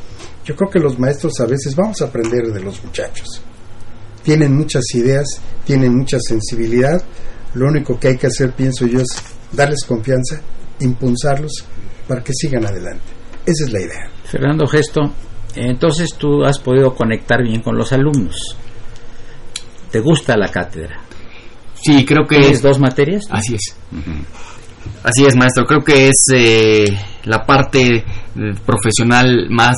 yo 0.44 0.56
creo 0.56 0.70
que 0.70 0.80
los 0.80 0.98
maestros 0.98 1.40
a 1.40 1.46
veces 1.46 1.76
vamos 1.76 2.02
a 2.02 2.06
aprender 2.06 2.52
de 2.52 2.62
los 2.62 2.84
muchachos. 2.84 3.42
Tienen 4.24 4.56
muchas 4.56 4.84
ideas, 4.94 5.26
tienen 5.66 5.96
mucha 5.96 6.20
sensibilidad. 6.20 7.02
Lo 7.54 7.68
único 7.68 8.00
que 8.00 8.10
hay 8.10 8.18
que 8.18 8.28
hacer, 8.28 8.54
pienso 8.54 8.86
yo, 8.86 9.00
es 9.00 9.08
darles 9.52 9.84
confianza, 9.86 10.42
impulsarlos 10.80 11.66
para 12.08 12.24
que 12.24 12.34
sigan 12.34 12.66
adelante. 12.66 13.06
Esa 13.46 13.66
es 13.66 13.72
la 13.72 13.80
idea. 13.80 14.10
Fernando 14.26 14.68
Gesto, 14.68 15.02
entonces 15.56 16.10
tú 16.18 16.44
has 16.44 16.60
podido 16.60 16.94
conectar 16.94 17.42
bien 17.42 17.62
con 17.62 17.78
los 17.78 17.94
alumnos. 17.94 18.58
¿Te 19.92 20.00
gusta 20.00 20.38
la 20.38 20.50
cátedra? 20.50 21.02
Sí, 21.76 22.06
creo 22.06 22.26
que... 22.28 22.40
¿Tienes 22.40 22.62
dos 22.62 22.80
materias? 22.80 23.26
Así 23.30 23.56
es. 23.56 23.76
Así 25.04 25.26
es, 25.26 25.36
maestro. 25.36 25.66
Creo 25.66 25.82
que 25.82 26.08
es 26.08 26.26
eh, 26.34 26.86
la 27.26 27.46
parte 27.46 27.98
eh, 27.98 28.04
profesional 28.66 29.48
más 29.50 29.76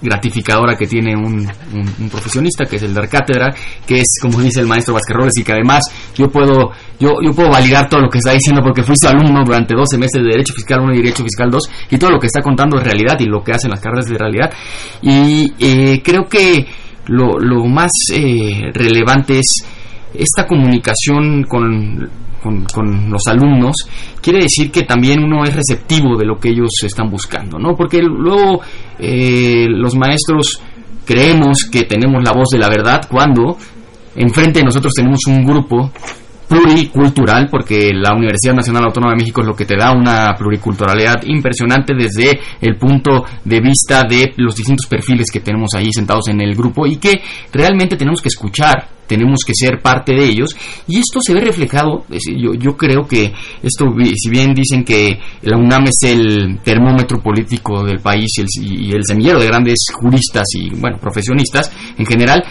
gratificadora 0.00 0.76
que 0.76 0.86
tiene 0.86 1.14
un, 1.14 1.46
un, 1.74 1.94
un, 2.00 2.08
profesionista, 2.08 2.64
que 2.64 2.76
es 2.76 2.82
el 2.82 2.94
dar 2.94 3.08
cátedra, 3.08 3.54
que 3.86 3.98
es, 3.98 4.18
como 4.20 4.40
dice 4.40 4.60
el 4.60 4.66
maestro 4.66 4.94
Vázquez 4.94 5.16
Robles, 5.16 5.36
y 5.38 5.44
que 5.44 5.52
además 5.52 5.82
yo 6.14 6.28
puedo 6.28 6.70
yo, 6.98 7.14
yo 7.22 7.32
puedo 7.32 7.50
validar 7.50 7.88
todo 7.88 8.00
lo 8.02 8.08
que 8.08 8.18
está 8.18 8.32
diciendo 8.32 8.62
porque 8.62 8.82
fui 8.82 8.94
su 8.96 9.08
alumno 9.08 9.42
durante 9.44 9.74
dos 9.74 9.88
semestres 9.90 10.24
de 10.24 10.30
Derecho 10.30 10.54
Fiscal 10.54 10.80
1 10.80 10.94
y 10.94 10.96
Derecho 10.98 11.24
Fiscal 11.24 11.50
2, 11.50 11.70
y 11.90 11.98
todo 11.98 12.10
lo 12.10 12.18
que 12.18 12.26
está 12.26 12.42
contando 12.42 12.78
es 12.78 12.84
realidad 12.84 13.16
y 13.18 13.24
lo 13.24 13.42
que 13.42 13.52
hacen 13.52 13.70
las 13.70 13.80
carreras 13.80 14.06
de 14.06 14.18
realidad. 14.18 14.50
Y 15.02 15.52
eh, 15.58 16.02
creo 16.02 16.24
que 16.28 16.66
lo, 17.10 17.38
lo 17.38 17.64
más 17.66 17.90
eh, 18.14 18.70
relevante 18.72 19.40
es 19.40 19.64
esta 20.14 20.46
comunicación 20.46 21.44
con, 21.44 22.08
con, 22.42 23.10
los 23.10 23.26
alumnos, 23.26 23.74
quiere 24.20 24.40
decir 24.42 24.70
que 24.70 24.82
también 24.82 25.22
uno 25.22 25.44
es 25.44 25.54
receptivo 25.54 26.16
de 26.16 26.24
lo 26.24 26.38
que 26.38 26.50
ellos 26.50 26.70
están 26.82 27.10
buscando, 27.10 27.58
¿no? 27.58 27.74
Porque 27.76 28.00
luego 28.00 28.60
eh, 28.98 29.66
los 29.68 29.94
maestros 29.94 30.62
creemos 31.04 31.68
que 31.70 31.82
tenemos 31.82 32.22
la 32.24 32.32
voz 32.32 32.48
de 32.52 32.58
la 32.58 32.68
verdad 32.68 33.02
cuando 33.10 33.56
enfrente 34.16 34.60
de 34.60 34.64
nosotros 34.64 34.92
tenemos 34.94 35.20
un 35.26 35.44
grupo 35.44 35.92
pluricultural, 36.50 37.46
porque 37.48 37.92
la 37.94 38.12
Universidad 38.12 38.54
Nacional 38.54 38.86
Autónoma 38.86 39.12
de 39.12 39.20
México 39.20 39.40
es 39.40 39.46
lo 39.46 39.54
que 39.54 39.64
te 39.64 39.76
da 39.76 39.92
una 39.92 40.34
pluriculturalidad 40.36 41.22
impresionante 41.26 41.94
desde 41.94 42.40
el 42.60 42.76
punto 42.76 43.24
de 43.44 43.60
vista 43.60 44.02
de 44.02 44.32
los 44.36 44.56
distintos 44.56 44.86
perfiles 44.88 45.30
que 45.30 45.38
tenemos 45.38 45.68
ahí 45.76 45.92
sentados 45.92 46.26
en 46.26 46.40
el 46.40 46.56
grupo 46.56 46.88
y 46.88 46.96
que 46.96 47.22
realmente 47.52 47.96
tenemos 47.96 48.20
que 48.20 48.28
escuchar 48.28 48.88
tenemos 49.06 49.40
que 49.44 49.52
ser 49.56 49.80
parte 49.82 50.14
de 50.14 50.24
ellos. 50.24 50.54
Y 50.86 51.00
esto 51.00 51.18
se 51.20 51.34
ve 51.34 51.40
reflejado 51.40 52.04
yo, 52.08 52.54
yo 52.54 52.76
creo 52.76 53.02
que 53.08 53.32
esto 53.60 53.86
si 54.14 54.30
bien 54.30 54.54
dicen 54.54 54.84
que 54.84 55.18
la 55.42 55.56
UNAM 55.56 55.82
es 55.88 56.08
el 56.08 56.60
termómetro 56.62 57.20
político 57.20 57.82
del 57.82 57.98
país 57.98 58.30
el, 58.38 58.46
y 58.62 58.92
el 58.92 59.04
semillero 59.04 59.40
de 59.40 59.46
grandes 59.46 59.86
juristas 59.92 60.44
y 60.54 60.70
bueno 60.76 60.98
profesionistas 60.98 61.72
en 61.98 62.06
general 62.06 62.44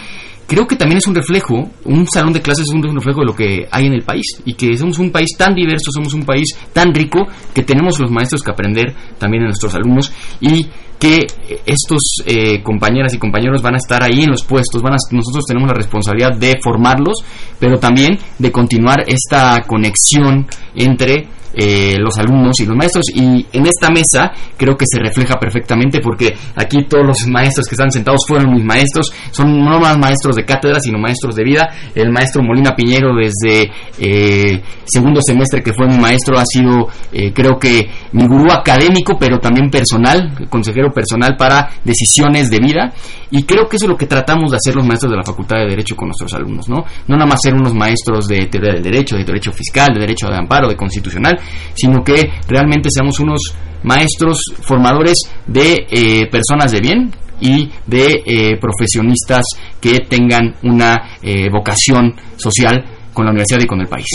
creo 0.50 0.68
que 0.68 0.76
también 0.76 0.98
es 0.98 1.08
un 1.08 1.14
reflejo, 1.14 1.70
un 1.86 2.08
salón 2.08 2.34
de 2.34 2.42
clases 2.42 2.66
es 2.66 2.74
un 2.74 2.82
reflejo 2.82 3.20
de 3.20 3.26
lo 3.28 3.36
que 3.36 3.68
hay 3.72 3.86
en 3.86 3.94
el 3.94 4.02
país 4.02 4.26
y 4.46 4.56
que 4.56 4.76
somos 4.76 4.98
un 4.98 5.12
país 5.12 5.30
tan 5.38 5.54
diverso, 5.54 5.92
somos 5.94 6.14
un 6.16 6.24
país 6.24 6.50
tan 6.74 6.94
rico 6.94 7.20
que 7.54 7.62
tenemos 7.62 8.00
los 8.00 8.10
maestros 8.10 8.42
que 8.42 8.52
aprender 8.52 8.96
también 9.20 9.44
en 9.44 9.50
nuestros 9.50 9.76
alumnos 9.76 10.12
y 10.42 10.68
que 11.00 11.28
estos 11.66 12.02
eh, 12.26 12.62
compañeras 12.62 13.14
y 13.14 13.20
compañeros 13.20 13.62
van 13.62 13.76
a 13.76 13.78
estar 13.78 14.04
ahí 14.04 14.24
en 14.24 14.32
los 14.32 14.44
puestos, 14.44 14.82
van 14.82 14.94
a, 14.94 14.98
nosotros 15.12 15.46
tenemos 15.46 15.70
la 15.70 15.76
responsabilidad 15.76 16.36
de 16.36 16.60
formarlos, 16.62 17.24
pero 17.58 17.80
también 17.80 18.18
de 18.38 18.52
continuar 18.52 19.06
esta 19.08 19.62
conexión 19.66 20.48
entre 20.76 21.28
eh, 21.54 21.98
los 22.00 22.18
alumnos 22.18 22.60
y 22.60 22.66
los 22.66 22.76
maestros. 22.76 23.06
Y 23.14 23.46
en 23.52 23.66
esta 23.66 23.90
mesa 23.90 24.32
creo 24.58 24.76
que 24.76 24.86
se 24.88 25.00
refleja 25.00 25.36
perfectamente 25.40 26.00
porque 26.02 26.36
aquí 26.56 26.86
todos 26.88 27.06
los 27.06 27.28
maestros 27.28 27.68
que 27.68 27.76
están 27.76 27.92
sentados 27.92 28.22
fueron 28.28 28.54
mis 28.54 28.64
maestros, 28.64 29.12
son 29.32 29.60
no 29.60 29.80
más 29.80 29.98
maestros 29.98 30.36
de 30.36 30.46
cátedra 30.46 30.80
sino 30.80 31.00
maestros 31.00 31.36
de 31.36 31.44
vida, 31.44 31.70
el 31.96 32.12
maestro 32.12 32.44
Molina 32.44 32.76
Piñero 32.76 33.16
desde 33.16 33.72
eh, 34.00 34.62
segundo 34.86 35.22
semestre 35.22 35.62
que 35.62 35.74
fue 35.74 35.88
mi 35.88 35.98
maestro 35.98 36.38
ha 36.38 36.46
sido 36.46 36.88
eh, 37.12 37.32
creo 37.34 37.58
que 37.58 37.90
mi 38.14 38.26
gurú 38.28 38.52
académico 38.52 39.18
pero 39.20 39.40
también 39.40 39.70
personal, 39.70 40.48
consejero 40.50 40.92
personal 40.92 41.36
para 41.38 41.70
decisiones 41.84 42.50
de 42.50 42.60
vida. 42.60 42.94
Y 43.32 43.44
creo 43.44 43.68
que 43.68 43.76
eso 43.76 43.86
es 43.86 43.90
lo 43.90 43.98
que 43.98 44.08
tratamos 44.08 44.52
de 44.52 44.58
hacer 44.58 44.76
los 44.76 44.86
maestros 44.86 45.12
de 45.12 45.18
la 45.18 45.24
Facultad 45.24 45.58
de 45.58 45.68
Derecho 45.68 45.96
con 45.96 46.08
nuestros 46.08 46.34
alumnos, 46.34 46.68
¿no? 46.68 46.84
No 47.08 47.16
nada 47.16 47.28
más 47.28 47.40
ser 47.42 47.54
unos 47.54 47.76
maestros 47.76 48.28
de 48.28 48.48
teoría 48.48 48.74
del 48.74 48.84
derecho, 48.84 49.16
de 49.16 49.24
derecho 49.24 49.52
fiscal, 49.52 49.90
de 49.94 50.00
derecho 50.00 50.28
de 50.28 50.36
amparo, 50.36 50.68
de 50.68 50.76
constitucional, 50.76 51.39
sino 51.74 52.04
que 52.04 52.30
realmente 52.48 52.90
seamos 52.92 53.20
unos 53.20 53.54
maestros 53.84 54.42
formadores 54.62 55.18
de 55.48 55.86
eh, 55.90 56.28
personas 56.30 56.72
de 56.72 56.80
bien 56.80 57.12
y 57.42 57.70
de 57.88 58.22
eh, 58.26 58.58
profesionistas 58.60 59.46
que 59.80 60.00
tengan 60.10 60.56
una 60.64 61.18
eh, 61.22 61.50
vocación 61.50 62.14
social 62.36 62.84
con 63.14 63.26
la 63.26 63.32
universidad 63.32 63.62
y 63.62 63.68
con 63.68 63.82
el 63.82 63.88
país. 63.88 64.06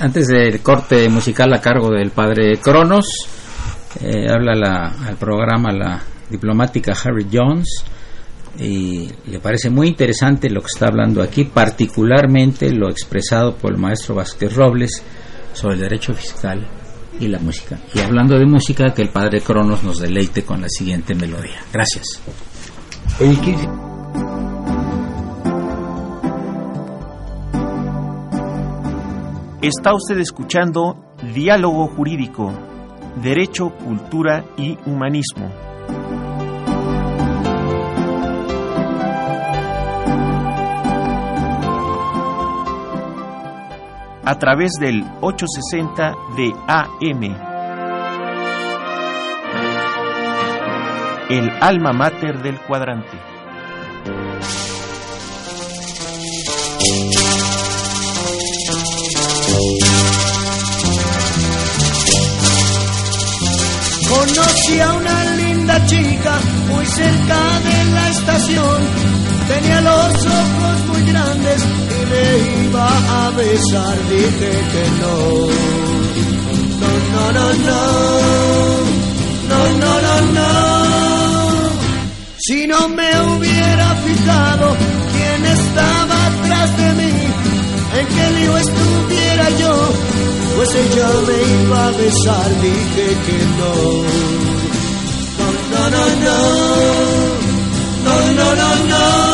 Antes 0.00 0.26
del 0.28 0.60
corte 0.60 1.08
musical 1.08 1.52
a 1.52 1.60
cargo 1.60 1.90
del 1.90 2.10
padre 2.10 2.58
Cronos, 2.58 3.06
habla 4.30 4.54
la, 4.54 4.94
al 5.06 5.16
programa 5.16 5.72
la 5.72 6.02
diplomática 6.28 6.92
Harry 7.04 7.26
Jones 7.32 7.84
y 8.58 9.08
le 9.26 9.38
parece 9.40 9.70
muy 9.70 9.88
interesante 9.88 10.48
lo 10.48 10.60
que 10.60 10.68
está 10.72 10.86
hablando 10.86 11.22
aquí, 11.22 11.44
particularmente 11.44 12.70
lo 12.72 12.88
expresado 12.88 13.56
por 13.56 13.72
el 13.72 13.78
maestro 13.78 14.14
Vázquez 14.14 14.54
Robles 14.54 15.02
sobre 15.56 15.74
el 15.74 15.80
derecho 15.80 16.14
fiscal 16.14 16.66
y 17.18 17.28
la 17.28 17.38
música. 17.38 17.78
Y 17.94 18.00
hablando 18.00 18.38
de 18.38 18.46
música, 18.46 18.92
que 18.92 19.02
el 19.02 19.08
padre 19.08 19.40
Cronos 19.40 19.82
nos 19.82 19.98
deleite 19.98 20.44
con 20.44 20.60
la 20.60 20.68
siguiente 20.68 21.14
melodía. 21.14 21.62
Gracias. 21.72 22.20
Está 29.62 29.94
usted 29.94 30.18
escuchando 30.18 31.14
Diálogo 31.34 31.88
Jurídico, 31.88 32.52
Derecho, 33.22 33.70
Cultura 33.70 34.44
y 34.58 34.76
Humanismo. 34.84 35.50
A 44.26 44.34
través 44.40 44.72
del 44.80 45.04
860 45.20 46.14
de 46.36 46.52
AM. 46.66 47.22
El 51.30 51.48
alma 51.60 51.92
mater 51.92 52.42
del 52.42 52.58
cuadrante. 52.60 53.16
Conocí 64.08 64.80
a 64.80 64.92
una 64.92 65.24
linda 65.36 65.86
chica 65.86 66.38
muy 66.68 66.84
cerca 66.86 67.60
de 67.60 67.84
la 67.92 68.08
estación 68.10 69.35
Tenía 69.48 69.80
los 69.80 70.26
ojos 70.26 70.76
muy 70.88 71.02
grandes 71.12 71.62
y 71.62 72.06
me 72.10 72.66
iba 72.66 73.26
a 73.26 73.30
besar. 73.30 73.96
Dije 74.10 74.50
que 74.72 74.84
no. 75.00 75.16
No, 76.82 76.90
no, 77.14 77.32
no, 77.32 77.46
no. 77.68 77.80
No, 79.50 79.60
no, 79.82 79.92
no, 80.06 80.20
no. 80.32 80.50
Si 82.38 82.66
no 82.66 82.88
me 82.88 83.10
hubiera 83.22 83.94
fijado 84.04 84.76
quién 85.12 85.44
estaba 85.46 86.26
atrás 86.26 86.76
de 86.76 86.92
mí, 86.94 87.12
en 87.98 88.06
qué 88.08 88.30
lío 88.38 88.56
estuviera 88.58 89.50
yo, 89.50 89.74
pues 90.56 90.74
ella 90.74 91.08
me 91.26 91.62
iba 91.62 91.86
a 91.86 91.90
besar. 91.92 92.60
Dije 92.62 93.06
que 93.26 93.38
no. 93.60 93.74
No, 95.38 95.48
no, 95.72 95.90
no, 95.90 96.04
no. 96.24 97.56
No, 98.06 98.32
no, 98.32 98.54
no, 98.54 98.86
no 98.86 99.25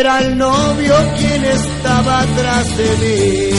era 0.00 0.20
el 0.20 0.38
novio 0.38 0.94
quien 1.16 1.44
estaba 1.44 2.20
atrás 2.20 2.76
de 2.76 2.88
mí. 3.02 3.50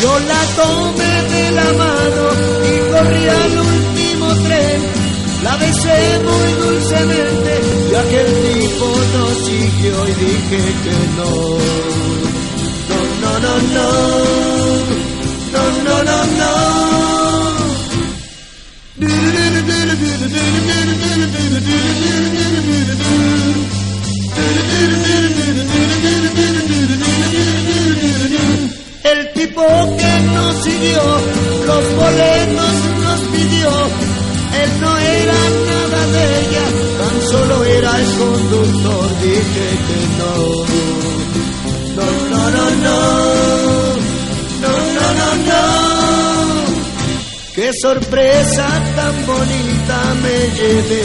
Yo 0.00 0.18
la 0.18 0.42
tomé 0.60 1.14
de 1.34 1.50
la 1.52 1.72
mano 1.84 2.24
y 2.66 2.90
corrí 2.90 3.28
al 3.28 3.58
último 3.58 4.26
tren. 4.44 4.80
La 5.44 5.56
besé 5.56 6.20
muy 6.24 6.52
dulcemente 6.64 7.60
y 7.90 7.94
aquel 7.94 8.28
tipo 8.42 8.86
nos 9.14 9.34
siguió 9.46 10.08
y 10.08 10.14
dije 10.24 10.60
que 10.84 10.96
no. 11.16 11.30
No, 12.90 12.98
no, 13.22 13.32
no, 13.44 13.54
no. 13.76 13.88
No, 15.52 15.62
no, 15.84 16.04
no, 16.04 16.18
no. 16.38 16.79
El 29.02 29.32
tipo 29.32 29.62
que 29.96 30.20
nos 30.34 30.56
siguió, 30.62 31.02
los 31.66 31.94
boletos 31.96 32.74
nos 33.02 33.20
pidió, 33.32 33.70
él 34.62 34.70
no 34.80 34.98
era 34.98 35.38
nada 35.66 36.06
de 36.06 36.24
ella, 36.40 36.66
tan 36.98 37.16
solo 37.30 37.64
era 37.64 38.00
el 38.00 38.06
conductor, 38.18 39.08
dije 39.22 39.66
que. 39.86 40.00
No, 40.18 41.09
Qué 47.70 47.76
sorpresa 47.76 48.66
tan 48.96 49.26
bonita 49.26 50.14
me 50.22 50.36
llevé. 50.56 51.02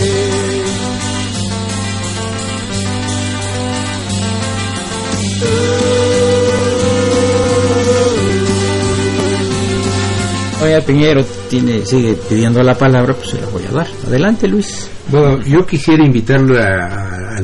Oye, 10.63 10.81
Piñero 10.81 11.23
tiene, 11.47 11.85
sigue 11.85 12.15
pidiendo 12.27 12.63
la 12.63 12.73
palabra, 12.75 13.13
pues 13.13 13.29
se 13.29 13.41
la 13.41 13.47
voy 13.47 13.61
a 13.69 13.71
dar. 13.71 13.87
Adelante, 14.07 14.47
Luis. 14.47 14.89
Bueno, 15.09 15.43
yo 15.43 15.67
quisiera 15.67 16.03
invitarlo 16.03 16.59
a, 16.59 17.41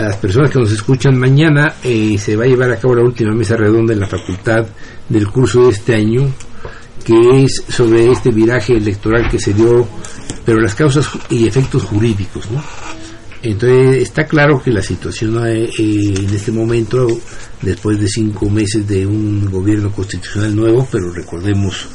las 0.00 0.16
personas 0.16 0.50
que 0.50 0.58
nos 0.58 0.72
escuchan 0.72 1.16
mañana. 1.16 1.74
Eh, 1.84 2.18
se 2.18 2.34
va 2.34 2.42
a 2.42 2.48
llevar 2.48 2.72
a 2.72 2.80
cabo 2.80 2.96
la 2.96 3.04
última 3.04 3.32
mesa 3.32 3.56
redonda 3.56 3.92
en 3.92 4.00
la 4.00 4.08
facultad 4.08 4.66
del 5.08 5.28
curso 5.28 5.66
de 5.66 5.70
este 5.70 5.94
año, 5.94 6.28
que 7.06 7.44
es 7.44 7.62
sobre 7.68 8.10
este 8.10 8.32
viraje 8.32 8.76
electoral 8.76 9.30
que 9.30 9.38
se 9.38 9.54
dio, 9.54 9.86
pero 10.44 10.60
las 10.60 10.74
causas 10.74 11.08
y 11.30 11.46
efectos 11.46 11.84
jurídicos, 11.84 12.50
¿no? 12.50 12.60
Entonces 13.42 14.02
está 14.02 14.24
claro 14.24 14.60
que 14.60 14.72
la 14.72 14.82
situación 14.82 15.38
eh, 15.46 15.70
en 15.78 16.34
este 16.34 16.50
momento, 16.50 17.06
después 17.62 18.00
de 18.00 18.08
cinco 18.08 18.50
meses 18.50 18.88
de 18.88 19.06
un 19.06 19.48
gobierno 19.48 19.92
constitucional 19.92 20.56
nuevo, 20.56 20.88
pero 20.90 21.12
recordemos 21.12 21.86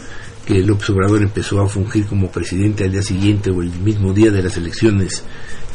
que 0.46 0.64
López 0.64 0.92
Obrador 0.92 1.24
empezó 1.24 1.60
a 1.60 1.68
fungir 1.68 2.06
como 2.06 2.32
presidente 2.32 2.86
al 2.86 2.92
día 2.94 3.02
siguiente 3.02 3.52
o 3.52 3.62
el 3.62 3.70
mismo 3.70 4.14
día 4.14 4.32
de 4.32 4.42
las 4.42 4.56
elecciones, 4.56 5.26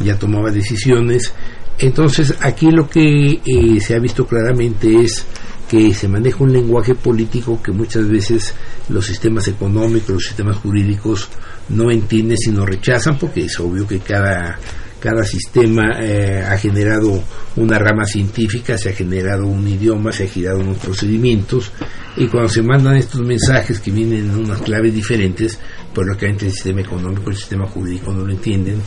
ya 0.03 0.19
tomaba 0.19 0.51
decisiones, 0.51 1.35
Entonces, 1.79 2.35
aquí 2.41 2.71
lo 2.71 2.89
que 2.89 3.43
eh, 3.45 3.81
se 3.83 3.95
ha 3.95 3.99
visto 3.99 4.27
claramente 4.27 4.99
es 4.99 5.27
que 5.69 5.93
se 5.93 6.09
maneja 6.09 6.43
un 6.43 6.53
lenguaje 6.53 6.95
político 6.95 7.61
que 7.63 7.71
muchas 7.71 8.09
veces 8.09 8.55
los 8.89 9.07
sistemas 9.07 9.49
económicos, 9.49 10.11
los 10.11 10.25
sistemas 10.25 10.57
jurídicos 10.57 11.29
no 11.69 11.91
entienden 11.91 12.39
sino 12.39 12.65
rechazan 12.65 13.19
porque 13.19 13.45
es 13.45 13.59
obvio 13.59 13.87
que 13.87 13.99
cada 13.99 14.59
cada 14.99 15.25
sistema 15.25 16.01
eh, 16.01 16.43
ha 16.43 16.57
generado 16.57 17.23
una 17.57 17.79
rama 17.79 18.05
científica, 18.07 18.77
se 18.79 18.91
ha 18.91 18.93
generado 18.93 19.47
un 19.47 19.69
idioma, 19.69 20.11
se 20.11 20.25
ha 20.25 20.29
generado 20.29 20.61
unos 20.61 20.79
procedimientos 20.79 21.71
y 22.17 22.27
cuando 22.27 22.49
se 22.49 22.63
mandan 22.63 22.97
estos 22.97 23.21
mensajes 23.21 23.79
que 23.79 23.91
vienen 23.91 24.31
en 24.31 24.37
unas 24.37 24.61
claves 24.63 24.95
diferentes, 24.95 25.61
pues 25.95 26.07
lógicamente 26.07 26.47
el 26.47 26.53
sistema 26.53 26.81
económico, 26.81 27.31
el 27.31 27.37
sistema 27.37 27.67
jurídico 27.67 28.13
no 28.13 28.25
lo 28.25 28.33
entienden 28.33 28.81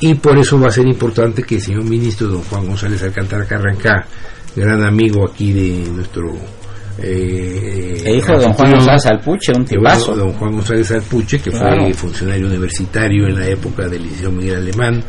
y 0.00 0.14
por 0.14 0.38
eso 0.38 0.58
va 0.60 0.68
a 0.68 0.72
ser 0.72 0.86
importante 0.86 1.42
que 1.42 1.56
el 1.56 1.62
señor 1.62 1.84
ministro 1.84 2.28
don 2.28 2.42
Juan 2.44 2.66
González 2.66 3.02
Alcántara 3.02 3.44
Carrancá, 3.44 4.06
gran 4.54 4.82
amigo 4.84 5.28
aquí 5.28 5.52
de 5.52 5.90
nuestro 5.90 6.34
eh, 7.00 8.02
el 8.04 8.16
hijo 8.16 8.32
de 8.32 8.44
don 8.44 8.52
Juan 8.52 8.72
González 8.72 9.06
Alpuche, 9.06 9.52
un 9.56 9.64
tipazo. 9.64 10.16
Don 10.16 10.32
Juan 10.32 10.52
González 10.52 10.90
Alpuche, 10.90 11.38
que 11.38 11.50
fue 11.50 11.94
funcionario 11.94 12.46
universitario 12.46 13.28
en 13.28 13.36
la 13.36 13.46
época 13.46 13.88
del 13.88 14.02
Liceo 14.02 14.32
Miguel 14.32 14.56
Alemán 14.56 15.04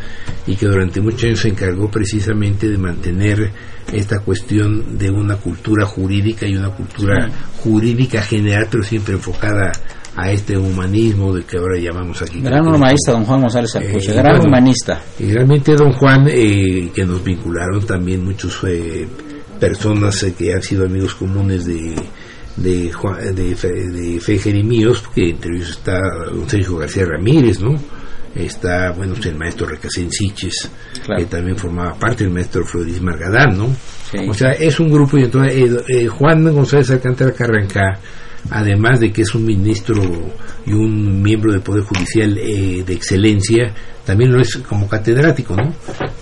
y 0.45 0.55
que 0.55 0.67
durante 0.67 1.01
muchos 1.01 1.23
años 1.23 1.39
se 1.39 1.49
encargó 1.49 1.89
precisamente 1.89 2.67
de 2.67 2.77
mantener 2.77 3.51
esta 3.91 4.19
cuestión 4.19 4.97
de 4.97 5.09
una 5.09 5.37
cultura 5.37 5.85
jurídica 5.85 6.47
y 6.47 6.55
una 6.55 6.69
cultura 6.69 7.27
jurídica 7.57 8.21
general, 8.21 8.67
pero 8.69 8.83
siempre 8.83 9.15
enfocada 9.15 9.71
a 10.15 10.31
este 10.31 10.57
humanismo 10.57 11.33
de 11.33 11.43
que 11.43 11.57
ahora 11.57 11.79
llamamos 11.79 12.21
aquí. 12.21 12.39
Gran 12.41 12.67
humanista, 12.67 13.13
don 13.13 13.25
Juan 13.25 13.41
González 13.41 13.75
Alpuche, 13.75 14.11
eh, 14.11 14.15
gran 14.15 14.45
humanista. 14.45 15.01
Y 15.19 15.31
realmente 15.31 15.75
don 15.75 15.91
Juan, 15.93 16.27
eh, 16.29 16.91
que 16.93 17.05
nos 17.05 17.23
vincularon 17.23 17.83
también 17.85 18.23
muchos 18.23 18.63
eh, 18.67 19.07
personas 19.59 20.23
eh, 20.23 20.33
que 20.37 20.53
han 20.53 20.61
sido 20.61 20.85
amigos 20.85 21.15
comunes 21.15 21.65
de 21.65 21.95
de, 22.61 22.91
de, 23.33 24.19
Fejer 24.19 24.55
y 24.55 24.63
míos, 24.63 25.03
que 25.13 25.29
entre 25.29 25.55
ellos 25.55 25.69
está 25.69 25.97
don 26.25 26.49
Sergio 26.49 26.77
García 26.77 27.05
Ramírez, 27.05 27.59
¿no? 27.59 27.75
Está, 28.35 28.91
bueno, 28.91 29.15
el 29.23 29.35
maestro 29.35 29.65
Recasén 29.65 30.11
Siches, 30.11 30.69
que 31.17 31.25
también 31.25 31.57
formaba 31.57 31.97
parte 31.97 32.23
del 32.23 32.33
maestro 32.33 32.63
Floris 32.63 33.01
Margadán, 33.01 33.57
¿no? 33.57 33.75
O 34.27 34.33
sea, 34.33 34.51
es 34.51 34.79
un 34.79 34.89
grupo, 34.89 35.17
y 35.17 35.23
entonces 35.23 35.53
eh, 35.55 35.83
eh, 35.87 36.07
Juan 36.07 36.43
González 36.53 36.91
Alcántara 36.91 37.31
Carranca, 37.31 37.99
además 38.51 38.99
de 38.99 39.11
que 39.11 39.21
es 39.21 39.35
un 39.35 39.45
ministro 39.45 40.01
y 40.65 40.73
un 40.73 41.21
miembro 41.21 41.51
del 41.51 41.61
Poder 41.61 41.83
Judicial 41.83 42.33
de 42.35 42.93
excelencia, 42.93 43.73
también 44.05 44.31
lo 44.31 44.39
es 44.39 44.57
como 44.57 44.87
catedrático, 44.87 45.55
¿no? 45.55 45.71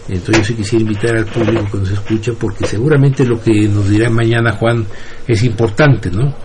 Entonces 0.10 0.50
yo 0.50 0.56
quisiera 0.56 0.84
invitar 0.84 1.18
al 1.18 1.26
público 1.26 1.66
que 1.72 1.78
nos 1.78 1.92
escucha 1.92 2.34
porque 2.38 2.66
seguramente 2.66 3.26
lo 3.26 3.40
que 3.40 3.68
nos 3.68 3.90
dirá 3.90 4.10
mañana 4.10 4.52
Juan 4.54 4.86
es 5.28 5.44
importante, 5.44 6.12
¿no? 6.12 6.36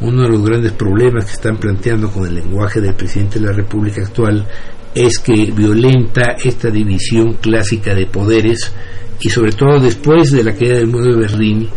Uno 0.00 0.22
de 0.22 0.28
los 0.28 0.44
grandes 0.44 0.72
problemas 0.72 1.26
que 1.26 1.32
están 1.32 1.58
planteando 1.58 2.10
con 2.10 2.26
el 2.26 2.34
lenguaje 2.34 2.80
del 2.80 2.94
presidente 2.94 3.38
de 3.38 3.46
la 3.46 3.52
República 3.52 4.02
actual 4.02 4.46
es 4.94 5.18
que 5.18 5.52
violenta 5.52 6.36
esta 6.42 6.70
división 6.70 7.34
clásica 7.34 7.94
de 7.94 8.06
poderes 8.06 8.72
y 9.20 9.28
sobre 9.28 9.52
todo 9.52 9.78
después 9.78 10.32
de 10.32 10.42
la 10.42 10.54
caída 10.54 10.76
del 10.76 10.86
muro 10.86 11.12
de 11.12 11.20
Berlín, 11.20 11.68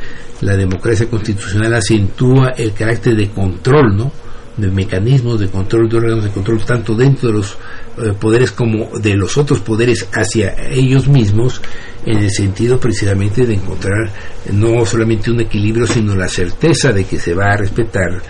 la 0.43 0.55
democracia 0.55 1.09
constitucional 1.09 1.73
acentúa 1.73 2.49
el 2.57 2.73
carácter 2.73 3.15
de 3.15 3.29
control, 3.29 3.95
¿no? 3.95 4.11
de 4.57 4.69
mecanismos 4.69 5.39
de 5.39 5.47
control, 5.47 5.89
de 5.89 5.97
órganos 5.97 6.23
de 6.25 6.29
control, 6.29 6.63
tanto 6.63 6.93
dentro 6.93 7.29
de 7.29 7.37
los 7.37 7.57
eh, 7.97 8.13
poderes 8.19 8.51
como 8.51 8.99
de 8.99 9.15
los 9.15 9.37
otros 9.37 9.61
poderes 9.61 10.07
hacia 10.13 10.55
ellos 10.69 11.07
mismos 11.07 11.61
en 12.05 12.19
el 12.19 12.29
sentido 12.31 12.79
precisamente 12.79 13.45
de 13.45 13.53
encontrar 13.53 14.11
no 14.51 14.85
solamente 14.85 15.31
un 15.31 15.41
equilibrio 15.41 15.87
sino 15.87 16.15
la 16.15 16.27
certeza 16.27 16.91
de 16.91 17.05
que 17.05 17.17
se 17.17 17.33
va 17.33 17.53
a 17.53 17.57
respetar 17.57 18.21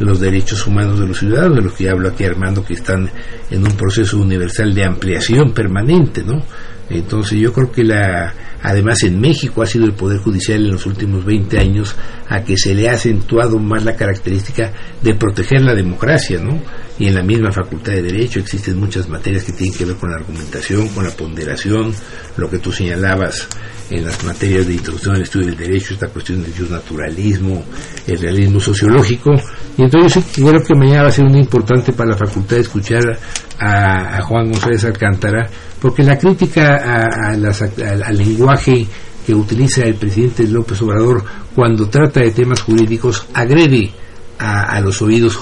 los 0.00 0.20
derechos 0.20 0.66
humanos 0.66 1.00
de 1.00 1.06
los 1.06 1.18
ciudadanos 1.18 1.56
de 1.56 1.62
los 1.62 1.72
que 1.72 1.88
hablo 1.88 2.10
aquí 2.10 2.24
Armando 2.24 2.64
que 2.64 2.74
están 2.74 3.08
en 3.50 3.64
un 3.64 3.72
proceso 3.76 4.18
universal 4.18 4.74
de 4.74 4.84
ampliación 4.84 5.52
permanente 5.52 6.22
no 6.22 6.42
entonces 6.90 7.38
yo 7.38 7.52
creo 7.52 7.72
que 7.72 7.84
la 7.84 8.34
además 8.62 9.02
en 9.02 9.20
México 9.20 9.62
ha 9.62 9.66
sido 9.66 9.84
el 9.84 9.94
poder 9.94 10.18
judicial 10.20 10.64
en 10.64 10.72
los 10.72 10.86
últimos 10.86 11.24
20 11.24 11.58
años 11.58 11.94
a 12.28 12.42
que 12.42 12.56
se 12.56 12.74
le 12.74 12.88
ha 12.88 12.94
acentuado 12.94 13.58
más 13.58 13.84
la 13.84 13.96
característica 13.96 14.72
de 15.02 15.14
proteger 15.14 15.62
la 15.62 15.74
democracia 15.74 16.38
no 16.38 16.60
y 17.02 17.08
en 17.08 17.16
la 17.16 17.22
misma 17.24 17.50
facultad 17.50 17.94
de 17.94 18.02
Derecho 18.02 18.38
existen 18.38 18.78
muchas 18.78 19.08
materias 19.08 19.42
que 19.42 19.50
tienen 19.50 19.76
que 19.76 19.84
ver 19.84 19.96
con 19.96 20.10
la 20.10 20.18
argumentación, 20.18 20.86
con 20.90 21.02
la 21.02 21.10
ponderación, 21.10 21.92
lo 22.36 22.48
que 22.48 22.60
tú 22.60 22.70
señalabas 22.70 23.48
en 23.90 24.04
las 24.04 24.22
materias 24.22 24.68
de 24.68 24.74
introducción 24.74 25.16
al 25.16 25.22
estudio 25.22 25.48
del 25.48 25.56
derecho, 25.56 25.94
esta 25.94 26.06
cuestión 26.06 26.44
del 26.44 26.70
naturalismo, 26.70 27.64
el 28.06 28.18
realismo 28.20 28.60
sociológico. 28.60 29.32
Y 29.76 29.82
entonces 29.82 30.24
creo 30.32 30.62
que 30.62 30.76
mañana 30.76 31.02
va 31.02 31.08
a 31.08 31.10
ser 31.10 31.24
muy 31.24 31.40
importante 31.40 31.92
para 31.92 32.10
la 32.10 32.16
facultad 32.16 32.58
escuchar 32.58 33.18
a, 33.58 34.22
Juan 34.22 34.52
González 34.52 34.84
Alcántara, 34.84 35.50
porque 35.80 36.04
la 36.04 36.16
crítica 36.16 37.04
al 37.32 38.16
lenguaje 38.16 38.86
que 39.26 39.34
utiliza 39.34 39.82
el 39.82 39.96
presidente 39.96 40.46
López 40.46 40.80
Obrador 40.82 41.24
cuando 41.52 41.88
trata 41.88 42.20
de 42.20 42.30
temas 42.30 42.60
jurídicos 42.60 43.26
agrede 43.34 43.90
a, 44.38 44.76
a 44.76 44.80
los 44.80 45.02
oídos 45.02 45.36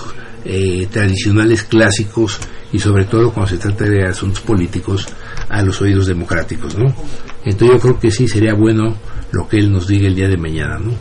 eh, 0.45 0.86
tradicionales 0.91 1.64
clásicos 1.64 2.38
y 2.72 2.78
sobre 2.78 3.05
todo 3.05 3.32
cuando 3.32 3.51
se 3.51 3.59
trata 3.59 3.84
de 3.84 4.07
asuntos 4.07 4.41
políticos 4.41 5.07
a 5.49 5.62
los 5.62 5.80
oídos 5.80 6.07
democráticos, 6.07 6.76
¿no? 6.78 6.86
Entonces 7.45 7.76
yo 7.76 7.80
creo 7.80 7.99
que 7.99 8.11
sí 8.11 8.28
sería 8.28 8.55
bueno 8.55 8.97
lo 9.32 9.49
que 9.49 9.59
él 9.59 9.72
nos 9.72 9.86
diga 9.86 10.07
el 10.07 10.14
día 10.14 10.28
de 10.28 10.36
mañana, 10.36 10.78
¿no? 10.78 10.93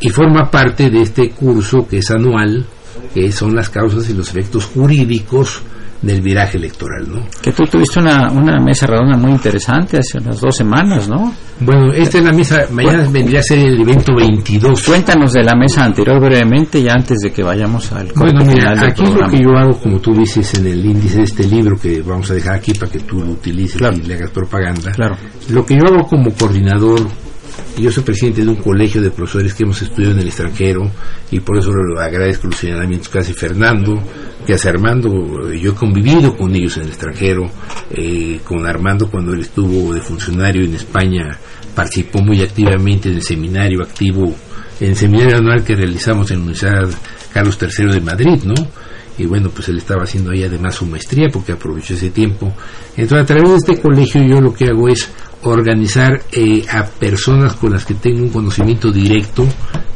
Y 0.00 0.10
forma 0.10 0.50
parte 0.50 0.90
de 0.90 1.02
este 1.02 1.30
curso 1.30 1.86
que 1.88 1.98
es 1.98 2.10
anual, 2.10 2.66
que 3.14 3.32
son 3.32 3.54
las 3.54 3.70
causas 3.70 4.08
y 4.10 4.14
los 4.14 4.28
efectos 4.28 4.66
jurídicos 4.66 5.62
del 6.02 6.20
viraje 6.20 6.58
electoral, 6.58 7.06
¿no? 7.08 7.26
Que 7.40 7.52
tú 7.52 7.64
tuviste 7.64 8.00
una, 8.00 8.30
una 8.30 8.60
mesa 8.62 8.86
redonda 8.86 9.18
muy 9.18 9.32
interesante 9.32 9.98
hace 9.98 10.18
unas 10.18 10.40
dos 10.40 10.56
semanas, 10.56 11.08
¿no? 11.08 11.32
Bueno, 11.60 11.92
esta 11.92 12.18
es 12.18 12.24
la 12.24 12.32
mesa, 12.32 12.66
mañana 12.70 13.08
vendría 13.10 13.40
a 13.40 13.42
ser 13.42 13.58
el 13.58 13.80
evento 13.80 14.14
22. 14.14 14.82
Cuéntanos 14.84 15.32
de 15.32 15.42
la 15.42 15.54
mesa 15.56 15.84
anterior 15.84 16.20
brevemente 16.20 16.78
y 16.78 16.88
antes 16.88 17.18
de 17.20 17.32
que 17.32 17.42
vayamos 17.42 17.90
al 17.92 18.12
Bueno, 18.14 18.44
mira, 18.44 18.72
aquí 18.72 19.04
lo 19.04 19.28
que 19.28 19.38
yo 19.42 19.50
hago, 19.56 19.78
como 19.80 19.98
tú 19.98 20.12
dices 20.14 20.54
en 20.54 20.66
el 20.66 20.84
índice 20.84 21.18
de 21.18 21.24
este 21.24 21.44
libro 21.44 21.76
que 21.76 22.02
vamos 22.02 22.30
a 22.30 22.34
dejar 22.34 22.56
aquí 22.56 22.74
para 22.74 22.92
que 22.92 23.00
tú 23.00 23.20
lo 23.20 23.32
utilices 23.32 23.80
y 23.80 24.02
le 24.02 24.14
hagas 24.14 24.30
propaganda. 24.30 24.92
Claro. 24.92 25.16
Lo 25.48 25.64
que 25.64 25.74
yo 25.74 25.80
hago 25.86 26.06
como 26.06 26.30
coordinador 26.32 27.00
yo 27.78 27.92
soy 27.92 28.04
presidente 28.04 28.42
de 28.42 28.48
un 28.48 28.56
colegio 28.56 29.02
de 29.02 29.10
profesores 29.10 29.52
que 29.54 29.64
hemos 29.64 29.80
estudiado 29.82 30.14
en 30.14 30.20
el 30.20 30.28
extranjero 30.28 30.90
y 31.30 31.40
por 31.40 31.58
eso 31.58 31.70
lo 31.72 32.00
agradezco 32.00 32.48
los 32.48 32.56
señalamientos 32.56 33.08
que 33.08 33.18
hace 33.18 33.34
Fernando, 33.34 34.02
que 34.46 34.54
hace 34.54 34.68
Armando. 34.68 35.52
Yo 35.52 35.72
he 35.72 35.74
convivido 35.74 36.36
con 36.36 36.54
ellos 36.54 36.76
en 36.78 36.84
el 36.84 36.88
extranjero, 36.88 37.50
eh, 37.90 38.40
con 38.44 38.66
Armando 38.66 39.10
cuando 39.10 39.32
él 39.34 39.40
estuvo 39.40 39.92
de 39.92 40.00
funcionario 40.00 40.64
en 40.64 40.74
España, 40.74 41.38
participó 41.74 42.20
muy 42.20 42.40
activamente 42.42 43.10
en 43.10 43.16
el 43.16 43.22
seminario 43.22 43.82
activo, 43.82 44.34
en 44.80 44.90
el 44.90 44.96
seminario 44.96 45.36
anual 45.36 45.62
que 45.62 45.74
realizamos 45.74 46.30
en 46.30 46.38
la 46.38 46.42
Universidad 46.44 46.88
Carlos 47.32 47.58
III 47.60 47.92
de 47.92 48.00
Madrid, 48.00 48.42
¿no? 48.44 48.54
y 49.18 49.26
bueno, 49.26 49.50
pues 49.50 49.68
él 49.68 49.78
estaba 49.78 50.02
haciendo 50.02 50.30
ahí 50.30 50.44
además 50.44 50.74
su 50.74 50.86
maestría 50.86 51.28
porque 51.32 51.52
aprovechó 51.52 51.94
ese 51.94 52.10
tiempo. 52.10 52.52
Entonces, 52.96 53.24
a 53.24 53.26
través 53.26 53.50
de 53.50 53.56
este 53.56 53.80
colegio 53.80 54.22
yo 54.22 54.40
lo 54.40 54.52
que 54.52 54.66
hago 54.66 54.88
es 54.88 55.10
organizar 55.54 56.22
eh, 56.32 56.64
a 56.70 56.84
personas 56.84 57.54
con 57.54 57.72
las 57.72 57.84
que 57.84 57.94
tengo 57.94 58.22
un 58.22 58.30
conocimiento 58.30 58.90
directo, 58.90 59.46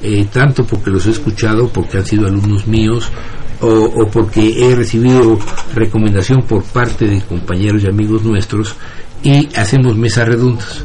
eh, 0.02 0.26
tanto 0.32 0.64
porque 0.64 0.90
los 0.90 1.06
he 1.06 1.10
escuchado, 1.10 1.68
porque 1.68 1.98
han 1.98 2.06
sido 2.06 2.26
alumnos 2.26 2.66
míos, 2.66 3.10
o, 3.62 4.08
porque 4.10 4.54
he 4.58 4.74
recibido 4.74 5.38
recomendación 5.74 6.42
por 6.48 6.62
parte 6.64 7.06
de 7.06 7.20
compañeros 7.22 7.82
y 7.82 7.88
amigos 7.88 8.22
nuestros, 8.22 8.74
y 9.22 9.54
hacemos 9.54 9.96
mesas 9.96 10.28
redondas. 10.28 10.84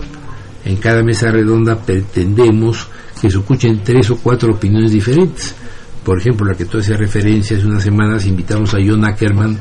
En 0.66 0.78
cada 0.78 1.04
mesa 1.04 1.32
redonda 1.32 1.76
pretendemos 1.78 2.88
que 3.22 3.30
se 3.30 3.38
escuchen 3.38 3.82
tres 3.84 4.10
o 4.10 4.18
cuatro 4.18 4.54
opiniones 4.54 4.92
diferentes. 4.92 5.56
Por 6.04 6.20
ejemplo, 6.20 6.46
la 6.46 6.56
que 6.56 6.66
tú 6.66 6.80
hacías 6.80 7.00
referencia 7.00 7.58
hace 7.58 7.66
unas 7.66 7.84
semanas, 7.84 8.26
invitamos 8.26 8.74
a 8.74 8.78
John 8.86 9.06
Ackerman, 9.06 9.58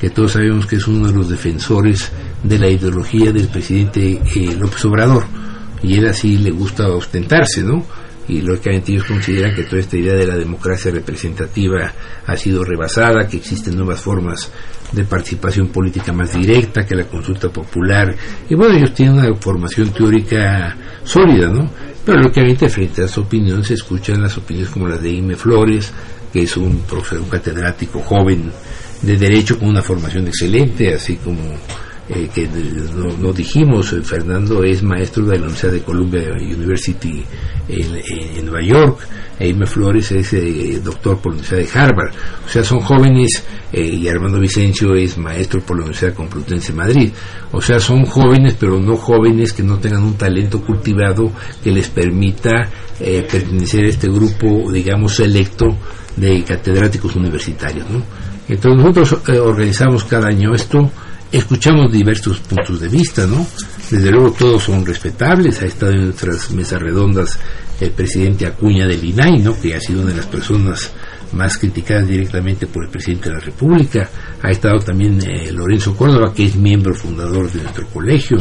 que 0.00 0.10
todos 0.10 0.32
sabemos 0.32 0.66
que 0.66 0.76
es 0.76 0.86
uno 0.86 1.08
de 1.08 1.14
los 1.14 1.28
defensores 1.28 2.10
de 2.42 2.58
la 2.58 2.68
ideología 2.68 3.32
del 3.32 3.48
presidente 3.48 4.20
eh, 4.34 4.56
López 4.58 4.84
Obrador. 4.84 5.24
Y 5.82 5.96
él 5.98 6.06
así 6.06 6.38
le 6.38 6.50
gusta 6.50 6.88
ostentarse, 6.88 7.62
¿no? 7.62 7.84
Y 8.28 8.40
lógicamente 8.40 8.92
ellos 8.92 9.04
consideran 9.04 9.54
que 9.54 9.62
toda 9.64 9.80
esta 9.80 9.96
idea 9.96 10.14
de 10.14 10.26
la 10.26 10.36
democracia 10.36 10.90
representativa 10.90 11.92
ha 12.26 12.36
sido 12.36 12.64
rebasada, 12.64 13.28
que 13.28 13.36
existen 13.36 13.76
nuevas 13.76 14.00
formas 14.00 14.50
de 14.92 15.04
participación 15.04 15.68
política 15.68 16.12
más 16.12 16.32
directa 16.32 16.84
que 16.84 16.96
la 16.96 17.04
consulta 17.04 17.48
popular. 17.48 18.14
Y 18.48 18.54
bueno, 18.54 18.74
ellos 18.76 18.94
tienen 18.94 19.18
una 19.18 19.34
formación 19.36 19.90
teórica 19.90 20.76
sólida, 21.04 21.48
¿no? 21.48 21.70
Pero 22.04 22.20
lógicamente 22.20 22.68
frente 22.68 23.04
a 23.04 23.08
su 23.08 23.20
opinión 23.20 23.64
se 23.64 23.74
escuchan 23.74 24.22
las 24.22 24.36
opiniones 24.36 24.70
como 24.70 24.88
las 24.88 25.02
de 25.02 25.10
Ime 25.10 25.36
Flores, 25.36 25.92
que 26.32 26.42
es 26.42 26.56
un 26.56 26.80
profesor 26.80 27.28
catedrático 27.28 28.00
joven 28.00 28.50
de 29.02 29.16
Derecho 29.16 29.58
con 29.58 29.68
una 29.68 29.82
formación 29.82 30.26
excelente, 30.26 30.94
así 30.94 31.16
como 31.16 31.40
eh, 32.08 32.28
que 32.32 32.48
no, 33.18 33.32
dijimos, 33.32 33.92
eh, 33.92 34.00
Fernando 34.00 34.62
es 34.62 34.80
maestro 34.80 35.26
de 35.26 35.38
la 35.38 35.46
Universidad 35.46 35.72
de 35.72 35.80
Columbia 35.80 36.20
University 36.40 37.24
en, 37.66 38.46
Nueva 38.46 38.64
York, 38.64 39.00
Eime 39.40 39.66
Flores 39.66 40.12
es 40.12 40.32
eh, 40.34 40.80
doctor 40.84 41.18
por 41.18 41.32
la 41.32 41.40
Universidad 41.40 41.58
de 41.58 41.80
Harvard, 41.80 42.14
o 42.46 42.48
sea, 42.48 42.62
son 42.62 42.78
jóvenes, 42.78 43.42
y 43.72 44.06
Armando 44.06 44.38
Vicencio 44.38 44.94
es 44.94 45.18
maestro 45.18 45.60
por 45.60 45.78
la 45.78 45.82
Universidad 45.82 46.14
Complutense 46.14 46.70
de 46.70 46.78
Madrid, 46.78 47.10
o 47.50 47.60
sea, 47.60 47.80
son 47.80 48.04
jóvenes, 48.04 48.56
pero 48.58 48.78
no 48.78 48.96
jóvenes 48.96 49.52
que 49.52 49.64
no 49.64 49.80
tengan 49.80 50.04
un 50.04 50.14
talento 50.14 50.62
cultivado 50.64 51.32
que 51.62 51.72
les 51.72 51.88
permita 51.88 52.70
pertenecer 52.98 53.84
a 53.84 53.88
este 53.88 54.08
grupo, 54.08 54.70
digamos, 54.70 55.16
selecto 55.16 55.66
de 56.16 56.44
catedráticos 56.44 57.16
universitarios, 57.16 57.90
¿no? 57.90 58.02
Entonces 58.48 58.80
nosotros 58.80 59.16
organizamos 59.40 60.04
cada 60.04 60.28
año 60.28 60.54
esto, 60.54 60.90
escuchamos 61.32 61.92
diversos 61.92 62.38
puntos 62.40 62.80
de 62.80 62.88
vista, 62.88 63.26
¿no? 63.26 63.46
Desde 63.90 64.10
luego 64.10 64.32
todos 64.32 64.64
son 64.64 64.84
respetables, 64.84 65.62
ha 65.62 65.66
estado 65.66 65.92
en 65.92 66.06
nuestras 66.06 66.50
mesas 66.52 66.80
redondas 66.80 67.38
el 67.80 67.90
presidente 67.90 68.46
Acuña 68.46 68.86
del 68.86 69.04
INAI, 69.04 69.40
¿no? 69.40 69.58
Que 69.60 69.74
ha 69.74 69.80
sido 69.80 70.00
una 70.00 70.10
de 70.10 70.16
las 70.16 70.26
personas 70.26 70.90
más 71.32 71.58
criticadas 71.58 72.08
directamente 72.08 72.66
por 72.66 72.84
el 72.84 72.90
presidente 72.90 73.28
de 73.28 73.34
la 73.34 73.40
República. 73.40 74.08
Ha 74.42 74.50
estado 74.50 74.78
también 74.78 75.20
eh, 75.20 75.52
Lorenzo 75.52 75.94
Córdoba, 75.96 76.32
que 76.34 76.46
es 76.46 76.56
miembro 76.56 76.94
fundador 76.94 77.50
de 77.50 77.62
nuestro 77.62 77.86
colegio. 77.88 78.38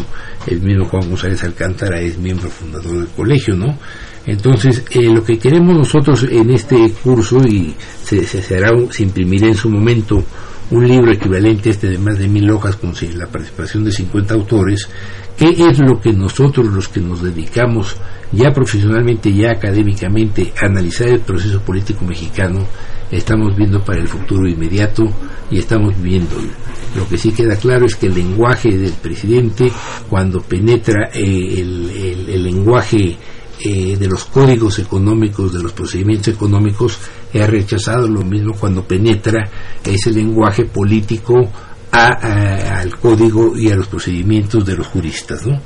El 0.48 0.62
mismo 0.62 0.86
Juan 0.86 1.10
González 1.10 1.44
Alcántara 1.44 2.00
es 2.00 2.18
miembro 2.18 2.50
fundador 2.50 2.98
del 3.00 3.08
colegio, 3.08 3.56
¿no? 3.56 3.78
Entonces, 4.26 4.84
eh, 4.90 5.04
lo 5.04 5.24
que 5.24 5.38
queremos 5.38 5.78
nosotros 5.78 6.24
en 6.24 6.50
este 6.50 6.92
curso, 7.04 7.42
y 7.48 7.76
se, 8.04 8.26
se, 8.26 8.56
hará, 8.56 8.72
se 8.90 9.04
imprimirá 9.04 9.48
en 9.48 9.56
su 9.56 9.70
momento 9.70 10.24
un 10.72 10.88
libro 10.88 11.12
equivalente 11.12 11.70
a 11.70 11.72
este 11.74 11.90
de 11.90 11.98
más 12.00 12.18
de 12.18 12.28
mil 12.28 12.50
hojas 12.50 12.76
con 12.76 12.94
la 13.16 13.28
participación 13.28 13.84
de 13.84 13.92
50 13.92 14.34
autores, 14.34 14.90
¿qué 15.38 15.50
es 15.50 15.80
lo 15.80 16.00
que 16.02 16.12
nosotros 16.12 16.66
los 16.66 16.88
que 16.88 17.02
nos 17.02 17.22
dedicamos 17.22 17.96
ya 18.32 18.52
profesionalmente, 18.52 19.32
ya 19.32 19.52
académicamente 19.52 20.52
a 20.60 20.66
analizar 20.66 21.08
el 21.08 21.20
proceso 21.20 21.62
político 21.62 22.04
mexicano 22.04 22.66
estamos 23.12 23.56
viendo 23.56 23.84
para 23.84 24.02
el 24.02 24.08
futuro 24.08 24.48
inmediato 24.48 25.04
y 25.52 25.60
estamos 25.60 25.94
viendo. 26.02 26.36
Lo 26.96 27.08
que 27.08 27.18
sí 27.18 27.32
queda 27.32 27.56
claro 27.56 27.86
es 27.86 27.96
que 27.96 28.08
el 28.08 28.16
lenguaje 28.16 28.70
del 28.76 28.94
presidente 28.94 29.72
cuando 30.10 30.42
penetra 30.42 31.10
eh, 31.14 31.62
el 31.62 32.44
lenguaje 32.44 33.16
eh, 33.68 33.98
de 33.98 34.08
los 34.08 34.26
códigos 34.26 34.78
económicos, 34.78 35.52
de 35.52 35.64
los 35.64 35.74
procedimientos 35.74 36.28
económicos, 36.36 37.00
ha 37.34 37.48
rechazado 37.48 38.08
lo 38.08 38.22
mismo 38.22 38.54
cuando 38.54 38.88
penetra 38.88 39.50
ese 39.84 40.12
lenguaje 40.12 40.66
político 40.66 41.34
al 41.92 42.96
código 43.00 43.58
y 43.58 43.72
a 43.72 43.76
los 43.76 43.88
procedimientos 43.88 44.64
de 44.68 44.76
los 44.76 44.86
juristas, 44.86 45.48
¿no? 45.48 45.60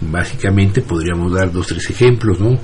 Básicamente 0.00 0.80
podríamos 0.80 1.34
dar 1.34 1.52
dos, 1.52 1.66
tres 1.66 1.90
ejemplos, 1.90 2.40
¿no? 2.40 2.58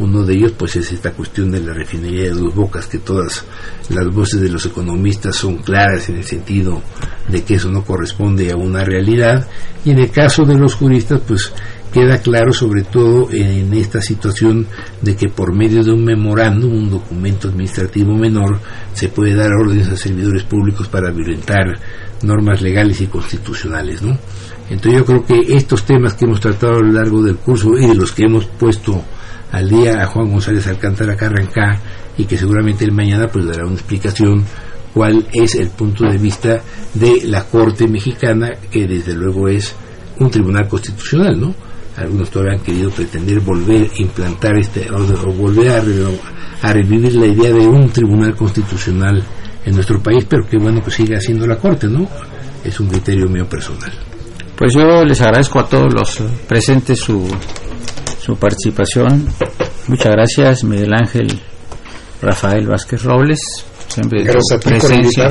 Uno 0.00 0.22
de 0.22 0.34
ellos 0.34 0.52
pues 0.52 0.76
es 0.76 0.92
esta 0.92 1.12
cuestión 1.12 1.50
de 1.50 1.60
la 1.60 1.72
refinería 1.72 2.24
de 2.24 2.30
dos 2.32 2.54
bocas, 2.54 2.86
que 2.86 2.98
todas 2.98 3.42
las 3.88 4.06
voces 4.14 4.42
de 4.42 4.50
los 4.50 4.66
economistas 4.66 5.34
son 5.34 5.62
claras 5.62 6.10
en 6.10 6.16
el 6.16 6.24
sentido 6.24 6.82
de 7.28 7.42
que 7.42 7.54
eso 7.54 7.70
no 7.70 7.82
corresponde 7.82 8.52
a 8.52 8.56
una 8.56 8.84
realidad 8.84 9.48
y 9.82 9.92
en 9.92 10.00
el 10.00 10.10
caso 10.10 10.44
de 10.44 10.56
los 10.56 10.74
juristas 10.74 11.22
pues 11.26 11.50
queda 11.96 12.18
claro 12.18 12.52
sobre 12.52 12.82
todo 12.82 13.30
en 13.32 13.72
esta 13.72 14.02
situación 14.02 14.66
de 15.00 15.16
que 15.16 15.30
por 15.30 15.54
medio 15.54 15.82
de 15.82 15.92
un 15.92 16.04
memorándum, 16.04 16.70
un 16.70 16.90
documento 16.90 17.48
administrativo 17.48 18.14
menor, 18.14 18.60
se 18.92 19.08
puede 19.08 19.34
dar 19.34 19.50
órdenes 19.54 19.88
a 19.88 19.96
servidores 19.96 20.42
públicos 20.42 20.88
para 20.88 21.10
violentar 21.10 21.80
normas 22.22 22.60
legales 22.60 23.00
y 23.00 23.06
constitucionales, 23.06 24.02
¿no? 24.02 24.14
Entonces 24.68 24.92
yo 24.92 25.06
creo 25.06 25.24
que 25.24 25.54
estos 25.56 25.86
temas 25.86 26.12
que 26.12 26.26
hemos 26.26 26.38
tratado 26.38 26.74
a 26.74 26.82
lo 26.82 26.92
largo 26.92 27.22
del 27.22 27.38
curso 27.38 27.70
y 27.78 27.86
de 27.86 27.94
los 27.94 28.12
que 28.12 28.24
hemos 28.24 28.44
puesto 28.44 29.02
al 29.52 29.66
día 29.66 30.02
a 30.02 30.06
Juan 30.06 30.30
González 30.30 30.66
Alcántara 30.66 31.16
Carrancá 31.16 31.80
y 32.18 32.26
que 32.26 32.36
seguramente 32.36 32.84
el 32.84 32.92
mañana 32.92 33.26
pues 33.28 33.46
dará 33.46 33.64
una 33.64 33.76
explicación 33.76 34.44
cuál 34.92 35.26
es 35.32 35.54
el 35.54 35.70
punto 35.70 36.04
de 36.04 36.18
vista 36.18 36.60
de 36.92 37.22
la 37.24 37.44
Corte 37.44 37.88
Mexicana 37.88 38.50
que 38.70 38.86
desde 38.86 39.14
luego 39.14 39.48
es 39.48 39.74
un 40.18 40.30
tribunal 40.30 40.68
constitucional, 40.68 41.40
¿no? 41.40 41.54
Algunos 41.96 42.30
todavía 42.30 42.58
han 42.58 42.64
querido 42.64 42.90
pretender 42.90 43.40
volver 43.40 43.90
a 43.90 44.02
implantar 44.02 44.56
este 44.58 44.88
o, 44.90 45.32
volver 45.32 45.70
a, 45.70 46.72
revivir 46.72 47.14
la 47.14 47.26
idea 47.26 47.52
de 47.52 47.66
un 47.66 47.88
tribunal 47.90 48.34
constitucional 48.34 49.22
en 49.64 49.74
nuestro 49.74 50.00
país, 50.02 50.26
pero 50.28 50.46
que 50.46 50.58
bueno 50.58 50.82
que 50.82 50.90
siga 50.90 51.20
siendo 51.20 51.46
la 51.46 51.56
Corte, 51.56 51.86
¿no? 51.86 52.06
Es 52.64 52.78
un 52.80 52.88
criterio 52.88 53.28
mío 53.28 53.48
personal. 53.48 53.92
Pues 54.56 54.74
yo 54.74 55.04
les 55.04 55.20
agradezco 55.20 55.60
a 55.60 55.68
todos 55.68 55.92
los 55.92 56.22
presentes 56.46 56.98
su, 56.98 57.26
su 58.20 58.36
participación. 58.36 59.28
Muchas 59.88 60.12
gracias, 60.12 60.64
Miguel 60.64 60.92
Ángel 60.92 61.40
Rafael 62.20 62.66
Vázquez 62.66 63.02
Robles. 63.02 63.40
Siempre 63.88 64.22
gracias 64.22 64.52
a 64.52 64.60
presencia. 64.60 65.28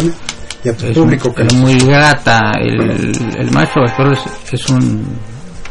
Y 0.63 0.69
a 0.69 0.77
tu 0.77 0.93
público. 0.93 1.33
Es 1.37 1.53
muy 1.53 1.77
grata. 1.77 2.53
El, 2.59 3.11
el 3.37 3.51
maestro 3.51 3.83
Vázquez 3.83 4.53
es 4.53 4.69
un 4.69 5.03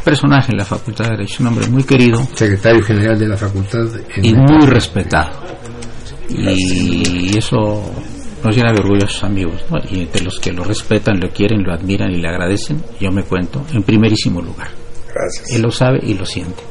personaje 0.04 0.52
en 0.52 0.58
la 0.58 0.64
Facultad 0.64 1.06
de 1.06 1.10
Derecho, 1.12 1.42
un 1.42 1.48
hombre 1.48 1.66
muy 1.68 1.82
querido. 1.82 2.22
Secretario 2.34 2.82
general 2.82 3.18
de 3.18 3.28
la 3.28 3.36
Facultad. 3.36 3.86
Y 4.22 4.34
muy 4.34 4.66
respetado. 4.66 5.40
Y 6.28 7.36
eso 7.36 7.82
nos 8.44 8.54
llena 8.54 8.72
de 8.72 8.80
orgullo 8.80 9.04
a 9.06 9.08
sus 9.08 9.24
amigos, 9.24 9.64
y 9.90 10.02
entre 10.02 10.22
los 10.22 10.38
que 10.38 10.52
lo 10.52 10.64
respetan, 10.64 11.18
lo 11.18 11.30
quieren, 11.30 11.62
lo 11.62 11.72
admiran 11.72 12.10
y 12.10 12.18
le 12.18 12.28
agradecen, 12.28 12.82
yo 13.00 13.10
me 13.10 13.22
cuento 13.22 13.64
en 13.72 13.82
primerísimo 13.82 14.42
lugar. 14.42 14.68
Gracias. 15.12 15.56
Él 15.56 15.62
lo 15.62 15.70
sabe 15.70 16.00
y 16.02 16.14
lo 16.14 16.26
siente. 16.26 16.62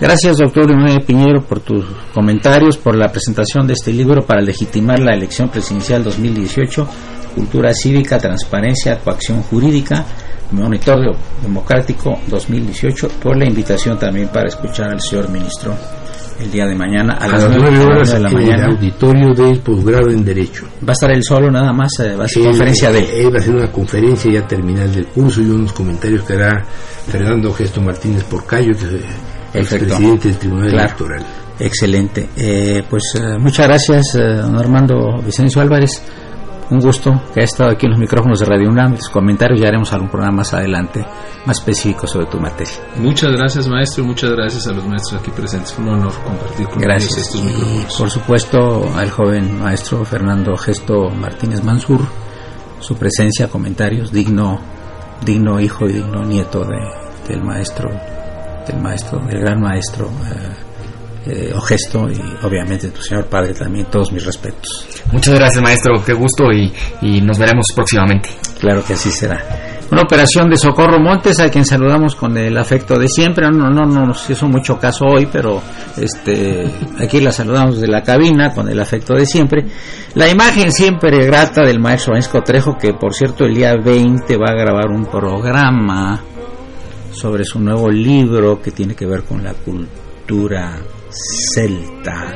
Gracias, 0.00 0.38
doctor 0.38 0.70
Emanuel 0.70 1.02
Piñero, 1.02 1.42
por 1.42 1.60
tus 1.60 1.84
comentarios, 2.12 2.76
por 2.76 2.96
la 2.96 3.08
presentación 3.08 3.66
de 3.66 3.74
este 3.74 3.92
libro 3.92 4.24
para 4.24 4.40
legitimar 4.40 4.98
la 5.00 5.14
elección 5.14 5.48
presidencial 5.48 6.02
2018, 6.02 6.88
Cultura 7.34 7.72
Cívica, 7.72 8.18
Transparencia, 8.18 8.98
Coacción 8.98 9.42
Jurídica 9.42 10.04
Monitor 10.52 11.16
Democrático 11.42 12.20
2018 12.28 13.08
por 13.20 13.36
la 13.36 13.46
invitación 13.46 13.98
también 13.98 14.28
para 14.28 14.48
escuchar 14.48 14.92
al 14.92 15.00
señor 15.00 15.28
ministro 15.28 15.74
el 16.40 16.50
día 16.50 16.66
de 16.66 16.74
mañana 16.74 17.14
a, 17.14 17.28
las 17.28 17.48
9 17.48 17.84
horas 17.84 18.12
de 18.12 18.20
la 18.20 18.30
mañana. 18.30 18.66
auditorio 18.66 19.34
del 19.34 19.58
posgrado 19.60 20.10
en 20.10 20.24
Derecho. 20.24 20.66
¿Va 20.82 20.90
a 20.90 20.92
estar 20.92 21.10
él 21.10 21.22
solo 21.22 21.50
nada 21.50 21.72
más? 21.72 21.90
Eh, 22.00 22.14
¿Va 22.16 22.24
a 22.24 22.28
ser 22.28 22.44
conferencia 22.44 22.90
de 22.90 23.22
él? 23.22 23.34
va 23.34 23.38
a 23.38 23.42
ser 23.42 23.54
una 23.54 23.70
conferencia 23.70 24.30
ya 24.30 24.46
terminal 24.46 24.92
del 24.92 25.06
curso 25.06 25.40
y 25.42 25.46
unos 25.46 25.72
comentarios 25.72 26.24
que 26.24 26.34
hará 26.34 26.64
Fernando 27.06 27.52
Gesto 27.52 27.80
Martínez 27.80 28.24
Porcayo, 28.24 28.72
que 28.72 29.58
es 29.58 29.72
el 29.72 29.80
presidente 29.80 30.28
del 30.28 30.38
Tribunal 30.38 30.68
Electoral. 30.68 31.26
Excelente. 31.58 32.28
Eh, 32.36 32.84
pues 32.88 33.14
eh, 33.14 33.38
muchas 33.38 33.66
gracias, 33.66 34.12
don 34.14 34.58
Armando 34.58 35.22
Vicencio 35.24 35.62
Álvarez 35.62 36.02
un 36.70 36.80
gusto 36.80 37.12
que 37.32 37.40
hayas 37.40 37.52
estado 37.52 37.70
aquí 37.70 37.86
en 37.86 37.92
los 37.92 38.00
micrófonos 38.00 38.40
de 38.40 38.46
Radio 38.46 38.68
UNAM. 38.68 38.92
Los 38.92 39.08
comentarios 39.08 39.60
ya 39.60 39.68
haremos 39.68 39.92
algún 39.92 40.08
programa 40.08 40.38
más 40.38 40.54
adelante 40.54 41.04
más 41.46 41.58
específico 41.58 42.06
sobre 42.06 42.26
tu 42.26 42.38
materia. 42.38 42.74
Muchas 42.96 43.32
gracias, 43.32 43.68
maestro. 43.68 44.04
Muchas 44.04 44.30
gracias 44.30 44.66
a 44.66 44.72
los 44.72 44.84
maestros 44.86 45.20
aquí 45.20 45.30
presentes. 45.30 45.72
Fue 45.72 45.84
un 45.84 45.90
honor 45.90 46.12
compartir 46.24 46.66
con 46.68 46.78
gracias. 46.78 47.18
estos 47.18 47.42
micrófonos. 47.42 47.96
por 47.96 48.10
supuesto, 48.10 48.90
al 48.96 49.10
joven 49.10 49.60
maestro 49.60 50.04
Fernando 50.04 50.56
Gesto 50.56 51.08
Martínez 51.10 51.62
Mansur, 51.62 52.00
su 52.80 52.96
presencia, 52.96 53.48
comentarios, 53.48 54.10
digno, 54.10 54.60
digno 55.24 55.60
hijo 55.60 55.88
y 55.88 55.92
digno 55.92 56.24
nieto 56.24 56.64
de, 56.64 56.78
del 57.28 57.42
maestro, 57.42 57.90
del 58.66 58.80
maestro, 58.80 59.20
del 59.20 59.40
gran 59.40 59.60
maestro. 59.60 60.06
Eh, 60.06 60.65
eh, 61.28 61.52
o 61.52 61.60
gesto 61.60 62.08
y 62.08 62.46
obviamente 62.46 62.88
tu 62.90 63.02
señor 63.02 63.26
padre 63.26 63.52
también, 63.52 63.86
todos 63.86 64.12
mis 64.12 64.24
respetos. 64.24 64.86
Muchas 65.10 65.34
gracias 65.34 65.60
maestro, 65.60 65.94
qué 66.04 66.12
gusto 66.12 66.44
y, 66.52 67.20
nos 67.20 67.36
veremos 67.38 67.66
próximamente. 67.74 68.28
Claro 68.60 68.84
que 68.84 68.92
así 68.92 69.10
será. 69.10 69.42
Una 69.90 70.02
operación 70.02 70.48
de 70.48 70.56
Socorro 70.56 71.00
Montes, 71.00 71.40
a 71.40 71.48
quien 71.48 71.64
saludamos 71.64 72.14
con 72.14 72.36
el 72.36 72.56
afecto 72.56 72.96
de 72.98 73.08
siempre. 73.08 73.46
No, 73.50 73.70
no, 73.70 73.84
no 73.84 74.06
nos 74.06 74.28
hizo 74.30 74.46
mucho 74.46 74.78
caso 74.78 75.04
hoy, 75.04 75.28
pero 75.30 75.60
este, 75.96 76.70
aquí 76.98 77.20
la 77.20 77.32
saludamos 77.32 77.80
de 77.80 77.88
la 77.88 78.02
cabina 78.02 78.52
con 78.52 78.68
el 78.68 78.78
afecto 78.80 79.14
de 79.14 79.26
siempre. 79.26 79.66
La 80.14 80.28
imagen 80.28 80.70
siempre 80.70 81.26
grata 81.26 81.62
del 81.62 81.80
maestro 81.80 82.12
Francisco 82.12 82.42
Trejo, 82.42 82.76
que 82.76 82.94
por 82.94 83.14
cierto 83.14 83.44
el 83.44 83.54
día 83.54 83.74
20 83.76 84.36
va 84.36 84.52
a 84.52 84.54
grabar 84.54 84.90
un 84.90 85.06
programa 85.06 86.20
sobre 87.12 87.44
su 87.44 87.58
nuevo 87.58 87.90
libro 87.90 88.60
que 88.60 88.70
tiene 88.70 88.94
que 88.94 89.06
ver 89.06 89.24
con 89.24 89.42
la 89.42 89.54
cultura 89.54 90.78
celta 91.54 92.34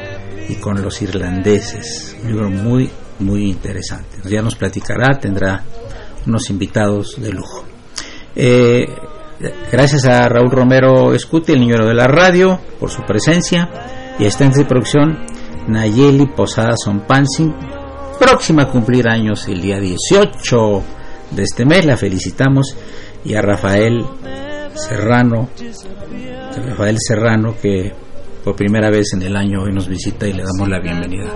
y 0.48 0.56
con 0.56 0.82
los 0.82 1.00
irlandeses. 1.02 2.16
Un 2.22 2.32
libro 2.32 2.50
muy, 2.50 2.90
muy 3.20 3.50
interesante. 3.50 4.18
Ya 4.24 4.42
nos 4.42 4.56
platicará, 4.56 5.18
tendrá 5.18 5.62
unos 6.26 6.50
invitados 6.50 7.20
de 7.20 7.32
lujo. 7.32 7.64
Eh, 8.34 8.86
gracias 9.70 10.04
a 10.06 10.28
Raúl 10.28 10.50
Romero 10.50 11.14
Escuti, 11.14 11.52
el 11.52 11.60
niño 11.60 11.86
de 11.86 11.94
la 11.94 12.06
radio, 12.06 12.60
por 12.78 12.90
su 12.90 13.02
presencia. 13.02 13.68
Y 14.18 14.24
esta 14.24 14.44
en 14.44 14.52
de 14.52 14.64
producción, 14.64 15.18
Nayeli 15.68 16.26
Posada 16.26 16.74
Sonpansing, 16.76 17.54
próxima 18.18 18.64
a 18.64 18.68
cumplir 18.68 19.08
años 19.08 19.46
el 19.48 19.60
día 19.62 19.78
18 19.78 20.82
de 21.30 21.42
este 21.42 21.64
mes. 21.64 21.86
La 21.86 21.96
felicitamos 21.96 22.76
y 23.24 23.34
a 23.34 23.42
Rafael 23.42 24.04
Serrano, 24.74 25.48
Rafael 26.68 26.96
Serrano 26.98 27.54
que 27.60 27.92
por 28.44 28.56
primera 28.56 28.90
vez 28.90 29.12
en 29.14 29.22
el 29.22 29.36
año 29.36 29.62
hoy 29.62 29.72
nos 29.72 29.88
visita 29.88 30.26
y 30.26 30.32
le 30.32 30.42
damos 30.42 30.68
la 30.68 30.80
bienvenida. 30.80 31.32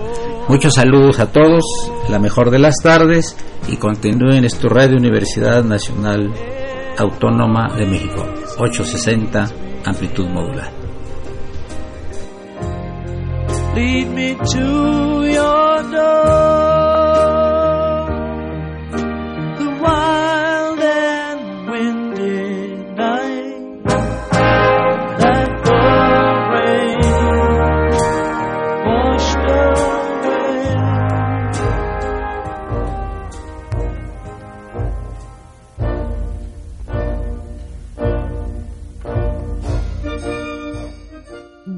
Muchos 0.47 0.73
saludos 0.75 1.19
a 1.19 1.31
todos, 1.31 1.63
la 2.09 2.19
mejor 2.19 2.51
de 2.51 2.59
las 2.59 2.75
tardes 2.81 3.35
y 3.67 3.77
continúen 3.77 4.43
en 4.43 4.59
tu 4.59 4.67
radio 4.69 4.97
Universidad 4.97 5.63
Nacional 5.63 6.31
Autónoma 6.97 7.75
de 7.75 7.85
México, 7.85 8.25
860 8.57 9.47
amplitud 9.85 10.27
modular. 10.27 10.71